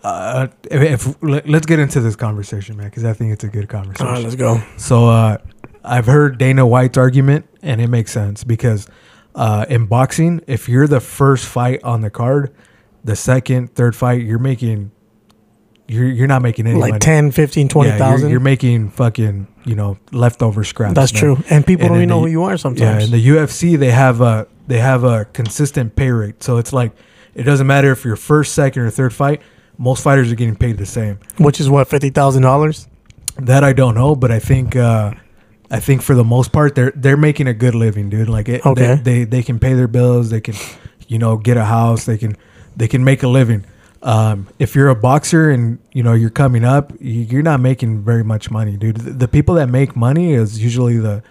uh, 0.03 0.49
if, 0.71 0.83
if 1.07 1.23
let- 1.23 1.49
let's 1.49 1.67
get 1.67 1.79
into 1.79 2.01
this 2.01 2.17
conversation, 2.17 2.77
man, 2.77 2.87
because 2.89 3.05
I 3.05 3.13
think 3.13 3.33
it's 3.33 3.45
a 3.45 3.49
good 3.49 3.69
conversation. 3.69 4.07
right, 4.07 4.23
let's 4.23 4.37
go. 4.37 4.61
So 4.77 5.09
uh, 5.09 5.39
I've 5.85 6.07
heard 6.07 6.39
Dana 6.39 6.67
White's 6.67 6.99
argument, 6.99 7.47
and 7.63 7.81
it 7.81 7.89
makes 7.89 8.13
sense 8.13 8.45
because 8.45 8.89
uh, 9.35 9.65
in 9.69 9.87
boxing, 9.87 10.41
if 10.47 10.69
you're 10.69 10.87
the 10.87 11.01
first 11.01 11.47
fight 11.47 11.83
on 11.83 12.01
the 12.01 12.11
card, 12.11 12.55
the 13.05 13.17
second, 13.17 13.75
third 13.75 13.95
fight, 13.97 14.23
you're 14.23 14.39
making 14.39 14.91
you're 15.89 16.07
you're 16.09 16.27
not 16.27 16.43
making 16.43 16.67
any 16.67 16.79
Like 16.79 16.91
money. 16.93 17.01
10, 17.01 17.31
15, 17.33 17.67
Yeah, 17.67 17.69
20,000. 17.73 18.21
you're, 18.21 18.31
you're 18.31 18.41
making 18.41 18.91
fucking 18.91 19.47
you 19.65 19.75
know 19.75 19.99
leftover 20.13 20.63
scraps. 20.65 20.95
That's 20.95 21.13
man. 21.15 21.21
true, 21.21 21.45
and 21.51 21.67
people 21.67 21.85
And 21.87 21.91
don't 21.95 21.99
even 21.99 22.09
know 22.09 22.21
who 22.21 22.27
you 22.27 22.45
are 22.45 22.57
sometimes 22.57 22.81
Yeah, 23.03 23.05
in 23.07 23.11
the 23.11 23.27
UFC 23.29 23.79
they 23.79 23.91
have 23.91 24.21
a 24.21 24.47
they 24.67 24.79
have 24.79 25.03
a 25.05 25.25
consistent 25.27 25.97
pay 25.97 26.11
rate, 26.11 26.43
so 26.43 26.59
it's 26.59 26.73
like 26.73 26.93
it 27.35 27.45
doesn't 27.45 27.67
matter 27.67 27.91
if 27.93 28.05
you're 28.05 28.17
first, 28.17 28.53
second, 28.55 28.83
or 28.83 28.91
third 28.91 29.15
fight. 29.15 29.41
Most 29.79 30.03
fighters 30.03 30.31
are 30.33 30.35
getting 30.35 30.57
paid 30.57 30.77
the 30.77 30.87
same. 30.87 31.19
which 31.39 31.61
is 31.61 31.71
what 31.71 31.89
fifty 31.89 32.11
thousand 32.11 32.43
dollars. 32.43 32.87
That 33.39 33.63
I 33.65 33.73
don't 33.73 33.95
know, 33.95 34.15
but 34.17 34.31
I 34.33 34.41
think 34.41 34.75
uh, 34.77 35.13
I 35.71 35.81
think 35.81 36.03
for 36.03 36.15
the 36.17 36.25
most 36.25 36.51
part 36.53 36.75
they're 36.75 36.93
they're 36.97 37.17
making 37.17 37.47
a 37.47 37.55
good 37.55 37.75
living, 37.75 38.11
dude. 38.11 38.29
Like 38.29 38.49
it, 38.49 38.67
Okay. 38.67 38.97
they, 38.97 39.03
they 39.03 39.25
they 39.25 39.43
can 39.43 39.59
pay 39.59 39.75
their 39.75 39.87
bills, 39.89 40.29
they 40.31 40.41
can 40.41 40.55
you 41.07 41.19
know 41.19 41.37
get 41.37 41.57
a 41.57 41.65
house, 41.65 42.05
they 42.05 42.19
can 42.19 42.37
they 42.77 42.89
can 42.89 43.05
make 43.05 43.23
a 43.23 43.29
living. 43.29 43.65
Um, 44.03 44.47
if 44.59 44.75
you're 44.77 44.89
a 44.89 44.95
boxer 44.95 45.51
and 45.51 45.79
you 45.93 46.03
know 46.03 46.13
you're 46.15 46.31
coming 46.31 46.65
up, 46.65 46.93
you- 47.01 47.23
you're 47.23 47.43
not 47.43 47.61
making 47.61 48.03
very 48.05 48.23
much 48.23 48.51
money, 48.51 48.77
dude. 48.77 48.97
The, 48.99 49.11
the 49.11 49.29
people 49.29 49.57
that 49.57 49.69
make 49.69 49.97
money 49.97 50.35
is 50.35 50.63
usually 50.63 50.99
the 50.99 51.23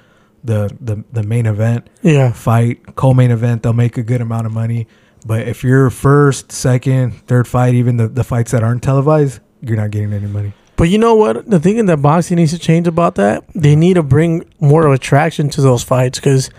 the 0.44 0.76
the, 0.82 1.04
the 1.14 1.24
main 1.24 1.46
event 1.46 1.90
Yeah, 2.02 2.32
fight, 2.34 2.96
co-main 2.96 3.32
event. 3.32 3.64
They'll 3.64 3.74
make 3.74 3.98
a 3.98 4.04
good 4.04 4.22
amount 4.22 4.46
of 4.48 4.52
money. 4.54 4.88
But 5.26 5.48
if 5.48 5.64
you're 5.64 5.90
first, 5.90 6.52
second, 6.52 7.14
third 7.28 7.48
fight, 7.48 7.74
even 7.74 7.98
the, 7.98 8.08
the 8.08 8.24
fights 8.24 8.52
that 8.52 8.64
aren't 8.64 8.84
televised, 8.84 9.40
you're 9.62 9.76
not 9.78 9.92
getting 9.92 10.14
any 10.14 10.28
money. 10.28 10.54
but 10.78 10.86
you 10.90 10.98
know 11.00 11.16
what? 11.16 11.50
The 11.50 11.60
thing 11.60 11.86
that 11.86 11.98
boxing 12.02 12.38
needs 12.38 12.52
to 12.52 12.60
change 12.60 12.88
about 12.88 13.16
that, 13.16 13.44
they 13.56 13.76
need 13.76 13.96
to 13.96 14.04
bring 14.04 14.46
more 14.60 14.94
attraction 14.94 15.50
to 15.50 15.62
those 15.62 15.84
fights 15.84 16.20
because 16.20 16.50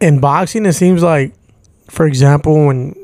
in 0.00 0.18
boxing, 0.20 0.66
it 0.66 0.72
seems 0.72 1.02
like, 1.02 1.32
for 1.88 2.06
example, 2.06 2.66
when 2.66 2.94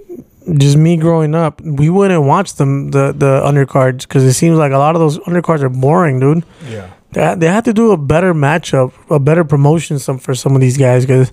just 0.54 0.76
me 0.76 0.96
growing 0.96 1.34
up, 1.34 1.60
we 1.60 1.90
wouldn't 1.90 2.22
watch 2.22 2.54
them 2.54 2.90
the 2.90 3.12
the 3.12 3.40
undercards 3.44 4.02
because 4.02 4.24
it 4.24 4.34
seems 4.34 4.58
like 4.58 4.72
a 4.72 4.78
lot 4.78 4.94
of 4.94 5.00
those 5.00 5.18
undercards 5.20 5.62
are 5.62 5.68
boring, 5.68 6.20
dude. 6.20 6.44
Yeah. 6.68 6.90
They, 7.12 7.34
they 7.36 7.46
have 7.46 7.64
to 7.64 7.72
do 7.72 7.92
a 7.92 7.96
better 7.96 8.34
matchup, 8.34 8.92
a 9.10 9.18
better 9.18 9.44
promotion 9.44 9.98
some 9.98 10.18
for 10.18 10.34
some 10.34 10.54
of 10.54 10.60
these 10.60 10.76
guys. 10.76 11.04
Because, 11.04 11.32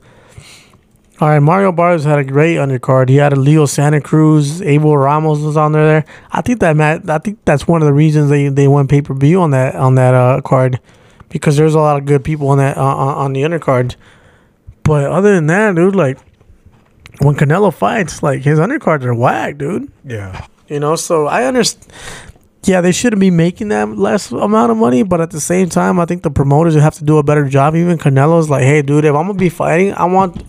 all 1.19 1.30
right, 1.30 1.39
Mario 1.39 1.71
Barrios 1.71 2.06
had 2.06 2.19
a 2.19 2.23
great 2.23 2.56
undercard. 2.56 3.10
He 3.10 3.17
had 3.17 3.34
a 3.34 3.36
Leo 3.36 3.65
Santa 3.65 4.02
Cruz, 4.02 4.62
Abel 4.62 4.97
Ramos 4.97 5.39
was 5.39 5.58
on 5.58 5.73
there. 5.73 5.86
There, 5.86 6.06
I 6.32 6.41
think 6.41 6.60
that 6.62 6.76
Matt, 6.76 7.10
I 7.10 7.17
think 7.19 7.39
that's 7.45 7.67
one 7.67 7.82
of 7.82 7.86
the 7.86 7.93
reasons 7.93 8.30
they 8.30 8.47
they 8.47 8.67
went 8.67 8.89
pay 8.89 9.02
per 9.02 9.13
view 9.13 9.41
on 9.41 9.52
that 9.52 9.76
on 9.76 9.95
that 9.95 10.13
uh, 10.13 10.41
card, 10.41 10.80
because 11.30 11.58
there's 11.58 11.76
a 11.76 11.80
lot 11.80 11.97
of 11.97 12.06
good 12.06 12.23
people 12.23 12.49
on 12.49 12.58
that 12.58 12.78
uh, 12.78 12.84
on 12.84 13.15
on 13.15 13.34
the 13.34 13.41
undercard. 13.43 13.95
But 14.84 15.06
other 15.06 15.36
than 15.36 15.47
that, 15.47 15.76
dude, 15.76 15.95
like 15.95 16.17
when 17.19 17.36
Canelo 17.36 17.73
fights, 17.73 18.23
like 18.23 18.41
his 18.41 18.60
undercards 18.60 19.04
are 19.04 19.13
whack, 19.13 19.58
dude. 19.58 19.91
Yeah. 20.06 20.45
You 20.67 20.80
know, 20.80 20.95
so 20.95 21.28
I 21.28 21.43
understand. 21.45 21.91
Yeah, 22.65 22.80
they 22.80 22.93
shouldn't 22.93 23.19
be 23.19 23.30
making 23.30 23.67
that 23.69 23.89
less 23.89 24.32
amount 24.32 24.71
of 24.71 24.78
money, 24.78 25.04
but 25.04 25.19
at 25.19 25.32
the 25.32 25.41
same 25.41 25.67
time, 25.67 25.99
I 25.99 26.06
think 26.06 26.23
the 26.23 26.32
promoters 26.32 26.76
have 26.76 26.95
to 26.95 27.04
do 27.04 27.17
a 27.17 27.23
better 27.23 27.47
job. 27.49 27.76
Even 27.76 27.97
Canelo's 27.97 28.49
like, 28.49 28.63
hey, 28.63 28.82
dude, 28.82 29.04
if 29.04 29.13
I'm 29.13 29.28
gonna 29.28 29.34
be 29.34 29.49
fighting, 29.49 29.93
I 29.93 30.06
want 30.06 30.41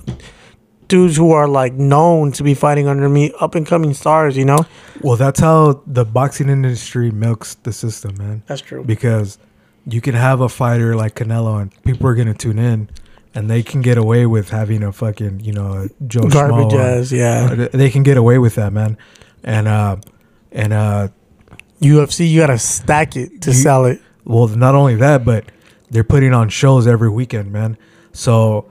dudes 0.87 1.16
who 1.16 1.33
are 1.33 1.48
like 1.48 1.72
known 1.74 2.31
to 2.33 2.44
be 2.44 2.55
fighting 2.55 2.87
under 2.87 3.09
me, 3.09 3.33
up 3.40 3.57
and 3.57 3.66
coming 3.66 3.94
stars. 3.94 4.37
You 4.37 4.44
know, 4.44 4.59
Well, 5.03 5.16
that's 5.16 5.40
how 5.40 5.83
the 5.88 6.05
boxing 6.05 6.48
industry 6.48 7.11
milks 7.11 7.55
the 7.57 7.72
system, 7.72 8.16
man. 8.16 8.44
that's 8.46 8.61
true. 8.61 8.85
Because 8.85 9.38
you 9.87 10.00
can 10.00 10.14
have 10.14 10.40
a 10.40 10.48
fighter 10.48 10.94
like 10.94 11.16
Canelo 11.16 11.61
and 11.61 11.83
people 11.83 12.07
are 12.07 12.14
going 12.14 12.29
to 12.29 12.35
tune 12.35 12.59
in 12.61 12.88
and 13.35 13.51
they 13.51 13.62
can 13.62 13.83
get 13.83 13.99
away 13.99 14.27
with 14.27 14.51
having 14.51 14.83
a 14.83 14.92
fucking, 14.92 15.40
you 15.40 15.53
know, 15.53 15.88
Joe 16.07 16.29
Garbage 16.29 16.66
Schmo 16.66 16.73
or- 16.73 16.81
ass, 16.81 17.12
yeah. 17.12 17.68
They 17.73 17.90
can 17.90 18.03
get 18.03 18.16
away 18.16 18.38
with 18.38 18.55
that, 18.57 18.73
man. 18.73 18.97
And, 19.42 19.66
uh, 19.68 19.97
and, 20.53 20.73
uh, 20.73 21.09
UFC, 21.81 22.27
you 22.31 22.40
gotta 22.40 22.59
stack 22.59 23.16
it 23.16 23.42
to 23.42 23.51
You- 23.51 23.57
sell 23.57 23.85
it. 23.87 24.01
well, 24.25 24.49
not 24.49 24.75
only 24.75 24.94
that, 24.97 25.25
but 25.25 25.44
they're 25.90 26.05
putting 26.05 26.33
on 26.33 26.49
shows 26.49 26.87
every 26.87 27.11
weekend, 27.11 27.53
man. 27.53 27.77
So 28.12 28.66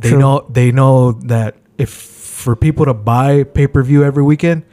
they 0.00 0.10
True. 0.10 0.18
know 0.18 0.44
they 0.50 0.70
know 0.72 1.12
that 1.12 1.56
if 1.78 1.88
for 1.90 2.54
people 2.56 2.84
to 2.84 2.94
buy 2.94 3.44
pay 3.44 3.66
per 3.66 3.82
view 3.82 4.04
every 4.04 4.22
weekend, 4.22 4.64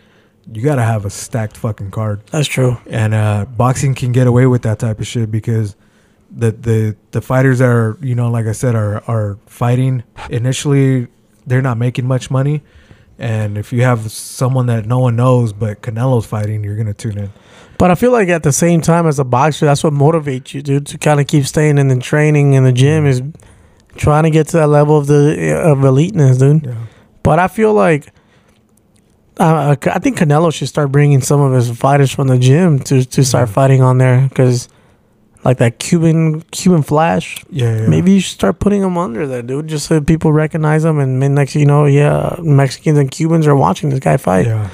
you 0.52 0.62
gotta 0.62 0.84
have 0.84 1.06
a 1.06 1.10
stacked 1.10 1.58
fucking 1.58 1.92
card. 1.92 2.22
That's 2.32 2.48
true. 2.48 2.78
And 2.90 3.14
uh, 3.14 3.46
boxing 3.56 3.96
can 3.96 4.12
get 4.12 4.28
away 4.28 4.46
with 4.46 4.64
that 4.64 4.80
type 4.80 5.00
of 5.00 5.08
shit 5.08 5.32
because 5.32 5.76
the 6.30 6.52
the 6.52 6.96
the 7.12 7.22
fighters 7.22 7.60
that 7.60 7.70
are 7.70 7.98
you 8.02 8.16
know 8.16 8.30
like 8.30 8.46
I 8.48 8.52
said 8.54 8.76
are 8.76 9.04
are 9.08 9.38
fighting 9.46 10.04
initially 10.30 11.08
they're 11.48 11.62
not 11.62 11.78
making 11.78 12.08
much 12.08 12.32
money, 12.32 12.62
And 13.20 13.58
if 13.58 13.72
you 13.72 13.84
have 13.84 14.12
someone 14.12 14.66
that 14.66 14.86
no 14.88 15.00
one 15.00 15.16
knows 15.16 15.54
but 15.54 15.82
Canelo's 15.82 16.26
fighting, 16.26 16.64
you're 16.64 16.76
gonna 16.76 16.94
tune 16.94 17.18
in. 17.18 17.30
But 17.78 17.92
I 17.92 17.96
feel 17.96 18.12
like 18.12 18.30
at 18.30 18.42
the 18.44 18.52
same 18.52 18.82
time 18.82 19.06
as 19.08 19.20
a 19.20 19.24
boxer, 19.24 19.66
that's 19.66 19.84
what 19.84 19.94
motivates 19.94 20.54
you, 20.54 20.62
dude, 20.62 20.88
to 20.88 20.98
kind 20.98 21.20
of 21.20 21.28
keep 21.28 21.46
staying 21.46 21.78
in 21.78 21.88
the 21.88 22.00
training 22.00 22.54
in 22.54 22.64
the 22.64 22.72
gym 22.72 23.06
is 23.06 23.22
trying 23.96 24.24
to 24.24 24.30
get 24.32 24.48
to 24.48 24.58
that 24.58 24.68
level 24.68 24.98
of 24.98 25.06
the 25.08 25.54
of 25.72 25.78
eliteness, 25.86 26.40
dude. 26.40 26.66
Yeah. 26.66 26.76
But 27.22 27.38
I 27.40 27.48
feel 27.48 27.74
like 27.74 28.12
uh, 29.40 29.76
I 29.94 30.00
think 30.00 30.18
Canelo 30.18 30.54
should 30.54 30.68
start 30.70 30.92
bringing 30.92 31.22
some 31.22 31.42
of 31.42 31.54
his 31.54 31.70
fighters 31.78 32.12
from 32.12 32.28
the 32.28 32.38
gym 32.40 32.80
to 32.80 33.04
to 33.06 33.24
start 33.24 33.50
Yeah. 33.50 33.54
fighting 33.54 33.82
on 33.82 33.98
there 33.98 34.28
because 34.30 34.68
like 35.46 35.60
that 35.60 35.80
Cuban 35.80 36.42
Cuban 36.52 36.82
Flash. 36.84 37.46
Yeah, 37.50 37.82
yeah. 37.82 37.88
Maybe 37.88 38.12
you 38.14 38.20
should 38.20 38.34
start 38.34 38.60
putting 38.60 38.82
them 38.82 38.98
under 38.98 39.26
there, 39.28 39.42
dude, 39.44 39.68
just 39.68 39.86
so 39.88 40.02
people 40.02 40.34
recognize 40.34 40.84
them. 40.84 41.00
And 41.00 41.22
then 41.22 41.36
next, 41.36 41.56
you 41.56 41.66
know, 41.66 41.86
yeah, 41.86 42.36
Mexicans 42.42 42.98
and 42.98 43.10
Cubans 43.12 43.48
are 43.48 43.56
watching 43.56 43.90
this 43.92 44.00
guy 44.00 44.18
fight. 44.18 44.48
Yeah. 44.48 44.70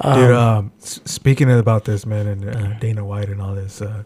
Um, 0.00 0.20
Dude, 0.20 0.30
um, 0.32 0.72
speaking 0.80 1.48
about 1.50 1.84
this, 1.84 2.04
man, 2.04 2.26
and 2.26 2.48
uh, 2.48 2.78
Dana 2.80 3.04
White 3.04 3.28
and 3.28 3.40
all 3.40 3.54
this, 3.54 3.80
uh, 3.80 4.02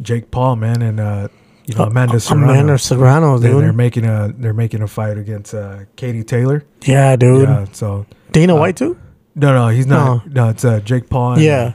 Jake 0.00 0.30
Paul, 0.30 0.54
man, 0.54 0.80
and 0.82 1.00
uh, 1.00 1.28
you 1.66 1.74
know 1.74 1.84
Amanda 1.84 2.20
Serrano. 2.20 2.52
Amanda 2.52 2.78
Serrano, 2.78 3.38
dude. 3.40 3.60
They're 3.62 3.72
making 3.72 4.06
a 4.06 4.32
they're 4.38 4.54
making 4.54 4.82
a 4.82 4.86
fight 4.86 5.18
against 5.18 5.52
uh, 5.52 5.80
Katie 5.96 6.22
Taylor. 6.22 6.64
yeah, 6.82 7.16
dude. 7.16 7.48
Yeah, 7.48 7.66
so 7.72 8.06
Dana 8.30 8.54
Uh, 8.54 8.60
White 8.60 8.76
too. 8.76 8.96
no, 9.34 9.52
no, 9.52 9.68
he's 9.68 9.84
not. 9.86 10.28
No, 10.28 10.48
it's 10.50 10.64
uh, 10.64 10.78
Jake 10.80 11.10
Paul. 11.10 11.32
And, 11.34 11.42
Yeah. 11.42 11.72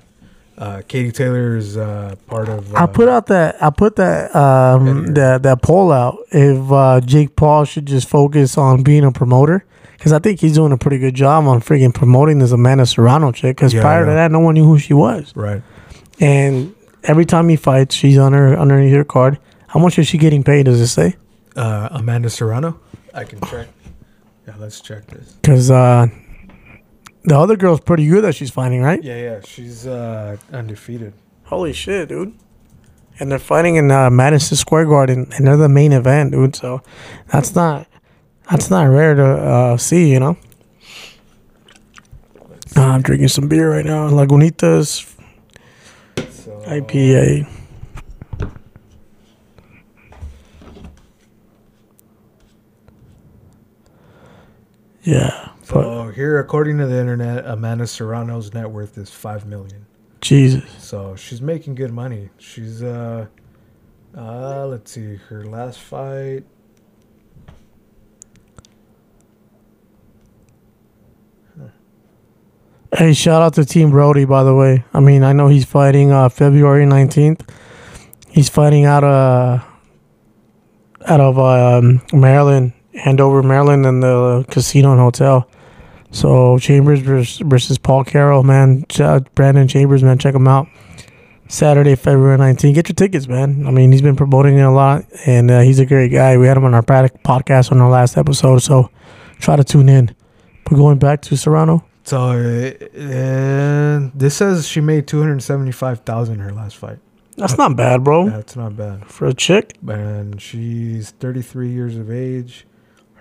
Uh, 0.57 0.81
Katie 0.87 1.11
Taylor 1.11 1.55
is 1.57 1.77
uh, 1.77 2.15
part 2.27 2.49
of. 2.49 2.73
Uh, 2.73 2.83
I 2.83 2.85
put 2.87 3.07
out 3.07 3.27
that 3.27 3.61
I 3.61 3.69
put 3.69 3.95
that 3.97 4.35
um 4.35 5.05
that 5.13 5.43
that 5.43 5.61
poll 5.61 5.91
out 5.91 6.17
if 6.31 6.71
uh, 6.71 6.99
Jake 7.01 7.35
Paul 7.35 7.65
should 7.65 7.85
just 7.85 8.07
focus 8.09 8.57
on 8.57 8.83
being 8.83 9.03
a 9.03 9.11
promoter 9.11 9.65
because 9.97 10.13
I 10.13 10.19
think 10.19 10.39
he's 10.39 10.53
doing 10.55 10.71
a 10.71 10.77
pretty 10.77 10.97
good 10.97 11.13
job 11.15 11.45
on 11.45 11.59
freaking 11.61 11.93
promoting 11.93 12.39
this 12.39 12.51
Amanda 12.51 12.85
Serrano 12.85 13.31
chick 13.31 13.55
because 13.57 13.73
Yeah, 13.73 13.81
prior 13.81 14.05
to 14.05 14.11
that 14.11 14.31
no 14.31 14.39
one 14.39 14.55
knew 14.55 14.65
who 14.65 14.77
she 14.79 14.93
was 14.93 15.31
right. 15.35 15.61
and 16.19 16.73
every 17.03 17.25
time 17.25 17.49
he 17.49 17.55
fights 17.55 17.95
she's 17.95 18.17
on 18.17 18.33
her 18.33 18.57
underneath 18.57 18.93
her 18.93 19.03
card. 19.03 19.39
How 19.69 19.81
much 19.81 19.99
is 19.99 20.07
she 20.07 20.17
getting 20.17 20.43
paid? 20.43 20.63
Does 20.65 20.79
it 20.79 20.87
say? 20.87 21.17
Uh, 21.55 21.89
Amanda 21.91 22.29
Serrano. 22.29 22.79
I 23.13 23.25
can 23.25 23.41
check. 23.41 23.67
Yeah, 24.47 24.53
let's 24.59 24.79
check 24.79 25.05
this. 25.07 25.33
Because 25.33 25.69
uh, 25.69 26.07
the 27.27 27.37
other 27.37 27.57
girl's 27.57 27.81
pretty 27.81 28.07
good 28.07 28.23
that 28.23 28.33
she's 28.35 28.49
fighting, 28.49 28.81
right? 28.81 29.03
Yeah, 29.03 29.17
yeah, 29.17 29.39
she's 29.43 29.85
uh, 29.85 30.37
undefeated. 30.53 31.13
Holy 31.43 31.73
shit, 31.73 32.07
dude. 32.09 32.33
And 33.19 33.29
they're 33.29 33.37
fighting 33.39 33.75
in 33.75 33.91
uh, 33.91 34.09
Madison 34.09 34.55
Square 34.55 34.85
Garden, 34.85 35.27
and 35.35 35.45
they're 35.45 35.57
the 35.57 35.67
main 35.67 35.91
event, 35.91 36.31
dude. 36.31 36.55
So 36.55 36.81
that's 37.27 37.53
not 37.53 37.87
that's 38.49 38.69
not 38.69 38.83
rare 38.83 39.13
to 39.15 39.25
uh, 39.25 39.77
see, 39.77 40.09
you 40.11 40.19
know. 40.21 40.37
Uh, 42.77 42.81
I'm 42.81 43.01
drinking 43.01 43.27
some 43.27 43.47
beer 43.49 43.71
right 43.71 43.85
now, 43.85 44.09
Lagunitas 44.09 45.13
So, 46.29 46.61
IPA. 46.67 47.47
Yeah, 55.03 55.49
So 55.67 56.07
here, 56.15 56.39
according 56.39 56.77
to 56.77 56.85
the 56.87 56.97
internet, 56.97 57.45
Amanda 57.45 57.87
Serrano's 57.87 58.53
net 58.53 58.71
worth 58.71 58.97
is 58.97 59.09
five 59.09 59.45
million. 59.45 59.85
Jesus, 60.21 60.63
So 60.79 61.17
she's 61.17 61.41
making 61.41 61.75
good 61.75 61.91
money. 61.91 62.29
She's 62.37 62.81
uh, 62.81 63.27
uh, 64.17 64.65
let's 64.67 64.91
see, 64.91 65.17
her 65.27 65.45
last 65.45 65.79
fight. 65.79 66.43
Hey, 72.95 73.11
shout 73.13 73.41
out 73.41 73.53
to 73.55 73.65
Team 73.65 73.91
Brody, 73.91 74.23
by 74.23 74.43
the 74.43 74.55
way. 74.55 74.85
I 74.93 75.01
mean, 75.01 75.21
I 75.21 75.33
know 75.33 75.49
he's 75.49 75.65
fighting 75.65 76.11
uh, 76.11 76.29
February 76.29 76.85
19th. 76.85 77.47
He's 78.29 78.47
fighting 78.47 78.85
out 78.85 79.03
of, 79.03 79.65
out 81.05 81.19
of 81.19 81.37
um, 81.37 82.01
Maryland, 82.13 82.71
Hanover, 82.95 83.43
Maryland, 83.43 83.85
in 83.85 83.99
the 83.99 84.45
casino 84.49 84.93
and 84.93 85.01
hotel. 85.01 85.49
So, 86.11 86.57
Chambers 86.57 86.99
versus, 86.99 87.39
versus 87.45 87.77
Paul 87.77 88.03
Carroll, 88.03 88.43
man. 88.43 88.85
Uh, 88.99 89.19
Brandon 89.35 89.67
Chambers, 89.67 90.03
man. 90.03 90.17
Check 90.17 90.35
him 90.35 90.47
out. 90.47 90.67
Saturday, 91.49 91.95
February 91.95 92.37
19th. 92.37 92.73
Get 92.73 92.89
your 92.89 92.95
tickets, 92.95 93.27
man. 93.27 93.65
I 93.67 93.71
mean, 93.71 93.91
he's 93.91 94.01
been 94.01 94.15
promoting 94.15 94.57
it 94.57 94.63
a 94.63 94.71
lot, 94.71 95.05
and 95.25 95.49
uh, 95.49 95.61
he's 95.61 95.79
a 95.79 95.85
great 95.85 96.11
guy. 96.11 96.37
We 96.37 96.47
had 96.47 96.57
him 96.57 96.65
on 96.65 96.73
our 96.73 96.81
podcast 96.83 97.71
on 97.71 97.79
our 97.79 97.89
last 97.89 98.17
episode, 98.17 98.59
so 98.59 98.89
try 99.39 99.55
to 99.55 99.63
tune 99.63 99.89
in. 99.89 100.15
But 100.65 100.75
going 100.75 100.99
back 100.99 101.21
to 101.23 101.37
Serrano. 101.37 101.85
So 102.03 102.17
uh, 102.19 104.09
this 104.15 104.35
says 104.35 104.67
she 104.67 104.79
made 104.81 105.07
two 105.07 105.19
hundred 105.19 105.41
seventy-five 105.43 106.01
thousand 106.01 106.39
her 106.39 106.53
last 106.53 106.77
fight. 106.77 106.99
That's 107.35 107.57
not 107.57 107.75
bad, 107.75 108.03
bro. 108.03 108.29
That's 108.29 108.55
not 108.55 108.75
bad. 108.75 109.05
For 109.07 109.27
a 109.27 109.33
chick. 109.33 109.75
And 109.87 110.41
she's 110.41 111.11
thirty-three 111.11 111.69
years 111.69 111.97
of 111.97 112.09
age. 112.11 112.65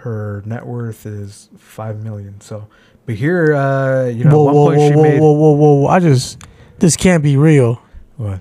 Her 0.06 0.40
net 0.46 0.64
worth 0.64 1.04
is 1.04 1.48
five 1.58 2.00
million. 2.00 2.40
So, 2.40 2.68
but 3.06 3.16
here, 3.16 3.52
uh, 3.56 4.04
you 4.06 4.22
know, 4.22 4.36
whoa, 4.44 4.52
whoa, 4.52 4.66
point 4.66 4.78
whoa, 4.78 4.88
she 4.88 4.94
whoa, 4.94 5.02
made 5.02 5.20
whoa, 5.20 5.32
whoa, 5.32 5.50
whoa, 5.52 5.74
whoa. 5.74 5.86
I 5.88 5.98
just, 5.98 6.44
this 6.78 6.96
can't 6.96 7.24
be 7.24 7.36
real. 7.36 7.82
what? 8.16 8.40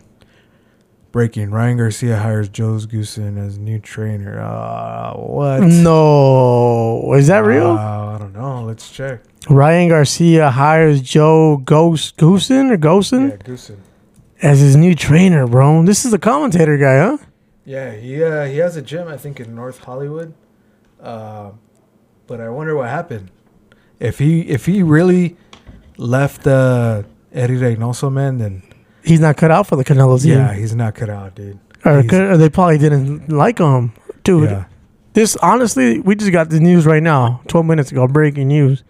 Breaking: 1.12 1.50
Ryan 1.50 1.78
Garcia 1.78 2.18
hires 2.18 2.50
Joe 2.50 2.74
Goossen 2.78 3.44
as 3.44 3.58
new 3.58 3.80
trainer. 3.80 4.40
Uh, 4.40 5.14
what? 5.16 5.64
No. 5.64 7.14
Is 7.14 7.26
that 7.28 7.40
real? 7.40 7.72
Uh, 7.72 8.16
I 8.16 8.18
don't 8.20 8.34
know. 8.34 8.64
Let's 8.64 8.92
check. 8.92 9.22
Ryan 9.50 9.90
Garcia 9.90 10.52
hires 10.52 11.02
Joe 11.02 11.58
Ghost 11.58 12.18
Goossen 12.18 12.70
or 12.70 12.78
Goossen 12.78 13.30
Yeah, 13.32 13.38
Goossen. 13.38 13.78
as 14.44 14.60
his 14.60 14.76
new 14.76 14.94
trainer, 14.94 15.48
bro. 15.48 15.84
This 15.84 16.06
is 16.06 16.12
the 16.12 16.20
commentator 16.20 16.78
guy, 16.78 17.00
huh? 17.00 17.18
Yeah, 17.64 17.92
he 17.96 18.24
uh, 18.24 18.46
he 18.46 18.58
has 18.58 18.76
a 18.76 18.82
gym 18.84 19.08
I 19.08 19.18
think 19.18 19.40
in 19.40 19.56
North 19.56 19.80
Hollywood. 19.80 20.34
Uh, 21.02 21.52
but 22.28 22.42
I 22.42 22.50
wonder 22.50 22.76
what 22.76 22.90
happened. 22.90 23.32
If 24.00 24.20
he 24.20 24.42
if 24.42 24.66
he 24.66 24.84
really 24.84 25.38
left 25.98 26.46
uh, 26.48 27.04
Eddy 27.34 27.56
Reynoso, 27.56 28.12
man, 28.12 28.38
then 28.38 28.64
He's 29.04 29.20
not 29.20 29.38
cut 29.38 29.52
out 29.52 29.68
for 29.68 29.76
the 29.76 29.86
Canelo 29.86 30.22
team. 30.22 30.32
yeah, 30.32 30.54
he's 30.54 30.74
not 30.76 30.96
cut 30.96 31.10
out, 31.12 31.36
dude. 31.36 31.60
Or, 31.86 32.00
or 32.00 32.38
they 32.38 32.50
probably 32.50 32.80
didn't 32.80 33.30
like 33.30 33.60
him. 33.60 33.94
Dude, 34.24 34.50
Yeah, 34.50 34.66
this, 35.14 35.36
honestly, 35.38 36.00
we 36.00 36.16
just 36.16 36.32
got 36.32 36.50
the 36.50 36.60
news 36.60 36.88
right 36.88 37.04
now, 37.04 37.42
12 37.48 37.66
minutes 37.68 37.92
ago, 37.92 38.08
breaking 38.08 38.48
news. 38.48 38.84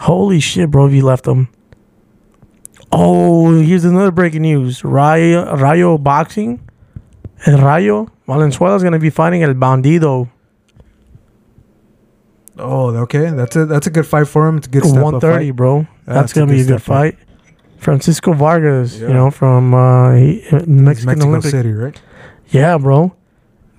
Holy 0.00 0.40
shit, 0.40 0.70
bro, 0.72 0.86
if 0.88 0.92
you 0.92 1.04
left 1.04 1.26
him. 1.26 1.48
Oh, 2.90 3.60
here's 3.60 3.84
another 3.84 4.10
breaking 4.10 4.42
news. 4.42 4.82
Rayo, 4.82 5.54
Rayo 5.56 5.96
Boxing. 5.96 6.60
El 7.46 7.60
Rayo. 7.60 8.08
Valenzuela's 8.26 8.82
going 8.82 8.92
to 8.92 8.98
be 8.98 9.10
fighting 9.10 9.44
El 9.44 9.54
Bandido. 9.54 10.28
Oh, 12.60 12.94
okay. 13.04 13.30
That's 13.30 13.56
a 13.56 13.66
that's 13.66 13.86
a 13.86 13.90
good 13.90 14.06
fight 14.06 14.28
for 14.28 14.46
him. 14.46 14.58
It's 14.58 14.66
a 14.66 14.70
good 14.70 14.84
step 14.84 14.98
up 14.98 15.04
130, 15.22 15.50
bro. 15.52 15.80
That's, 15.80 15.88
That's 16.06 16.32
going 16.32 16.48
to 16.48 16.54
be 16.54 16.60
a 16.60 16.64
good 16.64 16.68
good 16.74 16.80
step 16.82 16.90
up. 16.90 16.96
fight. 17.14 17.18
Francisco 17.78 18.32
Vargas, 18.34 18.98
you 18.98 19.08
know, 19.08 19.30
from 19.30 19.72
uh, 19.74 20.14
he, 20.14 20.40
It's 20.50 20.66
Mexican 20.66 20.84
Mexico 20.84 21.28
Olympic. 21.28 21.50
City, 21.50 21.72
right? 21.72 22.00
Yeah, 22.48 22.76
bro. 22.78 23.14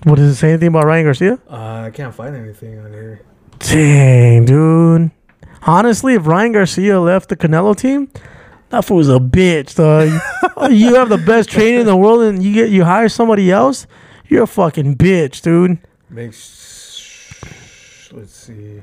What 0.04 0.16
does 0.16 0.32
it 0.32 0.36
say 0.36 0.50
anything 0.50 0.70
about 0.70 0.86
Ryan 0.86 1.06
Garcia? 1.06 1.40
Uh, 1.48 1.84
I 1.86 1.92
can't 1.94 2.14
find 2.14 2.36
anything 2.36 2.80
on 2.80 2.92
here. 2.92 3.22
Dang, 3.60 4.46
dude. 4.46 5.12
Honestly, 5.64 6.16
if 6.16 6.26
Ryan 6.26 6.54
Garcia 6.54 7.00
left 7.00 7.30
the 7.30 7.38
Canelo 7.38 7.78
team, 7.78 8.10
that 8.70 8.84
fool's 8.86 9.10
a 9.10 9.20
bitch, 9.20 9.76
dog. 9.76 10.10
you 10.72 10.96
have 10.96 11.10
the 11.10 11.20
best 11.20 11.50
trainer 11.50 11.82
in 11.82 11.86
the 11.86 11.96
world 11.96 12.22
and 12.24 12.42
you 12.42 12.52
get 12.54 12.70
you 12.72 12.84
hire 12.84 13.10
somebody 13.10 13.52
else, 13.52 13.86
you're 14.28 14.44
a 14.44 14.48
fucking 14.48 14.96
bitch, 14.98 15.42
dude. 15.42 15.78
Makes 16.10 16.38
let's 18.14 18.34
see. 18.34 18.82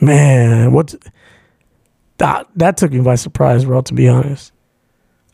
Man, 0.00 0.72
what 0.72 0.94
that 2.18 2.46
that 2.56 2.76
took 2.76 2.92
me 2.92 3.00
by 3.00 3.14
surprise, 3.14 3.64
bro, 3.64 3.80
to 3.82 3.94
be 3.94 4.08
honest. 4.08 4.52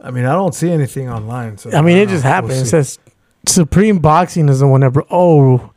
I 0.01 0.11
mean, 0.11 0.25
I 0.25 0.33
don't 0.33 0.55
see 0.55 0.71
anything 0.71 1.11
online. 1.11 1.59
So 1.59 1.71
I 1.73 1.83
mean, 1.83 1.97
it 1.97 2.09
just 2.09 2.25
know. 2.25 2.31
happened. 2.31 2.53
We'll 2.53 2.63
it 2.63 2.67
says 2.67 2.99
Supreme 3.47 3.99
Boxing 3.99 4.49
is 4.49 4.61
the 4.61 4.67
one 4.67 4.81
that 4.83 4.93
bro- 4.93 5.07
oh 5.11 5.71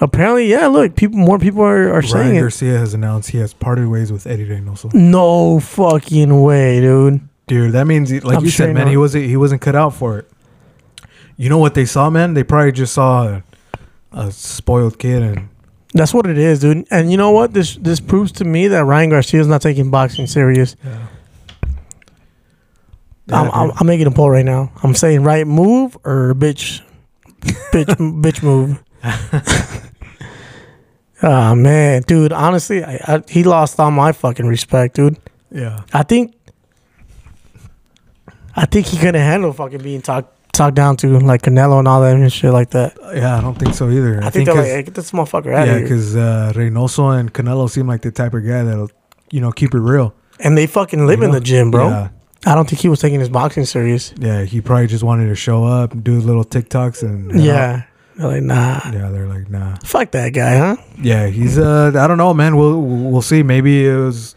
apparently, 0.00 0.46
yeah, 0.46 0.66
look, 0.66 0.96
people 0.96 1.18
more 1.18 1.38
people 1.38 1.62
are, 1.62 1.92
are 1.92 2.02
saying 2.02 2.24
Ryan 2.26 2.36
it. 2.36 2.40
Garcia 2.40 2.78
has 2.78 2.94
announced 2.94 3.30
he 3.30 3.38
has 3.38 3.54
parted 3.54 3.88
ways 3.88 4.12
with 4.12 4.26
Eddy 4.26 4.46
Reynoso. 4.46 4.92
No 4.94 5.60
fucking 5.60 6.42
way, 6.42 6.80
dude. 6.80 7.20
Dude, 7.46 7.72
that 7.72 7.86
means, 7.86 8.10
he- 8.10 8.20
like 8.20 8.38
I'm 8.38 8.44
you 8.44 8.50
sure 8.50 8.66
said, 8.66 8.74
man, 8.74 8.84
not. 8.84 8.90
he 8.90 8.96
wasn't 8.96 9.26
he 9.26 9.36
wasn't 9.36 9.60
cut 9.62 9.74
out 9.74 9.94
for 9.94 10.18
it. 10.18 10.30
You 11.36 11.48
know 11.48 11.58
what 11.58 11.74
they 11.74 11.84
saw, 11.84 12.10
man? 12.10 12.34
They 12.34 12.44
probably 12.44 12.72
just 12.72 12.92
saw 12.94 13.24
a, 13.26 13.42
a 14.12 14.30
spoiled 14.32 14.98
kid, 14.98 15.22
and 15.22 15.48
That's 15.94 16.12
what 16.14 16.26
it 16.26 16.38
is, 16.38 16.60
dude. 16.60 16.86
And 16.90 17.10
you 17.10 17.16
know 17.16 17.30
what? 17.30 17.52
This 17.52 17.76
this 17.76 18.00
proves 18.00 18.32
to 18.32 18.44
me 18.44 18.68
that 18.68 18.84
Ryan 18.84 19.10
Garcia 19.10 19.40
is 19.40 19.46
not 19.48 19.62
taking 19.62 19.90
boxing 19.90 20.26
serious. 20.26 20.76
yeah. 20.84 21.08
I'm, 23.30 23.50
I'm, 23.50 23.72
I'm 23.78 23.86
making 23.86 24.06
a 24.08 24.10
poll 24.10 24.28
right 24.30 24.44
now. 24.44 24.72
I'm 24.82 24.94
saying 24.94 25.22
right 25.22 25.46
move 25.46 25.96
or 26.04 26.34
bitch, 26.34 26.82
bitch, 27.40 27.86
bitch 28.22 28.42
move. 28.42 28.82
Ah 31.24 31.54
man, 31.54 32.02
dude. 32.02 32.32
Honestly, 32.32 32.82
I, 32.82 32.94
I, 33.06 33.22
he 33.28 33.44
lost 33.44 33.78
all 33.78 33.92
my 33.92 34.10
fucking 34.10 34.44
respect, 34.44 34.96
dude. 34.96 35.16
Yeah. 35.52 35.84
I 35.92 36.02
think, 36.02 36.34
I 38.56 38.66
think 38.66 38.86
he 38.88 38.96
couldn't 38.96 39.14
handle 39.22 39.52
fucking 39.52 39.82
being 39.84 40.02
talked 40.02 40.41
talked 40.52 40.74
down 40.74 40.96
to 40.98 41.18
like 41.20 41.42
Canelo 41.42 41.78
and 41.78 41.88
all 41.88 42.00
that 42.02 42.14
and 42.14 42.32
shit 42.32 42.52
like 42.52 42.70
that. 42.70 42.96
Yeah, 43.14 43.38
I 43.38 43.40
don't 43.40 43.58
think 43.58 43.74
so 43.74 43.88
either. 43.90 44.22
I, 44.22 44.30
think 44.30 44.46
they're 44.46 44.54
'cause- 44.54 44.64
like, 44.64 44.72
hey, 44.72 44.82
get 44.82 44.94
this 44.94 45.10
motherfucker 45.12 45.54
out 45.54 45.66
yeah, 45.66 45.72
of 45.74 45.78
here. 45.78 45.78
Yeah, 45.78 45.82
because 45.84 46.16
uh, 46.16 46.52
Reynoso 46.54 47.18
and 47.18 47.32
Canelo 47.32 47.68
seem 47.70 47.86
like 47.86 48.02
the 48.02 48.10
type 48.10 48.34
of 48.34 48.44
guy 48.46 48.62
that'll, 48.62 48.90
you 49.30 49.40
know, 49.40 49.50
keep 49.52 49.74
it 49.74 49.80
real. 49.80 50.14
And 50.40 50.56
they 50.58 50.66
fucking 50.66 51.06
live 51.06 51.20
you 51.20 51.24
in 51.26 51.30
know? 51.30 51.38
the 51.38 51.44
gym, 51.44 51.70
bro. 51.70 51.88
Yeah, 51.88 52.08
I 52.46 52.54
don't 52.54 52.68
think 52.68 52.82
he 52.82 52.88
was 52.88 53.00
taking 53.00 53.20
his 53.20 53.28
boxing 53.28 53.64
serious. 53.64 54.12
yeah, 54.18 54.42
he 54.44 54.60
probably 54.60 54.88
just 54.88 55.04
wanted 55.04 55.28
to 55.28 55.34
show 55.34 55.64
up 55.64 55.92
and 55.92 56.02
do 56.04 56.20
little 56.20 56.44
TikToks 56.44 57.02
and 57.02 57.30
you 57.32 57.38
know, 57.38 57.44
Yeah. 57.44 57.82
They're 58.16 58.26
like, 58.28 58.42
nah. 58.42 58.80
yeah. 58.92 59.08
They're 59.10 59.26
like, 59.26 59.48
nah. 59.48 59.76
Fuck 59.84 60.10
that 60.10 60.34
guy, 60.34 60.58
huh? 60.58 60.76
Yeah, 61.00 61.28
he's 61.28 61.56
uh, 61.58 61.92
I 61.96 62.06
don't 62.06 62.18
know, 62.18 62.34
man. 62.34 62.56
We'll 62.56 62.78
we'll 62.82 63.22
see. 63.22 63.42
Maybe 63.42 63.86
it 63.88 63.96
was, 63.96 64.34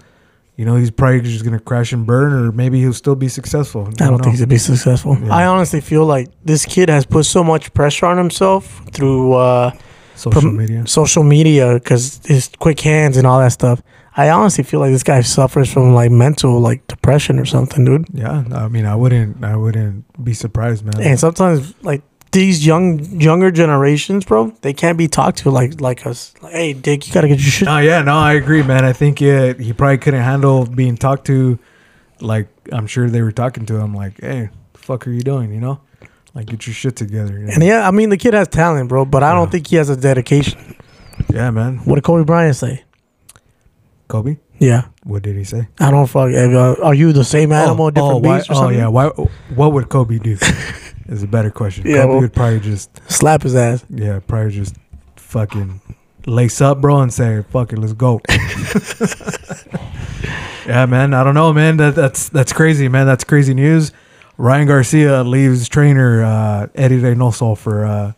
you 0.58 0.66
know, 0.66 0.76
he's 0.76 0.91
probably 0.91 1.22
just 1.22 1.43
gonna 1.43 1.60
crash 1.60 1.91
and 1.91 2.06
burn, 2.06 2.34
or 2.34 2.51
maybe 2.51 2.80
he'll 2.80 2.93
still 2.93 3.16
be 3.16 3.28
successful. 3.28 3.88
I 3.99 4.08
don't 4.08 4.24
think 4.24 4.38
he'll 4.38 4.47
be 4.47 4.58
successful. 4.58 5.18
Yeah. 5.22 5.34
I 5.34 5.45
honestly 5.47 5.82
feel 5.82 6.06
like 6.06 6.30
this 6.43 6.66
kid 6.66 6.89
has 6.89 7.06
put 7.06 7.26
so 7.26 7.43
much 7.43 7.74
pressure 7.74 8.06
on 8.06 8.18
himself 8.18 8.82
through 8.91 9.34
uh, 9.34 9.72
social 10.16 10.41
prom- 10.41 10.58
media. 10.58 10.88
social 10.88 11.24
media 11.24 11.74
because 11.74 12.22
his 12.26 12.49
quick 12.60 12.80
hands 12.80 13.18
and 13.18 13.28
all 13.28 13.39
that 13.39 13.51
stuff. 13.51 13.82
I 14.18 14.30
honestly 14.30 14.64
feel 14.64 14.80
like 14.80 14.91
this 14.91 15.03
guy 15.03 15.20
suffers 15.22 15.72
from 15.72 15.93
like 15.93 16.10
mental 16.10 16.62
like 16.62 16.88
depression 16.88 17.38
or 17.38 17.43
something, 17.43 17.84
dude. 17.84 18.08
Yeah, 18.14 18.45
I 18.53 18.70
mean, 18.70 18.86
I 18.86 18.95
wouldn't, 18.95 19.43
I 19.43 19.58
wouldn't 19.58 20.06
be 20.24 20.34
surprised, 20.34 20.86
man. 20.86 21.01
And 21.01 21.20
sometimes 21.20 21.74
like 21.84 22.01
these 22.36 22.65
young 22.65 22.99
younger 23.19 23.49
generations, 23.49 24.25
bro, 24.25 24.53
they 24.61 24.73
can't 24.73 24.97
be 24.97 25.07
talked 25.07 25.39
to 25.39 25.49
like 25.49 25.81
like 25.81 26.05
us. 26.05 26.33
Like, 26.41 26.53
hey, 26.53 26.73
Dick, 26.73 27.07
you 27.07 27.13
gotta 27.13 27.27
get 27.27 27.39
your 27.39 27.49
shit. 27.51 27.65
No, 27.65 27.79
yeah, 27.79 28.01
no, 28.03 28.15
I 28.15 28.33
agree, 28.33 28.61
man. 28.61 28.86
I 28.86 28.93
think 28.93 29.21
uh, 29.21 29.53
he 29.55 29.73
probably 29.73 29.97
couldn't 29.97 30.21
handle 30.21 30.65
being 30.65 30.97
talked 30.97 31.25
to. 31.27 31.57
Like, 32.21 32.47
I'm 32.71 32.88
sure 32.88 33.09
they 33.09 33.21
were 33.21 33.31
talking 33.31 33.65
to 33.67 33.75
him, 33.77 33.93
like, 33.95 34.21
"Hey, 34.21 34.49
the 34.73 34.79
fuck 34.79 35.07
are 35.07 35.11
you 35.11 35.21
doing?" 35.21 35.51
You 35.53 35.59
know, 35.61 35.79
like, 36.36 36.45
get 36.47 36.67
your 36.67 36.73
shit 36.73 36.95
together. 36.95 37.33
you 37.39 37.45
know? 37.47 37.53
And 37.53 37.63
yeah, 37.63 37.88
I 37.88 37.91
mean 37.91 38.09
the 38.09 38.17
kid 38.17 38.33
has 38.33 38.47
talent, 38.47 38.89
bro, 38.89 39.05
but 39.05 39.23
I 39.23 39.29
Yeah. 39.29 39.36
don't 39.36 39.51
think 39.51 39.67
he 39.67 39.75
has 39.77 39.89
a 39.89 39.97
dedication. 39.97 40.75
yeah, 41.33 41.49
man. 41.51 41.77
What 41.86 41.95
did 41.95 42.03
Kobe 42.03 42.23
Bryant 42.23 42.55
say? 42.55 42.83
Kobe, 44.07 44.38
Yeah, 44.59 44.83
what 45.03 45.23
did 45.23 45.36
he 45.36 45.43
say? 45.43 45.67
I 45.79 45.89
don't 45.89 46.05
fuck. 46.05 46.29
uh, 46.31 46.75
Are 46.83 46.93
you 46.93 47.11
the 47.11 47.23
same 47.23 47.51
animal, 47.51 47.89
different 47.89 48.23
why, 48.23 48.38
beast 48.38 48.49
or 48.51 48.55
oh 48.65 48.69
yeah, 48.69 48.88
why? 48.88 49.07
What 49.55 49.73
would 49.73 49.89
Kobe 49.89 50.19
do? 50.19 50.38
is 51.08 51.24
a 51.24 51.28
better 51.28 51.51
question. 51.51 51.86
Yeah, 51.88 51.97
Kobe 52.01 52.08
well- 52.10 52.22
would 52.22 52.34
probably 52.34 52.60
just, 52.60 52.89
Slap 53.12 53.43
his 53.43 53.56
ass. 53.56 53.84
yeah, 53.89 54.20
probably 54.26 54.51
just 54.51 54.76
fucking 55.16 55.82
lace 56.26 56.62
up, 56.62 56.82
bro, 56.82 57.01
and 57.01 57.14
say, 57.14 57.43
"Fuck 57.51 57.74
it, 57.74 57.80
let's 57.80 57.93
go." 57.93 58.22
yeah, 60.68 60.86
man. 60.86 61.14
I 61.14 61.24
don't 61.24 61.34
know, 61.36 61.53
man. 61.53 61.78
That, 61.78 61.95
that's 61.95 62.30
that's 62.30 62.53
crazy, 62.53 62.88
man. 62.88 63.06
That's 63.06 63.24
crazy 63.24 63.53
news. 63.53 63.91
Ryan 64.38 64.68
Garcia 64.68 65.24
leaves 65.24 65.70
trainer 65.70 66.24
uh, 66.24 66.68
Eddy 66.76 66.99
Reynoso 66.99 67.58
for 67.58 67.86
uh, 67.86 68.14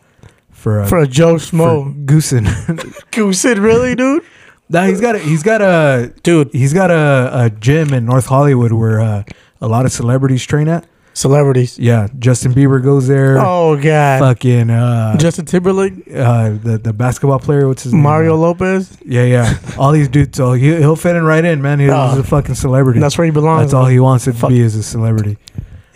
for 0.50 0.80
uh, 0.80 0.86
For 0.88 0.98
a 0.98 1.06
Joe 1.06 1.34
Schmo. 1.34 2.04
Goossen. 2.06 2.44
Goossen, 3.12 3.62
really, 3.62 3.94
dude? 3.94 4.24
nah, 4.68 4.84
he's 4.86 5.00
got 5.00 5.14
a 5.14 5.18
he's 5.18 5.42
got 5.42 5.62
a 5.62 6.12
Dude, 6.22 6.50
he's 6.52 6.72
got 6.74 6.90
a, 6.90 7.30
a 7.44 7.50
gym 7.50 7.92
in 7.92 8.04
North 8.04 8.26
Hollywood 8.26 8.72
where 8.72 9.00
uh, 9.00 9.22
a 9.60 9.68
lot 9.68 9.84
of 9.86 9.92
celebrities 9.92 10.44
train 10.44 10.68
at. 10.68 10.86
Celebrities. 11.18 11.78
Yeah, 11.78 12.08
Justin 12.18 12.52
Bieber 12.54 12.82
goes 12.82 13.08
there. 13.08 13.38
Oh, 13.38 13.76
God. 13.76 14.20
Fucking 14.20 14.70
uh, 14.70 15.16
Justin 15.18 15.44
Timberlake, 15.46 15.94
uh, 16.14 16.50
the 16.50 16.78
the 16.82 16.92
basketball 16.92 17.38
player. 17.40 17.66
What's 17.68 17.82
his 17.82 17.92
name? 17.92 18.02
Mario 18.02 18.32
name? 18.32 18.40
Lopez. 18.42 18.96
Yeah, 19.04 19.24
yeah. 19.24 19.58
All 19.78 19.92
these 19.92 20.08
dudes. 20.08 20.36
So 20.36 20.52
he 20.52 20.76
he'll 20.76 20.96
fit 20.96 21.16
in 21.16 21.24
right 21.24 21.44
in, 21.44 21.60
man. 21.60 21.80
He's 21.80 21.90
Oh. 21.90 22.18
a 22.18 22.22
fucking 22.22 22.54
celebrity. 22.54 23.00
That's 23.00 23.18
where 23.18 23.24
he 23.24 23.30
belongs. 23.32 23.62
That's 23.66 23.74
all 23.74 23.86
he 23.86 24.00
wants 24.00 24.26
it 24.26 24.32
to 24.32 24.38
Fuck. 24.38 24.50
be 24.50 24.60
is 24.60 24.74
a 24.76 24.82
celebrity. 24.82 25.36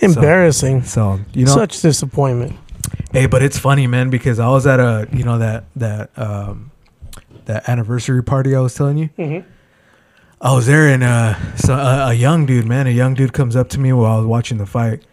Embarrassing. 0.01 0.83
So 0.83 1.21
you 1.33 1.47
know, 1.47 1.53
Such 1.55 1.81
disappointment. 1.81 2.57
hey, 3.13 3.27
but 3.27 3.43
it's 3.43 3.59
funny, 3.59 3.87
man, 3.87 4.11
because 4.11 4.39
I 4.41 4.49
was 4.49 4.67
at 4.67 4.81
a 4.81 5.09
you 5.13 5.25
know 5.25 5.39
that 5.39 5.65
that 5.77 6.11
um 6.19 6.71
that 7.45 7.69
anniversary 7.69 8.23
party 8.23 8.55
I 8.55 8.61
was 8.61 8.75
telling 8.75 8.99
you. 8.99 9.11
Mhm. 9.19 9.45
I 10.41 10.55
was 10.57 10.67
there, 10.67 10.89
and 10.89 11.05
uh, 11.05 11.35
so 11.55 11.75
a, 11.75 12.09
a 12.09 12.15
young 12.15 12.47
dude, 12.47 12.67
man, 12.67 12.89
a 12.89 12.91
young 12.91 13.15
dude 13.15 13.33
comes 13.33 13.55
up 13.55 13.69
to 13.71 13.79
me 13.79 13.93
while 13.93 14.15
I 14.15 14.19
was 14.19 14.27
watching 14.27 14.59
the 14.59 14.67
fight, 14.67 15.05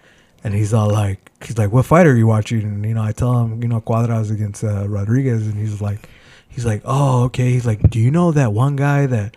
and 0.44 0.54
he's 0.54 0.74
all 0.74 0.90
like, 0.90 1.32
he's 1.44 1.58
like, 1.58 1.72
"What 1.72 1.86
fight 1.86 2.08
are 2.08 2.16
you 2.16 2.28
watching?" 2.28 2.62
And 2.62 2.86
you 2.86 2.94
know, 2.94 3.04
I 3.04 3.12
tell 3.12 3.44
him, 3.44 3.62
you 3.62 3.68
know, 3.68 3.82
Cuadras 3.82 4.32
against 4.32 4.64
uh, 4.64 4.88
Rodriguez, 4.88 5.48
and 5.48 5.56
he's 5.56 5.82
like, 5.82 6.10
he's 6.48 6.66
like, 6.66 6.82
"Oh, 6.86 7.24
okay." 7.26 7.52
He's 7.52 7.66
like, 7.66 7.90
"Do 7.90 8.00
you 8.00 8.12
know 8.12 8.32
that 8.32 8.54
one 8.54 8.76
guy 8.76 9.06
that 9.06 9.36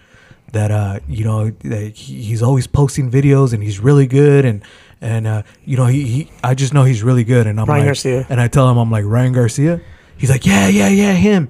that 0.53 0.71
uh, 0.71 1.01
you 1.09 1.25
know, 1.25 1.51
that 1.51 1.97
he, 1.97 2.23
he's 2.23 2.43
always 2.43 2.67
posting 2.67 3.11
videos 3.11 3.53
and 3.53 3.63
he's 3.63 3.81
really 3.81 4.07
good 4.07 4.45
and." 4.45 4.63
And 5.05 5.27
uh, 5.27 5.43
you 5.65 5.77
know, 5.77 5.87
he, 5.87 6.05
he 6.05 6.31
I 6.45 6.55
just 6.55 6.73
know 6.73 6.85
he's 6.85 7.03
really 7.03 7.25
good, 7.25 7.49
and 7.49 7.59
I'm 7.59 7.67
Ryan 7.67 7.81
like, 7.81 7.89
Garcia. 7.89 8.25
and 8.29 8.41
I 8.41 8.47
tell 8.47 8.71
him 8.71 8.79
I'm 8.79 8.89
like 8.89 9.05
Ryan 9.05 9.33
Garcia. 9.33 9.81
He's 10.17 10.31
like, 10.31 10.47
yeah, 10.47 10.69
yeah, 10.69 10.87
yeah, 10.87 11.13
him. 11.15 11.49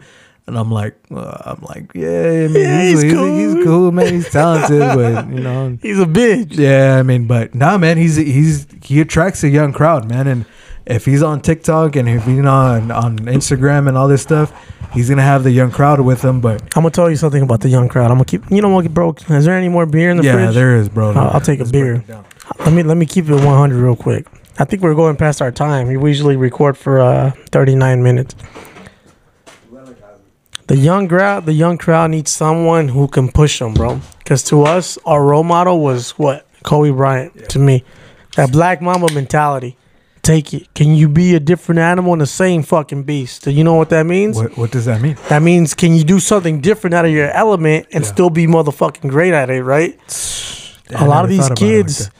And 0.52 0.58
I'm 0.58 0.70
like, 0.70 0.94
uh, 1.10 1.38
I'm 1.46 1.62
like, 1.62 1.92
yeah, 1.94 2.44
I 2.44 2.48
mean, 2.48 2.54
Yeah, 2.56 2.82
he's, 2.82 3.00
he's 3.00 3.02
he's, 3.04 3.12
cool. 3.14 3.36
he's 3.56 3.64
cool, 3.64 3.90
man. 3.90 4.12
He's 4.12 4.30
talented, 4.30 4.80
but 4.80 5.28
you 5.30 5.40
know, 5.40 5.78
He's 5.82 5.98
a 5.98 6.04
bitch. 6.04 6.58
yeah, 6.58 6.98
I 6.98 7.02
mean, 7.02 7.26
but 7.26 7.54
nah, 7.54 7.78
man, 7.78 7.96
he's 7.96 8.16
he's 8.16 8.66
he 8.82 9.00
attracts 9.00 9.42
a 9.44 9.48
young 9.48 9.72
crowd, 9.72 10.06
man. 10.10 10.26
And 10.26 10.44
if 10.84 11.06
he's 11.06 11.22
on 11.22 11.40
TikTok 11.40 11.96
and 11.96 12.06
if 12.06 12.24
he's 12.26 12.44
on 12.44 12.90
on 12.90 13.16
Instagram 13.20 13.88
and 13.88 13.96
all 13.96 14.08
this 14.08 14.20
stuff, 14.20 14.52
he's 14.92 15.08
gonna 15.08 15.22
have 15.22 15.42
the 15.42 15.52
young 15.52 15.70
crowd 15.70 16.00
with 16.00 16.20
him. 16.22 16.42
But 16.42 16.60
I'm 16.76 16.82
gonna 16.82 16.90
tell 16.90 17.08
you 17.08 17.16
something 17.16 17.42
about 17.42 17.60
the 17.62 17.70
young 17.70 17.88
crowd. 17.88 18.10
I'm 18.10 18.18
gonna 18.18 18.26
keep. 18.26 18.42
You 18.50 18.60
know 18.60 18.68
what, 18.68 18.92
bro? 18.92 19.14
Is 19.30 19.46
there 19.46 19.56
any 19.56 19.70
more 19.70 19.86
beer 19.86 20.10
in 20.10 20.18
the 20.18 20.24
yeah, 20.24 20.34
fridge? 20.34 20.54
there 20.54 20.76
is, 20.76 20.90
bro. 20.90 21.12
I'll- 21.12 21.30
I'll 21.30 21.40
take 21.40 21.60
a 21.60 21.64
beer. 21.64 22.04
Let 22.58 22.74
me 22.74 22.82
let 22.82 22.98
me 22.98 23.06
keep 23.06 23.30
it 23.30 23.34
100 23.34 23.74
real 23.74 23.96
quick. 23.96 24.26
I 24.58 24.66
think 24.66 24.82
we're 24.82 24.94
going 24.94 25.16
past 25.16 25.40
our 25.40 25.50
time. 25.50 25.86
We 25.88 26.10
usually 26.10 26.36
record 26.36 26.76
for 26.76 27.00
uh 27.00 27.30
39 27.52 28.02
minutes. 28.02 28.34
The 30.72 30.78
young 30.78 31.06
crowd, 31.06 31.44
the 31.44 31.52
young 31.52 31.76
crowd 31.76 32.12
needs 32.12 32.30
someone 32.32 32.88
who 32.88 33.06
can 33.06 33.30
push 33.30 33.58
them, 33.58 33.74
bro. 33.74 34.00
Because 34.20 34.42
to 34.44 34.62
us, 34.62 34.96
our 35.04 35.22
role 35.22 35.44
model 35.44 35.80
was 35.80 36.12
what 36.12 36.46
Kobe 36.62 36.88
Bryant. 36.92 37.50
To 37.50 37.58
me, 37.58 37.84
that 38.36 38.50
black 38.52 38.80
mamba 38.80 39.12
mentality. 39.12 39.76
Take 40.22 40.54
it. 40.54 40.72
Can 40.72 40.94
you 40.94 41.10
be 41.10 41.34
a 41.34 41.40
different 41.40 41.78
animal 41.78 42.14
in 42.14 42.20
the 42.20 42.26
same 42.26 42.62
fucking 42.62 43.02
beast? 43.02 43.44
Do 43.44 43.50
you 43.50 43.64
know 43.64 43.74
what 43.74 43.90
that 43.90 44.06
means? 44.06 44.38
What 44.38 44.56
what 44.56 44.70
does 44.70 44.86
that 44.86 45.02
mean? 45.02 45.18
That 45.28 45.42
means 45.42 45.74
can 45.74 45.94
you 45.94 46.04
do 46.04 46.18
something 46.18 46.62
different 46.62 46.94
out 46.94 47.04
of 47.04 47.10
your 47.10 47.30
element 47.32 47.88
and 47.92 48.02
Yeah. 48.02 48.10
still 48.10 48.30
be 48.30 48.46
motherfucking 48.46 49.10
great 49.10 49.34
at 49.34 49.50
it, 49.50 49.62
right? 49.62 50.00
A 50.94 51.04
lot 51.06 51.22
of 51.26 51.28
these 51.28 51.50
kids. 51.50 52.10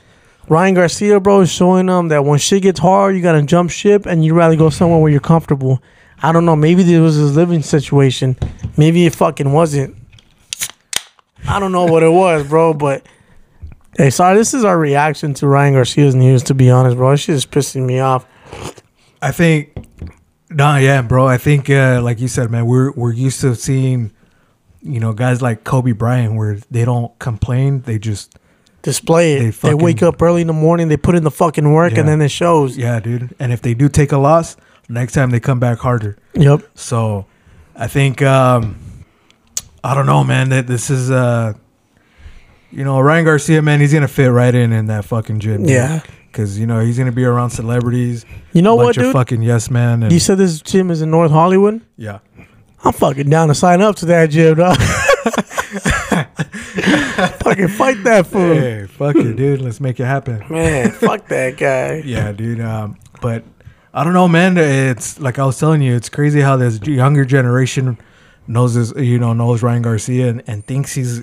Ryan 0.46 0.74
Garcia, 0.74 1.20
bro, 1.20 1.40
is 1.40 1.50
showing 1.50 1.86
them 1.86 2.08
that 2.08 2.26
when 2.26 2.38
shit 2.38 2.64
gets 2.64 2.80
hard, 2.80 3.16
you 3.16 3.22
gotta 3.22 3.40
jump 3.44 3.70
ship 3.70 4.04
and 4.04 4.22
you 4.22 4.34
rather 4.34 4.56
go 4.56 4.68
somewhere 4.68 4.98
where 5.00 5.10
you're 5.10 5.20
comfortable. 5.20 5.80
I 6.22 6.32
don't 6.32 6.44
know. 6.44 6.54
Maybe 6.56 6.82
this 6.82 7.00
was 7.00 7.16
his 7.16 7.34
living 7.36 7.62
situation. 7.62 8.36
Maybe 8.76 9.06
it 9.06 9.14
fucking 9.14 9.52
wasn't. 9.52 9.96
I 11.48 11.58
don't 11.58 11.72
know 11.72 11.84
what 11.86 12.02
it 12.02 12.12
was, 12.12 12.46
bro. 12.46 12.74
But 12.74 13.04
hey, 13.96 14.10
sorry. 14.10 14.36
This 14.36 14.54
is 14.54 14.64
our 14.64 14.78
reaction 14.78 15.34
to 15.34 15.46
Ryan 15.46 15.74
Garcia's 15.74 16.14
news. 16.14 16.42
To 16.44 16.54
be 16.54 16.70
honest, 16.70 16.96
bro, 16.96 17.16
shit 17.16 17.34
is 17.34 17.46
pissing 17.46 17.84
me 17.86 17.98
off. 17.98 18.26
I 19.20 19.32
think, 19.32 19.74
nah, 20.50 20.76
yeah, 20.76 21.02
bro. 21.02 21.26
I 21.26 21.38
think, 21.38 21.68
uh, 21.70 22.00
like 22.02 22.20
you 22.20 22.28
said, 22.28 22.50
man, 22.50 22.66
we're 22.66 22.92
we're 22.92 23.12
used 23.12 23.40
to 23.40 23.54
seeing, 23.56 24.12
you 24.80 25.00
know, 25.00 25.12
guys 25.12 25.42
like 25.42 25.64
Kobe 25.64 25.92
Bryant, 25.92 26.34
where 26.36 26.58
they 26.70 26.84
don't 26.84 27.16
complain, 27.18 27.80
they 27.82 27.98
just, 27.98 28.38
Display 28.82 29.34
it. 29.34 29.54
They 29.60 29.68
They, 29.68 29.74
wake 29.74 30.02
up 30.02 30.20
early 30.20 30.40
in 30.40 30.48
the 30.48 30.52
morning. 30.52 30.88
They 30.88 30.96
put 30.96 31.14
in 31.14 31.22
the 31.22 31.30
fucking 31.30 31.70
work, 31.72 31.92
Yeah. 31.92 32.00
and 32.00 32.08
then 32.08 32.20
it 32.20 32.30
shows. 32.32 32.76
yeah, 32.76 32.98
dude. 32.98 33.32
And 33.38 33.52
if 33.52 33.62
they 33.62 33.74
do 33.74 33.88
take 33.88 34.10
a 34.10 34.18
loss, 34.18 34.56
next 34.88 35.12
time 35.12 35.30
they 35.30 35.40
come 35.40 35.58
back 35.60 35.78
harder. 35.78 36.16
Yep. 36.34 36.62
So, 36.74 37.26
I 37.76 37.86
think, 37.88 38.22
um, 38.22 38.76
I 39.84 39.94
don't 39.94 40.06
know, 40.06 40.22
man. 40.24 40.48
That 40.50 40.66
this 40.66 40.90
is, 40.90 41.10
uh, 41.10 41.54
you 42.70 42.84
know, 42.84 43.00
Ryan 43.00 43.24
Garcia, 43.24 43.60
man, 43.62 43.80
he's 43.80 43.92
gonna 43.92 44.08
fit 44.08 44.28
right 44.30 44.54
in 44.54 44.72
in 44.72 44.86
that 44.86 45.04
fucking 45.04 45.40
gym. 45.40 45.64
Yeah. 45.64 46.00
because 46.26 46.58
you 46.58 46.66
know 46.66 46.80
he's 46.80 46.96
gonna 46.96 47.12
be 47.12 47.24
around 47.24 47.50
celebrities, 47.50 48.24
You 48.54 48.62
know 48.62 48.74
bunch 48.76 48.86
what, 48.86 48.96
of 48.98 49.02
dude? 49.04 49.12
fucking 49.12 49.42
yes 49.42 49.70
man, 49.70 50.02
and 50.02 50.10
You 50.12 50.18
said 50.18 50.38
this 50.38 50.62
gym 50.62 50.90
is 50.90 51.02
in 51.02 51.10
North 51.10 51.30
Hollywood. 51.30 51.82
yeah. 51.96 52.20
I'm 52.84 52.92
fucking 52.92 53.28
down 53.30 53.46
to 53.48 53.54
sign 53.54 53.80
up 53.80 53.94
to 53.96 54.06
that 54.06 54.30
gym, 54.30 54.56
dog. 54.56 54.76
fucking 56.32 57.68
fight 57.68 58.02
that 58.04 58.26
fool. 58.26 58.54
Hey, 58.54 58.86
fuck 58.86 59.14
it, 59.16 59.36
dude. 59.36 59.60
Let's 59.60 59.80
make 59.80 60.00
it 60.00 60.04
happen. 60.04 60.42
Man, 60.50 60.90
fuck 60.90 61.28
that 61.28 61.56
guy. 61.56 62.02
Yeah, 62.04 62.32
dude. 62.32 62.60
Um, 62.60 62.98
but 63.20 63.44
I 63.94 64.04
don't 64.04 64.14
know, 64.14 64.28
man. 64.28 64.56
It's 64.56 65.20
like 65.20 65.38
I 65.38 65.44
was 65.44 65.58
telling 65.58 65.82
you, 65.82 65.94
it's 65.94 66.08
crazy 66.08 66.40
how 66.40 66.56
this 66.56 66.80
younger 66.82 67.24
generation 67.24 67.98
knows 68.46 68.74
this, 68.74 68.92
you 68.96 69.18
know, 69.18 69.32
knows 69.32 69.62
Ryan 69.62 69.82
Garcia 69.82 70.28
and, 70.28 70.42
and 70.46 70.66
thinks 70.66 70.94
he's 70.94 71.20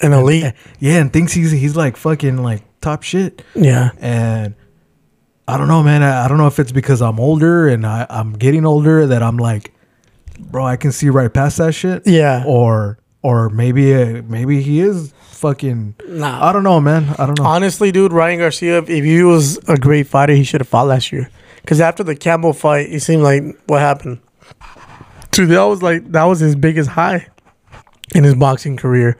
An 0.00 0.12
elite. 0.12 0.54
yeah, 0.78 1.00
and 1.00 1.12
thinks 1.12 1.32
he's 1.32 1.50
he's 1.50 1.76
like 1.76 1.96
fucking 1.96 2.42
like 2.42 2.62
top 2.80 3.02
shit. 3.02 3.42
Yeah. 3.54 3.90
And 3.98 4.54
I 5.48 5.56
don't 5.58 5.68
know, 5.68 5.82
man. 5.82 6.02
I, 6.02 6.24
I 6.24 6.28
don't 6.28 6.38
know 6.38 6.46
if 6.46 6.58
it's 6.58 6.72
because 6.72 7.02
I'm 7.02 7.18
older 7.18 7.68
and 7.68 7.84
I, 7.84 8.06
I'm 8.08 8.34
getting 8.34 8.64
older 8.64 9.06
that 9.08 9.22
I'm 9.22 9.36
like 9.36 9.72
bro, 10.38 10.64
I 10.64 10.76
can 10.76 10.92
see 10.92 11.10
right 11.10 11.32
past 11.32 11.58
that 11.58 11.74
shit. 11.74 12.06
Yeah. 12.06 12.44
Or 12.46 12.98
or 13.22 13.50
maybe 13.50 13.94
uh, 13.94 14.22
maybe 14.26 14.62
he 14.62 14.80
is 14.80 15.12
fucking. 15.32 15.94
Nah. 16.08 16.48
I 16.48 16.52
don't 16.52 16.62
know, 16.62 16.80
man. 16.80 17.14
I 17.18 17.26
don't 17.26 17.38
know. 17.38 17.44
Honestly, 17.44 17.92
dude, 17.92 18.12
Ryan 18.12 18.38
Garcia, 18.38 18.78
if 18.78 18.88
he 18.88 19.22
was 19.22 19.58
a 19.68 19.76
great 19.76 20.06
fighter, 20.06 20.32
he 20.34 20.44
should 20.44 20.60
have 20.60 20.68
fought 20.68 20.86
last 20.86 21.12
year. 21.12 21.30
Because 21.60 21.80
after 21.80 22.02
the 22.02 22.16
Campbell 22.16 22.52
fight, 22.52 22.90
it 22.90 23.00
seemed 23.00 23.22
like 23.22 23.42
what 23.66 23.80
happened. 23.80 24.20
Dude, 25.30 25.50
that 25.50 25.62
was 25.62 25.82
like 25.82 26.10
that 26.12 26.24
was 26.24 26.40
his 26.40 26.56
biggest 26.56 26.90
high 26.90 27.28
in 28.14 28.24
his 28.24 28.34
boxing 28.34 28.76
career. 28.76 29.16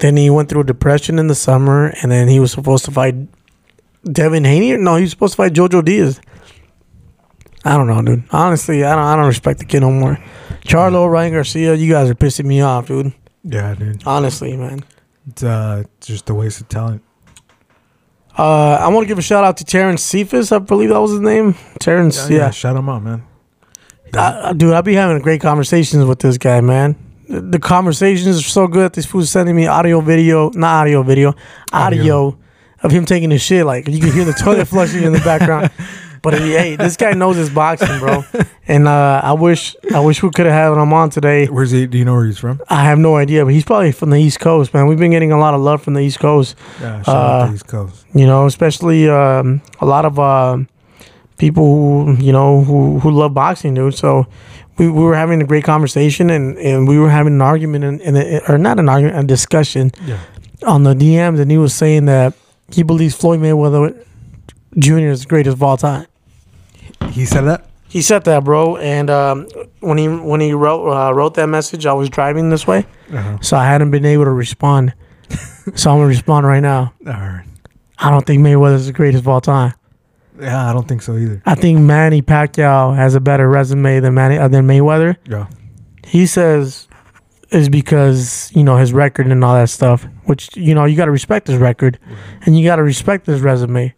Then 0.00 0.16
he 0.16 0.30
went 0.30 0.48
through 0.48 0.64
depression 0.64 1.18
in 1.18 1.26
the 1.26 1.34
summer, 1.34 1.94
and 2.02 2.12
then 2.12 2.28
he 2.28 2.38
was 2.38 2.52
supposed 2.52 2.84
to 2.84 2.90
fight 2.90 3.14
Devin 4.04 4.44
Haney. 4.44 4.76
No, 4.76 4.96
he 4.96 5.02
was 5.02 5.10
supposed 5.10 5.32
to 5.32 5.36
fight 5.38 5.54
Jojo 5.54 5.84
Diaz. 5.84 6.20
I 7.64 7.76
don't 7.76 7.88
know, 7.88 8.00
dude. 8.02 8.24
Honestly, 8.30 8.84
I 8.84 8.94
don't. 8.94 9.04
I 9.04 9.16
don't 9.16 9.26
respect 9.26 9.58
the 9.58 9.64
kid 9.64 9.80
no 9.80 9.90
more. 9.90 10.18
Charlo, 10.64 11.10
Ryan 11.10 11.32
Garcia, 11.32 11.74
you 11.74 11.90
guys 11.90 12.10
are 12.10 12.14
pissing 12.14 12.44
me 12.44 12.60
off, 12.60 12.86
dude. 12.88 13.12
yeah, 13.42 13.74
dude. 13.74 14.02
Honestly, 14.06 14.56
man. 14.56 14.84
It's 15.28 15.42
uh, 15.42 15.82
just 16.00 16.30
a 16.30 16.34
waste 16.34 16.60
of 16.60 16.68
talent. 16.68 17.02
Uh, 18.38 18.78
I 18.80 18.88
want 18.88 19.04
to 19.04 19.08
give 19.08 19.18
a 19.18 19.22
shout 19.22 19.44
out 19.44 19.56
to 19.58 19.64
Terrence 19.64 20.02
Cephas. 20.02 20.52
I 20.52 20.58
believe 20.58 20.90
that 20.90 21.00
was 21.00 21.12
his 21.12 21.20
name. 21.20 21.54
Terrence, 21.80 22.28
yeah. 22.28 22.50
Shout 22.50 22.76
him 22.76 22.88
out, 22.88 23.02
man. 23.02 23.22
I, 24.14 24.50
I- 24.50 24.52
dude, 24.52 24.74
I've 24.74 24.84
been 24.84 24.94
having 24.94 25.20
great 25.22 25.40
conversations 25.40 26.04
with 26.04 26.18
this 26.20 26.36
guy, 26.38 26.60
man. 26.60 26.96
The, 27.28 27.40
the 27.40 27.58
conversations 27.58 28.38
are 28.38 28.42
so 28.42 28.66
good. 28.66 28.92
This 28.92 29.06
fool's 29.06 29.30
sending 29.30 29.56
me 29.56 29.66
audio, 29.66 30.00
video, 30.00 30.50
not 30.50 30.82
audio, 30.82 31.02
video, 31.02 31.34
audio, 31.72 32.00
Audio. 32.00 32.38
of 32.82 32.90
him 32.92 33.04
taking 33.06 33.30
his 33.30 33.40
shit. 33.42 33.64
Like 33.66 33.88
you 33.88 33.98
can 34.00 34.12
hear 34.12 34.24
the 34.24 34.32
toilet 34.34 34.66
flushing 34.68 35.02
in 35.02 35.12
the 35.12 35.20
background. 35.20 35.70
But 36.30 36.40
hey, 36.40 36.76
this 36.76 36.96
guy 36.96 37.12
knows 37.12 37.36
his 37.36 37.50
boxing, 37.50 37.98
bro. 37.98 38.24
And 38.68 38.88
uh, 38.88 39.20
I 39.22 39.32
wish, 39.32 39.76
I 39.94 40.00
wish 40.00 40.24
we 40.24 40.30
could 40.30 40.46
have 40.46 40.74
had 40.74 40.82
him 40.82 40.92
on 40.92 41.08
today. 41.10 41.46
Where's 41.46 41.70
he? 41.70 41.86
Do 41.86 41.96
you 41.98 42.04
know 42.04 42.14
where 42.14 42.26
he's 42.26 42.36
from? 42.38 42.60
I 42.68 42.82
have 42.82 42.98
no 42.98 43.14
idea, 43.16 43.44
but 43.44 43.54
he's 43.54 43.64
probably 43.64 43.92
from 43.92 44.10
the 44.10 44.16
East 44.16 44.40
Coast, 44.40 44.74
man. 44.74 44.88
We've 44.88 44.98
been 44.98 45.12
getting 45.12 45.30
a 45.30 45.38
lot 45.38 45.54
of 45.54 45.60
love 45.60 45.82
from 45.82 45.94
the 45.94 46.00
East 46.00 46.18
Coast. 46.18 46.56
Yeah, 46.80 47.00
shout 47.02 47.14
out 47.16 47.48
Uh, 47.48 47.52
East 47.54 47.68
Coast. 47.68 48.04
you 48.12 48.26
know, 48.26 48.46
especially 48.46 49.08
um, 49.08 49.62
a 49.80 49.86
lot 49.86 50.04
of 50.04 50.18
uh, 50.18 50.58
people 51.38 51.64
who 51.64 52.16
you 52.20 52.32
know 52.32 52.62
who, 52.62 52.98
who 52.98 53.10
love 53.12 53.34
boxing, 53.34 53.74
dude. 53.74 53.94
So 53.94 54.26
we, 54.78 54.88
we 54.90 55.04
were 55.04 55.14
having 55.14 55.40
a 55.40 55.46
great 55.46 55.62
conversation, 55.64 56.28
and, 56.30 56.58
and 56.58 56.88
we 56.88 56.98
were 56.98 57.10
having 57.10 57.34
an 57.34 57.42
argument, 57.42 57.84
and 57.84 58.00
in, 58.00 58.16
in 58.16 58.40
or 58.48 58.58
not 58.58 58.80
an 58.80 58.88
argument, 58.88 59.16
a 59.16 59.22
discussion 59.26 59.92
Yeah. 60.04 60.18
on 60.66 60.82
the 60.82 60.94
DMs, 60.94 61.38
and 61.40 61.50
he 61.52 61.58
was 61.58 61.72
saying 61.72 62.06
that 62.06 62.34
he 62.72 62.82
believes 62.82 63.14
Floyd 63.14 63.38
Mayweather 63.40 63.94
Jr. 64.76 64.98
is 65.14 65.20
the 65.22 65.28
greatest 65.28 65.54
of 65.54 65.62
all 65.62 65.76
time. 65.76 66.06
He 67.10 67.24
said 67.26 67.42
that. 67.42 67.68
He 67.88 68.02
said 68.02 68.24
that, 68.24 68.44
bro. 68.44 68.76
And 68.76 69.08
um, 69.10 69.46
when 69.80 69.96
he 69.98 70.08
when 70.08 70.40
he 70.40 70.52
wrote 70.52 70.88
uh, 70.90 71.12
wrote 71.14 71.34
that 71.34 71.46
message, 71.48 71.86
I 71.86 71.92
was 71.92 72.10
driving 72.10 72.50
this 72.50 72.66
way, 72.66 72.84
Uh-huh. 73.12 73.38
so 73.40 73.56
I 73.56 73.64
hadn't 73.64 73.90
been 73.90 74.04
able 74.04 74.24
to 74.24 74.30
respond. 74.32 74.92
so 75.74 75.90
I'm 75.90 75.96
gonna 75.98 76.06
respond 76.06 76.46
right 76.46 76.60
now. 76.60 76.92
All 77.06 77.12
right. 77.12 77.44
I 77.98 78.10
don't 78.10 78.26
think 78.26 78.42
Mayweather 78.42 78.74
is 78.74 78.86
the 78.86 78.92
greatest 78.92 79.22
of 79.22 79.28
all 79.28 79.40
time. 79.40 79.72
Yeah, 80.38 80.68
I 80.68 80.72
don't 80.74 80.86
think 80.86 81.00
so 81.00 81.16
either. 81.16 81.40
I 81.46 81.54
think 81.54 81.78
Manny 81.80 82.20
Pacquiao 82.20 82.94
has 82.94 83.14
a 83.14 83.20
better 83.20 83.48
resume 83.48 84.00
than 84.00 84.12
Manny 84.14 84.36
uh, 84.36 84.48
than 84.48 84.66
Mayweather. 84.66 85.16
Yeah. 85.26 85.46
He 86.04 86.26
says 86.26 86.88
is 87.50 87.68
because 87.68 88.50
you 88.54 88.64
know 88.64 88.76
his 88.76 88.92
record 88.92 89.28
and 89.28 89.42
all 89.44 89.54
that 89.54 89.70
stuff, 89.70 90.06
which 90.24 90.54
you 90.56 90.74
know 90.74 90.84
you 90.84 90.96
got 90.96 91.06
to 91.06 91.10
respect 91.12 91.46
his 91.46 91.56
record, 91.56 91.98
and 92.42 92.58
you 92.58 92.64
got 92.66 92.76
to 92.76 92.82
respect 92.82 93.26
his 93.26 93.40
resume. 93.40 93.94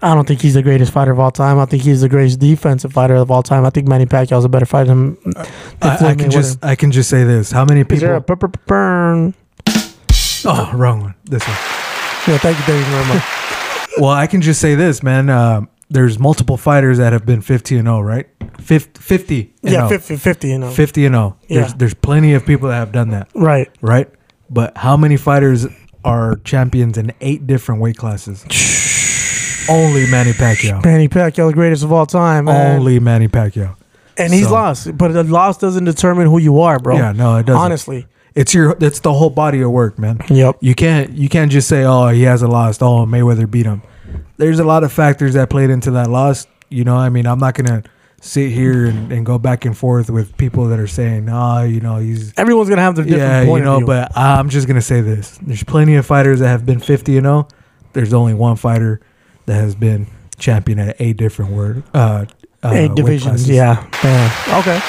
I 0.00 0.14
don't 0.14 0.26
think 0.28 0.40
he's 0.40 0.54
the 0.54 0.62
greatest 0.62 0.92
fighter 0.92 1.10
of 1.10 1.18
all 1.18 1.30
time. 1.32 1.58
I 1.58 1.64
think 1.64 1.82
he's 1.82 2.00
the 2.02 2.08
greatest 2.08 2.38
defensive 2.38 2.92
fighter 2.92 3.16
of 3.16 3.30
all 3.30 3.42
time. 3.42 3.64
I 3.64 3.70
think 3.70 3.88
Manny 3.88 4.06
Pacquiao 4.06 4.38
is 4.38 4.44
a 4.44 4.48
better 4.48 4.66
fighter 4.66 4.88
than, 4.88 5.16
than 5.24 5.34
I, 5.82 5.96
I 6.10 6.14
can 6.14 6.30
just 6.30 6.64
I 6.64 6.76
can 6.76 6.92
just 6.92 7.10
say 7.10 7.24
this. 7.24 7.50
How 7.50 7.64
many 7.64 7.80
Is 7.80 8.00
there 8.00 8.14
a 8.14 8.20
people? 8.20 8.48
pur- 8.48 8.58
burn? 8.66 9.34
Oh, 10.44 10.70
wrong 10.74 11.00
one. 11.00 11.14
This 11.24 11.42
one. 11.46 11.56
Yeah, 12.28 12.38
thank 12.38 12.56
you, 12.58 12.64
thank 12.64 12.86
you 12.86 12.92
very 12.92 13.06
much. 13.14 13.24
Well, 14.00 14.10
I 14.10 14.28
can 14.28 14.40
just 14.42 14.60
say 14.60 14.76
this, 14.76 15.02
man. 15.02 15.28
Uh, 15.28 15.62
there's 15.90 16.20
multiple 16.20 16.56
fighters 16.56 16.98
that 16.98 17.12
have 17.12 17.26
been 17.26 17.40
50 17.40 17.78
and 17.78 17.86
0, 17.88 18.00
right? 18.00 18.28
50, 18.60 19.00
50 19.00 19.54
and 19.64 19.72
yeah, 19.72 19.88
0. 19.88 19.98
50, 19.98 20.16
50, 20.16 20.48
you 20.48 20.58
know. 20.58 20.70
50 20.70 21.06
and 21.06 21.14
0. 21.16 21.36
Yeah. 21.48 21.60
There's 21.62 21.74
there's 21.74 21.94
plenty 21.94 22.32
of 22.34 22.46
people 22.46 22.68
that 22.68 22.76
have 22.76 22.92
done 22.92 23.08
that, 23.10 23.28
Right. 23.34 23.68
right? 23.80 24.08
But 24.50 24.76
how 24.76 24.96
many 24.96 25.16
fighters 25.16 25.66
are 26.04 26.36
champions 26.44 26.96
in 26.96 27.12
eight 27.20 27.48
different 27.48 27.80
weight 27.80 27.96
classes? 27.96 28.44
Only 29.68 30.10
Manny 30.10 30.32
Pacquiao. 30.32 30.84
Manny 30.84 31.08
Pacquiao, 31.08 31.48
the 31.48 31.54
greatest 31.54 31.82
of 31.84 31.92
all 31.92 32.06
time, 32.06 32.46
man. 32.46 32.78
Only 32.78 32.98
Manny 33.00 33.28
Pacquiao. 33.28 33.76
and 34.16 34.32
he's 34.32 34.46
so- 34.48 34.52
lost, 34.54 34.96
but 34.98 35.12
the 35.12 35.24
loss 35.24 35.58
doesn't 35.58 35.84
determine 35.84 36.26
who 36.26 36.38
you 36.38 36.60
are, 36.60 36.78
bro. 36.78 36.96
Yeah, 36.96 37.12
no, 37.12 37.36
it 37.36 37.46
doesn't. 37.46 37.60
Honestly. 37.60 38.06
It's 38.34 38.54
your 38.54 38.76
it's 38.80 39.00
the 39.00 39.12
whole 39.12 39.30
body 39.30 39.62
of 39.62 39.70
work, 39.72 39.98
man. 39.98 40.20
Yep. 40.28 40.58
You 40.60 40.74
can't 40.74 41.10
you 41.12 41.28
can't 41.28 41.50
just 41.50 41.66
say, 41.66 41.82
"Oh, 41.84 42.06
he 42.08 42.22
hasn't 42.22 42.52
lost. 42.52 42.82
Oh, 42.82 43.04
Mayweather 43.04 43.50
beat 43.50 43.66
him." 43.66 43.82
There's 44.36 44.60
a 44.60 44.64
lot 44.64 44.84
of 44.84 44.92
factors 44.92 45.34
that 45.34 45.50
played 45.50 45.70
into 45.70 45.90
that 45.92 46.08
loss. 46.08 46.46
You 46.68 46.84
know, 46.84 46.96
I 46.96 47.08
mean, 47.08 47.26
I'm 47.26 47.40
not 47.40 47.54
gonna 47.54 47.82
sit 48.20 48.52
here 48.52 48.86
and, 48.86 49.10
and 49.10 49.26
go 49.26 49.38
back 49.38 49.64
and 49.64 49.76
forth 49.76 50.08
with 50.08 50.36
people 50.36 50.66
that 50.68 50.78
are 50.78 50.86
saying, 50.86 51.28
"Ah, 51.28 51.62
you 51.62 51.80
know, 51.80 51.96
he's 51.96 52.32
Everyone's 52.36 52.68
gonna 52.68 52.82
have 52.82 52.94
their 52.94 53.04
different 53.04 53.22
yeah, 53.28 53.44
point 53.44 53.62
you 53.62 53.64
know." 53.64 53.74
of 53.76 53.78
view. 53.80 53.86
But 53.86 54.16
I'm 54.16 54.50
just 54.50 54.68
gonna 54.68 54.82
say 54.82 55.00
this: 55.00 55.36
there's 55.42 55.64
plenty 55.64 55.96
of 55.96 56.06
fighters 56.06 56.38
that 56.38 56.48
have 56.48 56.64
been 56.64 56.78
50 56.78 57.16
and 57.16 57.24
0. 57.24 57.48
There's 57.92 58.12
only 58.12 58.34
one 58.34 58.54
fighter 58.54 59.00
that 59.48 59.54
has 59.54 59.74
been 59.74 60.06
champion 60.38 60.78
at 60.78 61.00
eight 61.00 61.16
different 61.16 61.50
word 61.50 61.82
uh, 61.94 62.24
uh 62.62 62.70
eight 62.72 62.94
divisions. 62.94 63.48
Yeah. 63.48 63.84
Damn. 64.02 64.60
Okay. 64.60 64.80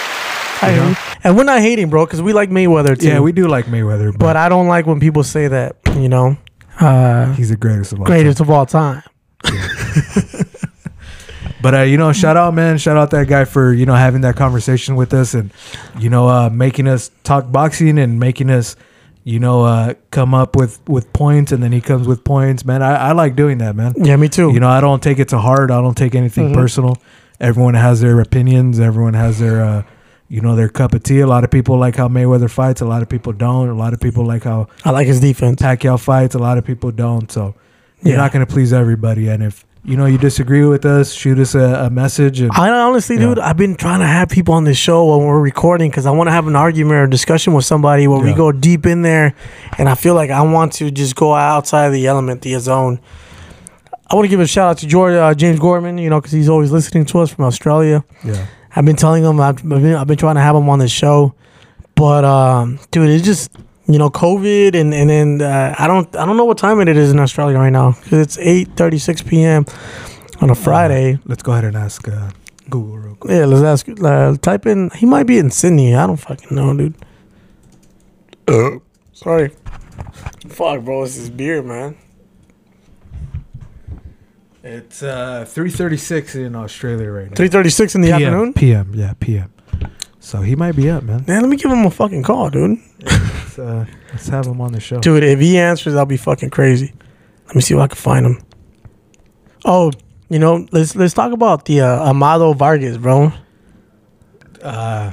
I 0.62 0.76
know? 0.76 0.96
And 1.24 1.38
we're 1.38 1.46
not 1.46 1.62
hating, 1.62 1.90
bro, 1.90 2.06
because 2.06 2.22
we 2.22 2.34
like 2.34 2.50
Mayweather 2.50 3.00
too. 3.00 3.08
yeah, 3.08 3.20
we 3.22 3.32
do 3.32 3.48
like 3.48 3.66
Mayweather, 3.66 4.12
but, 4.12 4.20
But 4.20 4.38
I 4.38 4.50
don't 4.50 4.68
like 4.68 4.86
when 4.86 5.00
people 5.00 5.24
say 5.24 5.48
that. 5.48 5.78
You 5.96 6.10
know, 6.10 6.38
uh, 6.80 7.34
he's 7.34 7.50
the 7.50 7.56
greatest 7.56 7.94
of 7.94 8.00
all. 8.00 8.06
greatest 8.06 8.40
of 8.40 8.50
all 8.50 8.66
time. 8.66 9.04
But 11.62 11.76
uh, 11.76 11.82
you 11.82 11.98
know, 11.98 12.14
shout 12.14 12.38
out, 12.38 12.54
man! 12.54 12.78
Shout 12.78 12.96
out 12.96 13.12
that 13.12 13.28
guy 13.28 13.44
for 13.44 13.74
you 13.74 13.86
know 13.86 13.96
having 13.96 14.22
that 14.22 14.38
conversation 14.38 14.96
with 14.96 15.14
us 15.14 15.34
and 15.34 15.52
you 15.98 16.10
know 16.10 16.30
uh, 16.30 16.50
making 16.50 16.88
us 16.88 17.12
talk 17.24 17.52
boxing 17.52 18.00
and 18.00 18.18
making 18.18 18.50
us 18.50 18.78
you 19.30 19.40
know 19.40 19.58
uh, 19.64 19.94
come 20.12 20.34
up 20.34 20.56
with 20.56 20.80
with 20.88 21.06
points 21.14 21.52
and 21.52 21.62
then 21.64 21.72
he 21.72 21.82
comes 21.82 22.08
with 22.08 22.24
points, 22.24 22.66
man. 22.66 22.82
I, 22.82 22.94
I 23.10 23.12
like 23.12 23.36
doing 23.36 23.58
that, 23.60 23.76
man. 23.76 23.94
Yeah, 23.98 24.16
me 24.16 24.28
too. 24.30 24.52
You 24.54 24.60
know, 24.60 24.70
I 24.70 24.82
don't 24.82 25.02
take 25.04 25.20
it 25.20 25.30
to 25.30 25.38
heart. 25.40 25.70
I 25.72 25.82
don't 25.82 25.98
take 25.98 26.16
anything 26.16 26.50
Mhm. 26.50 26.56
personal. 26.56 26.98
Everyone 27.40 27.76
has 27.76 28.02
their 28.02 28.20
opinions. 28.20 28.80
Everyone 28.80 29.14
has 29.14 29.40
their 29.40 29.64
uh, 29.64 29.84
you 30.30 30.42
know 30.42 30.56
their 30.56 30.70
cup 30.70 30.94
of 30.94 31.04
tea. 31.04 31.20
A 31.20 31.28
lot 31.28 31.44
of 31.44 31.52
people 31.52 31.78
like 31.78 31.96
how 31.96 32.08
Mayweather 32.08 32.50
fights. 32.50 32.82
A 32.82 32.86
lot 32.86 33.02
of 33.04 33.10
people 33.10 33.34
don't. 33.34 33.70
A 33.70 33.74
lot 33.76 33.94
of 33.94 34.00
people 34.00 34.26
like 34.26 34.44
how 34.44 34.68
I 34.84 34.90
like 34.92 35.08
his 35.08 35.20
defense. 35.20 35.62
Pacquiao 35.62 36.00
fights. 36.00 36.34
A 36.36 36.40
lot 36.40 36.58
of 36.58 36.66
people 36.66 36.92
don't. 36.92 37.32
So 37.32 37.54
you're 38.02 38.16
Yeah. 38.16 38.22
not 38.24 38.32
going 38.32 38.46
to 38.46 38.52
please 38.52 38.74
everybody. 38.74 39.28
And 39.28 39.44
if 39.44 39.64
you 39.86 39.96
know 39.98 40.06
you 40.06 40.18
disagree 40.18 40.66
with 40.66 40.86
us, 40.86 41.14
shoot 41.14 41.40
us 41.40 41.56
a, 41.56 41.86
a 41.86 41.90
message. 41.90 42.42
And 42.42 42.52
I 42.54 42.70
honestly, 42.70 43.16
Yeah. 43.16 43.22
dude, 43.28 43.40
I've 43.40 43.58
been 43.58 43.76
trying 43.76 44.00
to 44.02 44.06
have 44.08 44.30
people 44.30 44.54
on 44.54 44.64
this 44.66 44.78
show 44.78 45.18
when 45.18 45.26
we're 45.28 45.40
recording 45.40 45.90
because 45.90 46.06
I 46.06 46.12
want 46.12 46.28
to 46.28 46.32
have 46.32 46.48
an 46.48 46.56
argument 46.56 46.98
or 46.98 47.08
discussion 47.08 47.54
with 47.54 47.66
somebody 47.66 48.08
where 48.08 48.20
we 48.20 48.34
go 48.34 48.52
deep 48.52 48.86
in 48.86 49.02
there, 49.04 49.34
and 49.78 49.88
I 49.90 49.96
feel 49.96 50.16
like 50.16 50.30
I 50.32 50.42
want 50.42 50.74
to 50.74 50.92
just 50.92 51.16
go 51.16 51.34
outside 51.34 51.86
of 51.86 51.94
the 51.94 52.08
element, 52.08 52.42
the 52.42 52.58
zone. 52.60 53.00
I 54.12 54.16
want 54.16 54.26
to 54.26 54.30
give 54.30 54.40
a 54.40 54.48
shout 54.48 54.70
out 54.72 54.78
to 54.80 54.88
George, 54.88 55.14
uh, 55.14 55.34
James 55.36 55.60
Gorman, 55.60 55.98
you 56.00 56.10
know, 56.10 56.20
because 56.20 56.32
he's 56.32 56.50
always 56.50 56.72
listening 56.72 57.06
to 57.06 57.20
us 57.20 57.32
from 57.32 57.46
Australia. 57.46 58.04
yeah, 58.24 58.48
I've 58.76 58.84
been 58.86 58.96
telling 58.96 59.24
him 59.24 59.40
I've, 59.40 59.58
I've 59.58 59.82
been 59.82 59.96
I've 59.96 60.08
been 60.08 60.18
trying 60.18 60.36
to 60.36 60.42
have 60.42 60.56
him 60.56 60.68
on 60.68 60.80
the 60.80 60.88
show, 60.88 61.36
but 61.96 62.26
um, 62.26 62.80
dude, 62.92 63.10
it's 63.10 63.24
just 63.24 63.52
you 63.90 63.98
know 63.98 64.10
COVID 64.10 64.76
and 64.76 64.94
and 64.94 65.10
then 65.10 65.42
uh, 65.42 65.76
I 65.78 65.88
don't 65.88 66.16
I 66.16 66.26
don't 66.26 66.38
know 66.38 66.46
what 66.46 66.60
time 66.60 66.80
it 66.80 66.88
is 66.88 67.12
in 67.12 67.20
Australia 67.20 67.58
right 67.58 67.72
now 67.72 67.94
because 68.04 68.20
it's 68.20 68.38
eight 68.38 68.76
thirty 68.76 69.00
six 69.00 69.22
p.m. 69.22 69.66
on 70.42 70.52
a 70.52 70.56
Friday. 70.56 71.18
let's 71.26 71.42
go 71.42 71.52
ahead 71.52 71.66
and 71.66 71.76
ask 71.76 72.08
uh, 72.08 72.30
Google 72.70 72.98
real 72.98 73.16
quick. 73.16 73.32
Yeah, 73.32 73.46
let's 73.46 73.64
ask. 73.64 73.90
Uh, 74.02 74.38
type 74.38 74.68
in. 74.68 74.92
He 74.92 75.08
might 75.08 75.24
be 75.24 75.40
in 75.40 75.50
Sydney. 75.50 75.96
I 75.96 76.06
don't 76.06 76.18
fucking 76.18 76.56
know, 76.56 76.78
dude. 76.78 76.96
Sorry. 79.12 79.52
Fuck, 80.48 80.86
bro. 80.86 81.04
It's 81.04 81.18
this 81.18 81.30
beer, 81.30 81.64
man. 81.64 81.98
It's 84.64 85.02
uh, 85.02 85.46
three 85.48 85.72
thirty 85.72 85.98
six 85.98 86.36
in 86.36 86.56
Australia 86.56 87.10
right 87.10 87.30
now. 87.30 87.36
Three 87.36 87.48
thirty 87.48 87.70
six 87.70 87.96
in 87.96 88.02
the 88.02 88.10
PM, 88.10 88.22
afternoon. 88.22 88.54
PM, 88.54 88.94
yeah, 88.94 89.14
PM. 89.20 89.52
So 90.20 90.42
he 90.42 90.56
might 90.56 90.76
be 90.76 90.90
up, 90.90 91.04
man. 91.04 91.24
Man, 91.28 91.42
let 91.42 91.50
me 91.50 91.58
give 91.58 91.72
him 91.72 91.86
a 91.86 91.92
fucking 91.92 92.24
call, 92.24 92.50
dude. 92.50 92.78
Let's, 93.02 93.16
uh, 93.60 93.86
let's 94.12 94.28
have 94.30 94.46
him 94.48 94.62
on 94.62 94.72
the 94.72 94.80
show. 94.80 95.00
Dude, 95.00 95.24
if 95.24 95.40
he 95.40 95.58
answers, 95.58 95.96
I'll 95.96 96.06
be 96.06 96.18
fucking 96.18 96.50
crazy. 96.50 96.94
Let 97.48 97.56
me 97.56 97.62
see 97.62 97.74
if 97.74 97.80
I 97.80 97.88
can 97.88 97.96
find 97.98 98.26
him. 98.26 98.42
Oh, 99.66 99.92
you 100.30 100.40
know, 100.40 100.66
let's 100.72 100.96
let's 100.96 101.14
talk 101.14 101.32
about 101.34 101.66
the 101.66 101.82
uh, 101.82 102.10
Amado 102.10 102.54
Vargas, 102.54 102.98
bro. 102.98 103.32
Uh, 104.64 105.12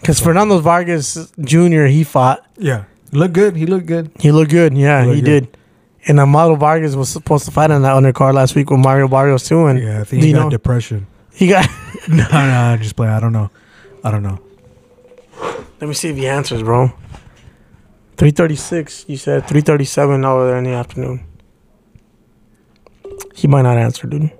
Because 0.00 0.20
Fernando 0.20 0.58
Vargas 0.58 1.30
Jr. 1.40 1.84
he 1.86 2.04
fought. 2.04 2.44
yeah, 2.58 2.84
look 3.12 3.32
good. 3.32 3.56
He 3.56 3.66
looked 3.66 3.86
good. 3.86 4.10
He 4.18 4.32
looked 4.32 4.50
good. 4.50 4.76
Yeah, 4.76 5.02
He 5.04 5.08
he, 5.08 5.14
looked 5.16 5.24
good. 5.26 5.50
did. 5.52 5.58
And 6.08 6.18
Amado 6.18 6.56
Vargas 6.56 6.96
was 6.96 7.08
supposed 7.08 7.44
to 7.44 7.52
fight 7.52 7.70
on 7.70 7.82
that 7.82 7.94
undercard 7.94 8.34
last 8.34 8.56
week 8.56 8.70
with 8.70 8.80
Mario 8.80 9.06
Barrios 9.06 9.44
too. 9.46 9.66
And 9.66 9.78
Yeah, 9.78 10.00
I 10.00 10.04
think 10.04 10.24
he 10.24 10.32
got 10.32 10.44
know- 10.44 10.50
depression. 10.50 11.06
he 11.32 11.46
got 11.46 11.68
no, 12.08 12.26
no, 12.28 12.76
just 12.80 12.96
play. 12.96 13.06
I 13.08 13.20
don't 13.20 13.32
know. 13.32 13.50
I 14.02 14.10
don't 14.10 14.22
know. 14.24 14.40
Let 15.80 15.86
me 15.88 15.94
see 15.94 16.08
if 16.10 16.16
he 16.16 16.26
answers, 16.26 16.62
bro. 16.62 16.92
Three 18.16 18.30
thirty 18.30 18.56
six. 18.56 19.04
You 19.08 19.16
said 19.16 19.46
three 19.46 19.60
thirty 19.60 19.84
seven 19.84 20.24
over 20.24 20.46
there 20.46 20.58
in 20.58 20.64
the 20.64 20.70
afternoon. 20.70 21.24
He 23.34 23.48
might 23.48 23.62
not 23.62 23.78
answer, 23.78 24.06
dude. 24.06 24.30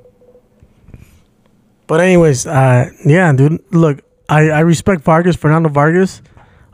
But 1.87 2.01
anyways, 2.01 2.47
uh, 2.47 2.91
yeah, 3.05 3.33
dude. 3.33 3.63
Look, 3.73 4.03
I, 4.29 4.51
I 4.51 4.61
respect 4.61 5.03
Vargas, 5.03 5.37
Fernando 5.37 5.69
Vargas, 5.69 6.23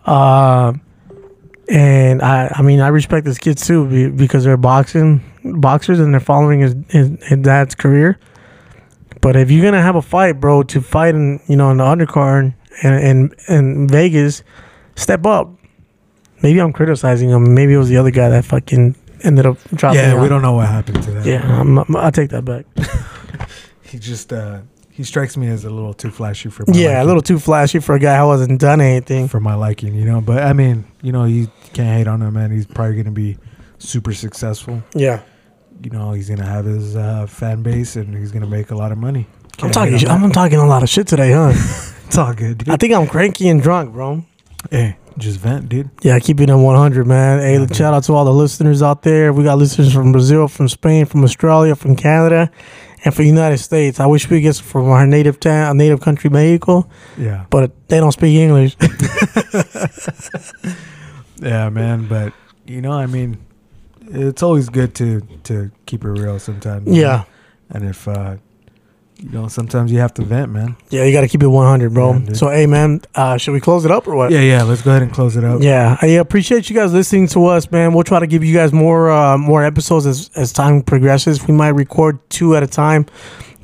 uh, 0.04 0.74
and 1.68 2.22
I 2.22 2.52
I 2.54 2.62
mean 2.62 2.80
I 2.80 2.88
respect 2.88 3.26
his 3.26 3.38
kids 3.38 3.66
too 3.66 4.12
because 4.12 4.44
they're 4.44 4.56
boxing 4.56 5.22
boxers 5.44 5.98
and 5.98 6.12
they're 6.12 6.20
following 6.20 6.60
his, 6.60 6.76
his 6.88 7.24
his 7.24 7.38
dad's 7.38 7.74
career. 7.74 8.18
But 9.20 9.36
if 9.36 9.50
you're 9.50 9.64
gonna 9.64 9.82
have 9.82 9.96
a 9.96 10.02
fight, 10.02 10.40
bro, 10.40 10.62
to 10.64 10.80
fight 10.80 11.14
in 11.14 11.40
you 11.48 11.56
know 11.56 11.70
in 11.70 11.78
the 11.78 11.84
undercard 11.84 12.54
and 12.82 13.04
in, 13.04 13.34
in 13.48 13.88
Vegas, 13.88 14.42
step 14.94 15.26
up. 15.26 15.57
Maybe 16.42 16.60
I'm 16.60 16.72
criticizing 16.72 17.30
him. 17.30 17.54
Maybe 17.54 17.72
it 17.74 17.78
was 17.78 17.88
the 17.88 17.96
other 17.96 18.10
guy 18.10 18.28
that 18.28 18.44
fucking 18.44 18.94
ended 19.24 19.46
up 19.46 19.58
dropping. 19.74 20.00
Yeah, 20.00 20.14
we 20.14 20.20
out. 20.26 20.28
don't 20.28 20.42
know 20.42 20.52
what 20.52 20.68
happened 20.68 21.02
to 21.02 21.10
that. 21.12 21.26
Yeah, 21.26 21.42
I'm, 21.60 21.78
I'm- 21.78 21.96
I'll 21.96 22.12
take 22.12 22.30
that 22.30 22.44
back. 22.44 22.66
He 23.82 23.98
just 23.98 24.32
uh 24.34 24.60
he 24.90 25.02
strikes 25.04 25.36
me 25.36 25.46
as 25.48 25.64
a 25.64 25.70
little 25.70 25.94
too 25.94 26.10
flashy 26.10 26.50
for 26.50 26.64
my 26.66 26.76
Yeah, 26.76 27.02
a 27.02 27.04
little 27.04 27.22
too 27.22 27.38
flashy 27.38 27.78
for 27.78 27.94
a 27.94 27.98
guy 27.98 28.18
who 28.18 28.30
hasn't 28.32 28.60
done 28.60 28.80
anything. 28.80 29.28
for 29.28 29.40
my 29.40 29.54
liking, 29.54 29.94
you 29.94 30.04
know. 30.04 30.20
But 30.20 30.42
I 30.42 30.52
mean, 30.52 30.84
you 31.02 31.10
know, 31.12 31.24
you 31.24 31.50
can't 31.72 31.96
hate 31.96 32.06
on 32.06 32.20
him, 32.20 32.34
man. 32.34 32.50
He's 32.50 32.66
probably 32.66 32.96
gonna 32.96 33.12
be 33.12 33.38
super 33.78 34.12
successful. 34.12 34.82
Yeah, 34.94 35.20
You 35.82 35.90
know, 35.90 36.12
he's 36.12 36.28
gonna 36.28 36.44
have 36.44 36.64
his 36.66 36.96
uh, 36.96 37.26
fan 37.26 37.62
base 37.62 37.96
and 37.96 38.14
he's 38.14 38.30
gonna 38.32 38.46
make 38.46 38.70
a 38.72 38.74
lot 38.74 38.92
of 38.92 38.98
money. 38.98 39.26
I'm 39.62 39.70
talking. 39.70 39.94
on 40.06 40.22
I'm 40.24 40.32
talking 40.32 40.58
a 40.58 40.66
lot 40.66 40.82
of 40.82 40.88
shit 40.90 41.06
today, 41.06 41.32
huh? 41.32 41.52
It's 42.08 42.16
all 42.18 42.32
good, 42.34 42.58
dude. 42.58 42.68
I 42.70 42.76
think 42.76 42.92
I'm 42.94 43.06
cranky 43.06 43.48
and 43.48 43.62
drunk, 43.62 43.92
bro. 43.92 44.24
Hey, 44.70 44.96
just 45.18 45.40
vent, 45.40 45.68
dude. 45.68 45.90
Yeah, 46.02 46.18
keeping 46.18 46.48
it 46.48 46.54
100, 46.54 47.06
man. 47.06 47.40
Hey, 47.40 47.58
Yeah, 47.58 47.66
shout 47.72 47.94
out 47.94 48.04
to 48.04 48.14
all 48.14 48.24
the 48.24 48.32
listeners 48.32 48.82
out 48.82 49.02
there. 49.02 49.32
We 49.32 49.44
got 49.44 49.58
listeners 49.58 49.92
from 49.92 50.12
Brazil, 50.12 50.48
from 50.48 50.68
Spain, 50.68 51.06
from 51.06 51.24
Australia, 51.24 51.74
from 51.74 51.96
Canada, 51.96 52.50
and 53.04 53.14
from 53.14 53.24
the 53.24 53.30
United 53.30 53.58
States. 53.58 54.00
I 54.00 54.06
wish 54.06 54.28
we 54.30 54.40
get 54.40 54.54
some 54.54 54.66
from 54.66 54.88
our 54.90 55.06
native 55.06 55.40
town, 55.40 55.76
native 55.76 56.00
country, 56.00 56.30
Mexico, 56.30 56.88
Yeah, 57.16 57.44
but 57.50 57.88
they 57.88 57.98
don't 58.00 58.12
speak 58.12 58.36
English. 58.36 58.76
yeah, 61.40 61.68
man. 61.68 62.06
But 62.08 62.32
you 62.66 62.80
know, 62.80 62.92
I 62.92 63.06
mean, 63.06 63.38
it's 64.10 64.42
always 64.42 64.68
good 64.68 64.94
to 64.96 65.20
to 65.44 65.70
keep 65.86 66.04
it 66.04 66.08
real 66.10 66.38
sometimes. 66.38 66.86
know? 66.86 66.94
yeah, 66.94 67.24
and 67.70 67.84
if 67.84 68.06
uh, 68.08 68.36
you 69.18 69.30
know, 69.30 69.48
sometimes 69.48 69.90
you 69.90 69.98
have 69.98 70.14
to 70.14 70.22
vent, 70.22 70.52
man. 70.52 70.76
yeah, 70.90 71.04
you 71.04 71.12
got 71.12 71.22
to 71.22 71.28
keep 71.28 71.42
it 71.42 71.48
100, 71.48 71.92
bro. 71.92 72.14
Yeah, 72.14 72.32
so, 72.34 72.48
hey, 72.48 72.66
man, 72.66 73.00
uh, 73.14 73.36
should 73.36 73.52
we 73.52 73.60
close 73.60 73.84
it 73.84 73.90
up 73.90 74.06
or 74.06 74.14
what? 74.14 74.30
Yeah, 74.30 74.40
yeah. 74.40 74.62
Let's 74.62 74.82
go 74.82 74.90
ahead 74.90 75.02
and 75.02 75.12
close 75.12 75.36
it 75.36 75.44
up. 75.44 75.60
Yeah, 75.60 75.96
I 76.00 76.06
appreciate 76.06 76.70
you 76.70 76.76
guys 76.76 76.92
listening 76.92 77.26
to 77.28 77.46
us, 77.46 77.70
man. 77.70 77.94
We'll 77.94 78.04
try 78.04 78.20
to 78.20 78.26
give 78.26 78.44
you 78.44 78.54
guys 78.54 78.72
more 78.72 79.10
uh, 79.10 79.36
more 79.36 79.64
episodes 79.64 80.06
as 80.06 80.30
as 80.36 80.52
time 80.52 80.82
progresses. 80.82 81.46
We 81.46 81.54
might 81.54 81.70
record 81.70 82.18
two 82.30 82.54
at 82.54 82.62
a 82.62 82.66
time 82.66 83.06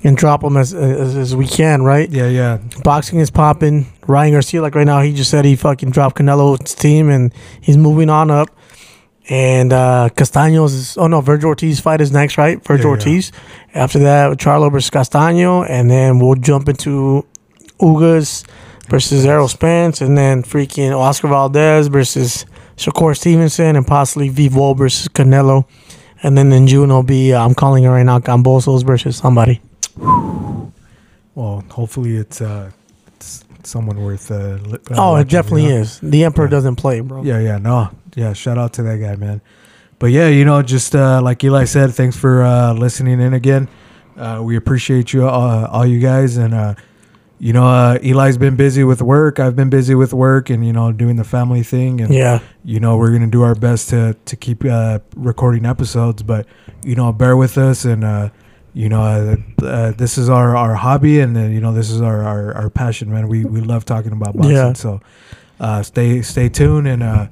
and 0.02 0.16
drop 0.16 0.40
them 0.42 0.57
as 0.57 0.74
as, 0.74 1.16
as 1.16 1.36
we 1.36 1.46
can, 1.46 1.82
right? 1.82 2.11
yeah, 2.11 2.28
yeah. 2.28 2.59
Boxing 2.82 3.20
is 3.20 3.30
popping. 3.30 3.86
Ryan 4.07 4.32
Garcia, 4.32 4.61
like 4.61 4.74
right 4.74 4.86
now, 4.86 5.00
he 5.00 5.14
just 5.14 5.30
said 5.30 5.44
he 5.44 5.57
fucking 5.57 5.90
dropped 5.90 6.18
Canelo's 6.18 6.74
team 6.74 7.09
and 7.09 7.32
he's 7.61 7.76
moving 7.76 8.11
on 8.11 8.30
up. 8.30 8.48
And 9.29 9.72
uh 9.72 10.11
Castaños 10.14 10.75
is 10.75 10.99
oh 10.99 11.07
no, 11.07 11.22
Vergil 11.22 11.47
Ortiz 11.47 11.81
fight 11.81 12.01
is 12.01 12.12
next, 12.12 12.39
right? 12.39 12.62
Vergil 12.62 12.79
Yeah, 12.79 12.85
yeah. 12.85 12.91
Ortiz. 12.91 13.33
After 13.75 13.99
that, 14.01 14.39
Charlo 14.39 14.70
versus 14.70 14.91
Castaño, 14.91 15.66
and 15.68 15.91
then 15.91 16.18
we'll 16.18 16.35
jump 16.37 16.68
into 16.68 17.27
Ugas 17.81 18.45
versus 18.89 19.25
Errol 19.27 19.49
Spence, 19.49 20.01
and 20.01 20.16
then 20.16 20.43
freaking 20.43 20.97
Oscar 20.97 21.29
Valdez 21.29 21.89
versus 21.89 22.45
Shakur 22.77 23.16
Stevenson, 23.16 23.77
and 23.77 23.87
possibly 23.87 24.31
Bivol 24.31 24.77
versus 24.77 25.09
Canelo. 25.09 25.64
And 26.22 26.37
then 26.39 26.53
in 26.53 26.66
June 26.66 26.91
will 26.91 27.03
be 27.03 27.33
uh, 27.33 27.45
I'm 27.45 27.55
calling 27.55 27.85
it 27.85 27.89
right 27.89 28.03
now, 28.03 28.18
Kambosos 28.18 28.85
versus 28.85 29.16
somebody. 29.16 29.61
Well, 31.35 31.64
hopefully 31.70 32.16
it's 32.16 32.41
uh, 32.41 32.70
it's 32.84 32.84
someone 33.67 34.03
worth. 34.03 34.31
Uh, 34.31 34.59
li- 34.65 34.79
uh, 34.91 34.95
Oh, 34.97 35.17
it 35.17 35.29
definitely 35.29 35.65
you 35.65 35.71
know? 35.75 35.81
is. 35.83 36.01
The 36.03 36.25
Emperor 36.25 36.45
Yeah. 36.47 36.51
doesn't 36.51 36.77
play, 36.77 37.01
bro. 37.01 37.23
Yeah, 37.23 37.39
yeah, 37.41 37.59
no, 37.59 37.91
yeah. 38.15 38.33
Shout 38.33 38.59
out 38.59 38.73
to 38.75 38.83
that 38.85 38.99
guy, 38.99 39.17
man. 39.17 39.41
But 39.99 40.11
yeah, 40.11 40.29
you 40.29 40.45
know, 40.45 40.61
just 40.62 40.95
uh, 40.95 41.21
like 41.23 41.43
Eli 41.45 41.65
said, 41.65 41.93
thanks 41.95 42.17
for 42.17 42.43
uh, 42.43 42.73
listening 42.75 43.21
in 43.21 43.33
again. 43.33 43.69
Uh, 44.17 44.41
we 44.43 44.57
appreciate 44.57 45.12
you, 45.12 45.27
uh, 45.27 45.69
all 45.71 45.87
you 45.87 45.99
guys, 46.01 46.37
and 46.37 46.53
uh, 46.55 46.75
you 47.39 47.53
know, 47.53 47.67
uh, 47.67 47.99
Eli's 48.03 48.39
been 48.39 48.55
busy 48.57 48.85
with 48.85 49.03
work. 49.03 49.41
I've 49.41 49.57
been 49.57 49.71
busy 49.71 49.95
with 49.95 50.12
work, 50.12 50.51
and 50.51 50.65
you 50.65 50.73
know, 50.73 50.93
doing 50.93 51.17
the 51.17 51.25
family 51.25 51.62
thing, 51.62 52.01
and 52.01 52.12
Yeah. 52.15 52.39
you 52.65 52.81
know, 52.81 52.97
we're 52.97 53.11
gonna 53.12 53.27
do 53.27 53.43
our 53.43 53.55
best 53.55 53.89
to 53.91 54.15
to 54.27 54.37
keep 54.37 54.65
uh, 54.65 54.99
recording 55.17 55.65
episodes. 55.67 56.23
But 56.23 56.47
you 56.85 56.95
know, 56.95 57.12
bear 57.12 57.37
with 57.37 57.57
us, 57.59 57.85
and 57.85 58.05
uh, 58.05 58.29
you 58.75 58.89
know, 58.89 59.03
uh, 59.03 59.64
uh, 59.64 59.91
this 59.93 60.18
is 60.18 60.29
our, 60.29 60.57
our 60.57 60.75
hobby, 60.75 61.20
and 61.20 61.37
uh, 61.37 61.41
you 61.43 61.61
know, 61.61 61.72
this 61.72 61.91
is 61.91 62.01
our, 62.01 62.22
our, 62.25 62.53
our 62.55 62.70
passion, 62.70 63.11
man. 63.12 63.29
We 63.29 63.45
we 63.45 63.61
love 63.61 63.85
talking 63.85 64.12
about 64.12 64.35
boxing, 64.37 64.53
Yeah. 64.57 64.72
so 64.75 65.01
uh, 65.61 65.83
stay 65.83 66.20
stay 66.22 66.49
tuned, 66.49 66.87
and 66.89 67.03
uh, 67.03 67.29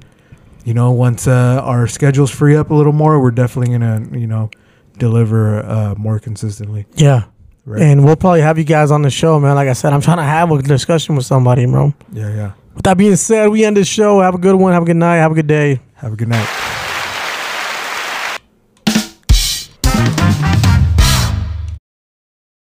you 0.65 0.73
know, 0.73 0.91
once 0.91 1.27
uh, 1.27 1.59
our 1.63 1.85
schedules 1.87 2.31
free 2.31 2.55
up 2.55 2.69
a 2.71 2.73
little 2.73 2.93
more, 2.93 3.21
we're 3.21 3.31
definitely 3.31 3.77
gonna 3.77 4.07
you 4.17 4.25
know 4.27 4.49
deliver 4.97 5.59
uh, 5.65 5.95
more 5.97 6.17
consistently. 6.19 6.85
Yeah. 6.95 7.23
Right? 7.65 7.81
And 7.81 8.03
we'll 8.03 8.17
probably 8.17 8.41
have 8.41 8.57
you 8.57 8.65
guys 8.65 8.91
on 8.91 9.03
the 9.03 9.09
show, 9.09 9.39
man. 9.39 9.55
Like 9.55 9.69
I 9.69 9.73
said, 9.73 9.93
I'm 9.93 10.01
trying 10.01 10.17
to 10.17 10.23
have 10.23 10.51
a 10.51 10.61
discussion 10.61 11.15
with 11.15 11.25
somebody, 11.25 11.65
bro. 11.65 11.93
yeah, 12.11 12.29
yeah. 12.33 12.51
With 12.75 12.83
that 12.83 12.97
being 12.97 13.15
said, 13.15 13.47
we 13.49 13.63
end 13.63 13.77
the 13.77 13.85
show. 13.85 14.19
Have 14.19 14.35
a 14.35 14.37
good 14.37 14.55
one. 14.55 14.73
Have 14.73 14.83
a 14.83 14.85
good 14.85 14.97
night. 14.97 15.17
Have 15.17 15.31
a 15.31 15.35
good 15.35 15.47
day. 15.47 15.79
Have 15.95 16.11
a 16.13 16.15
good 16.15 16.27
night. 16.27 16.72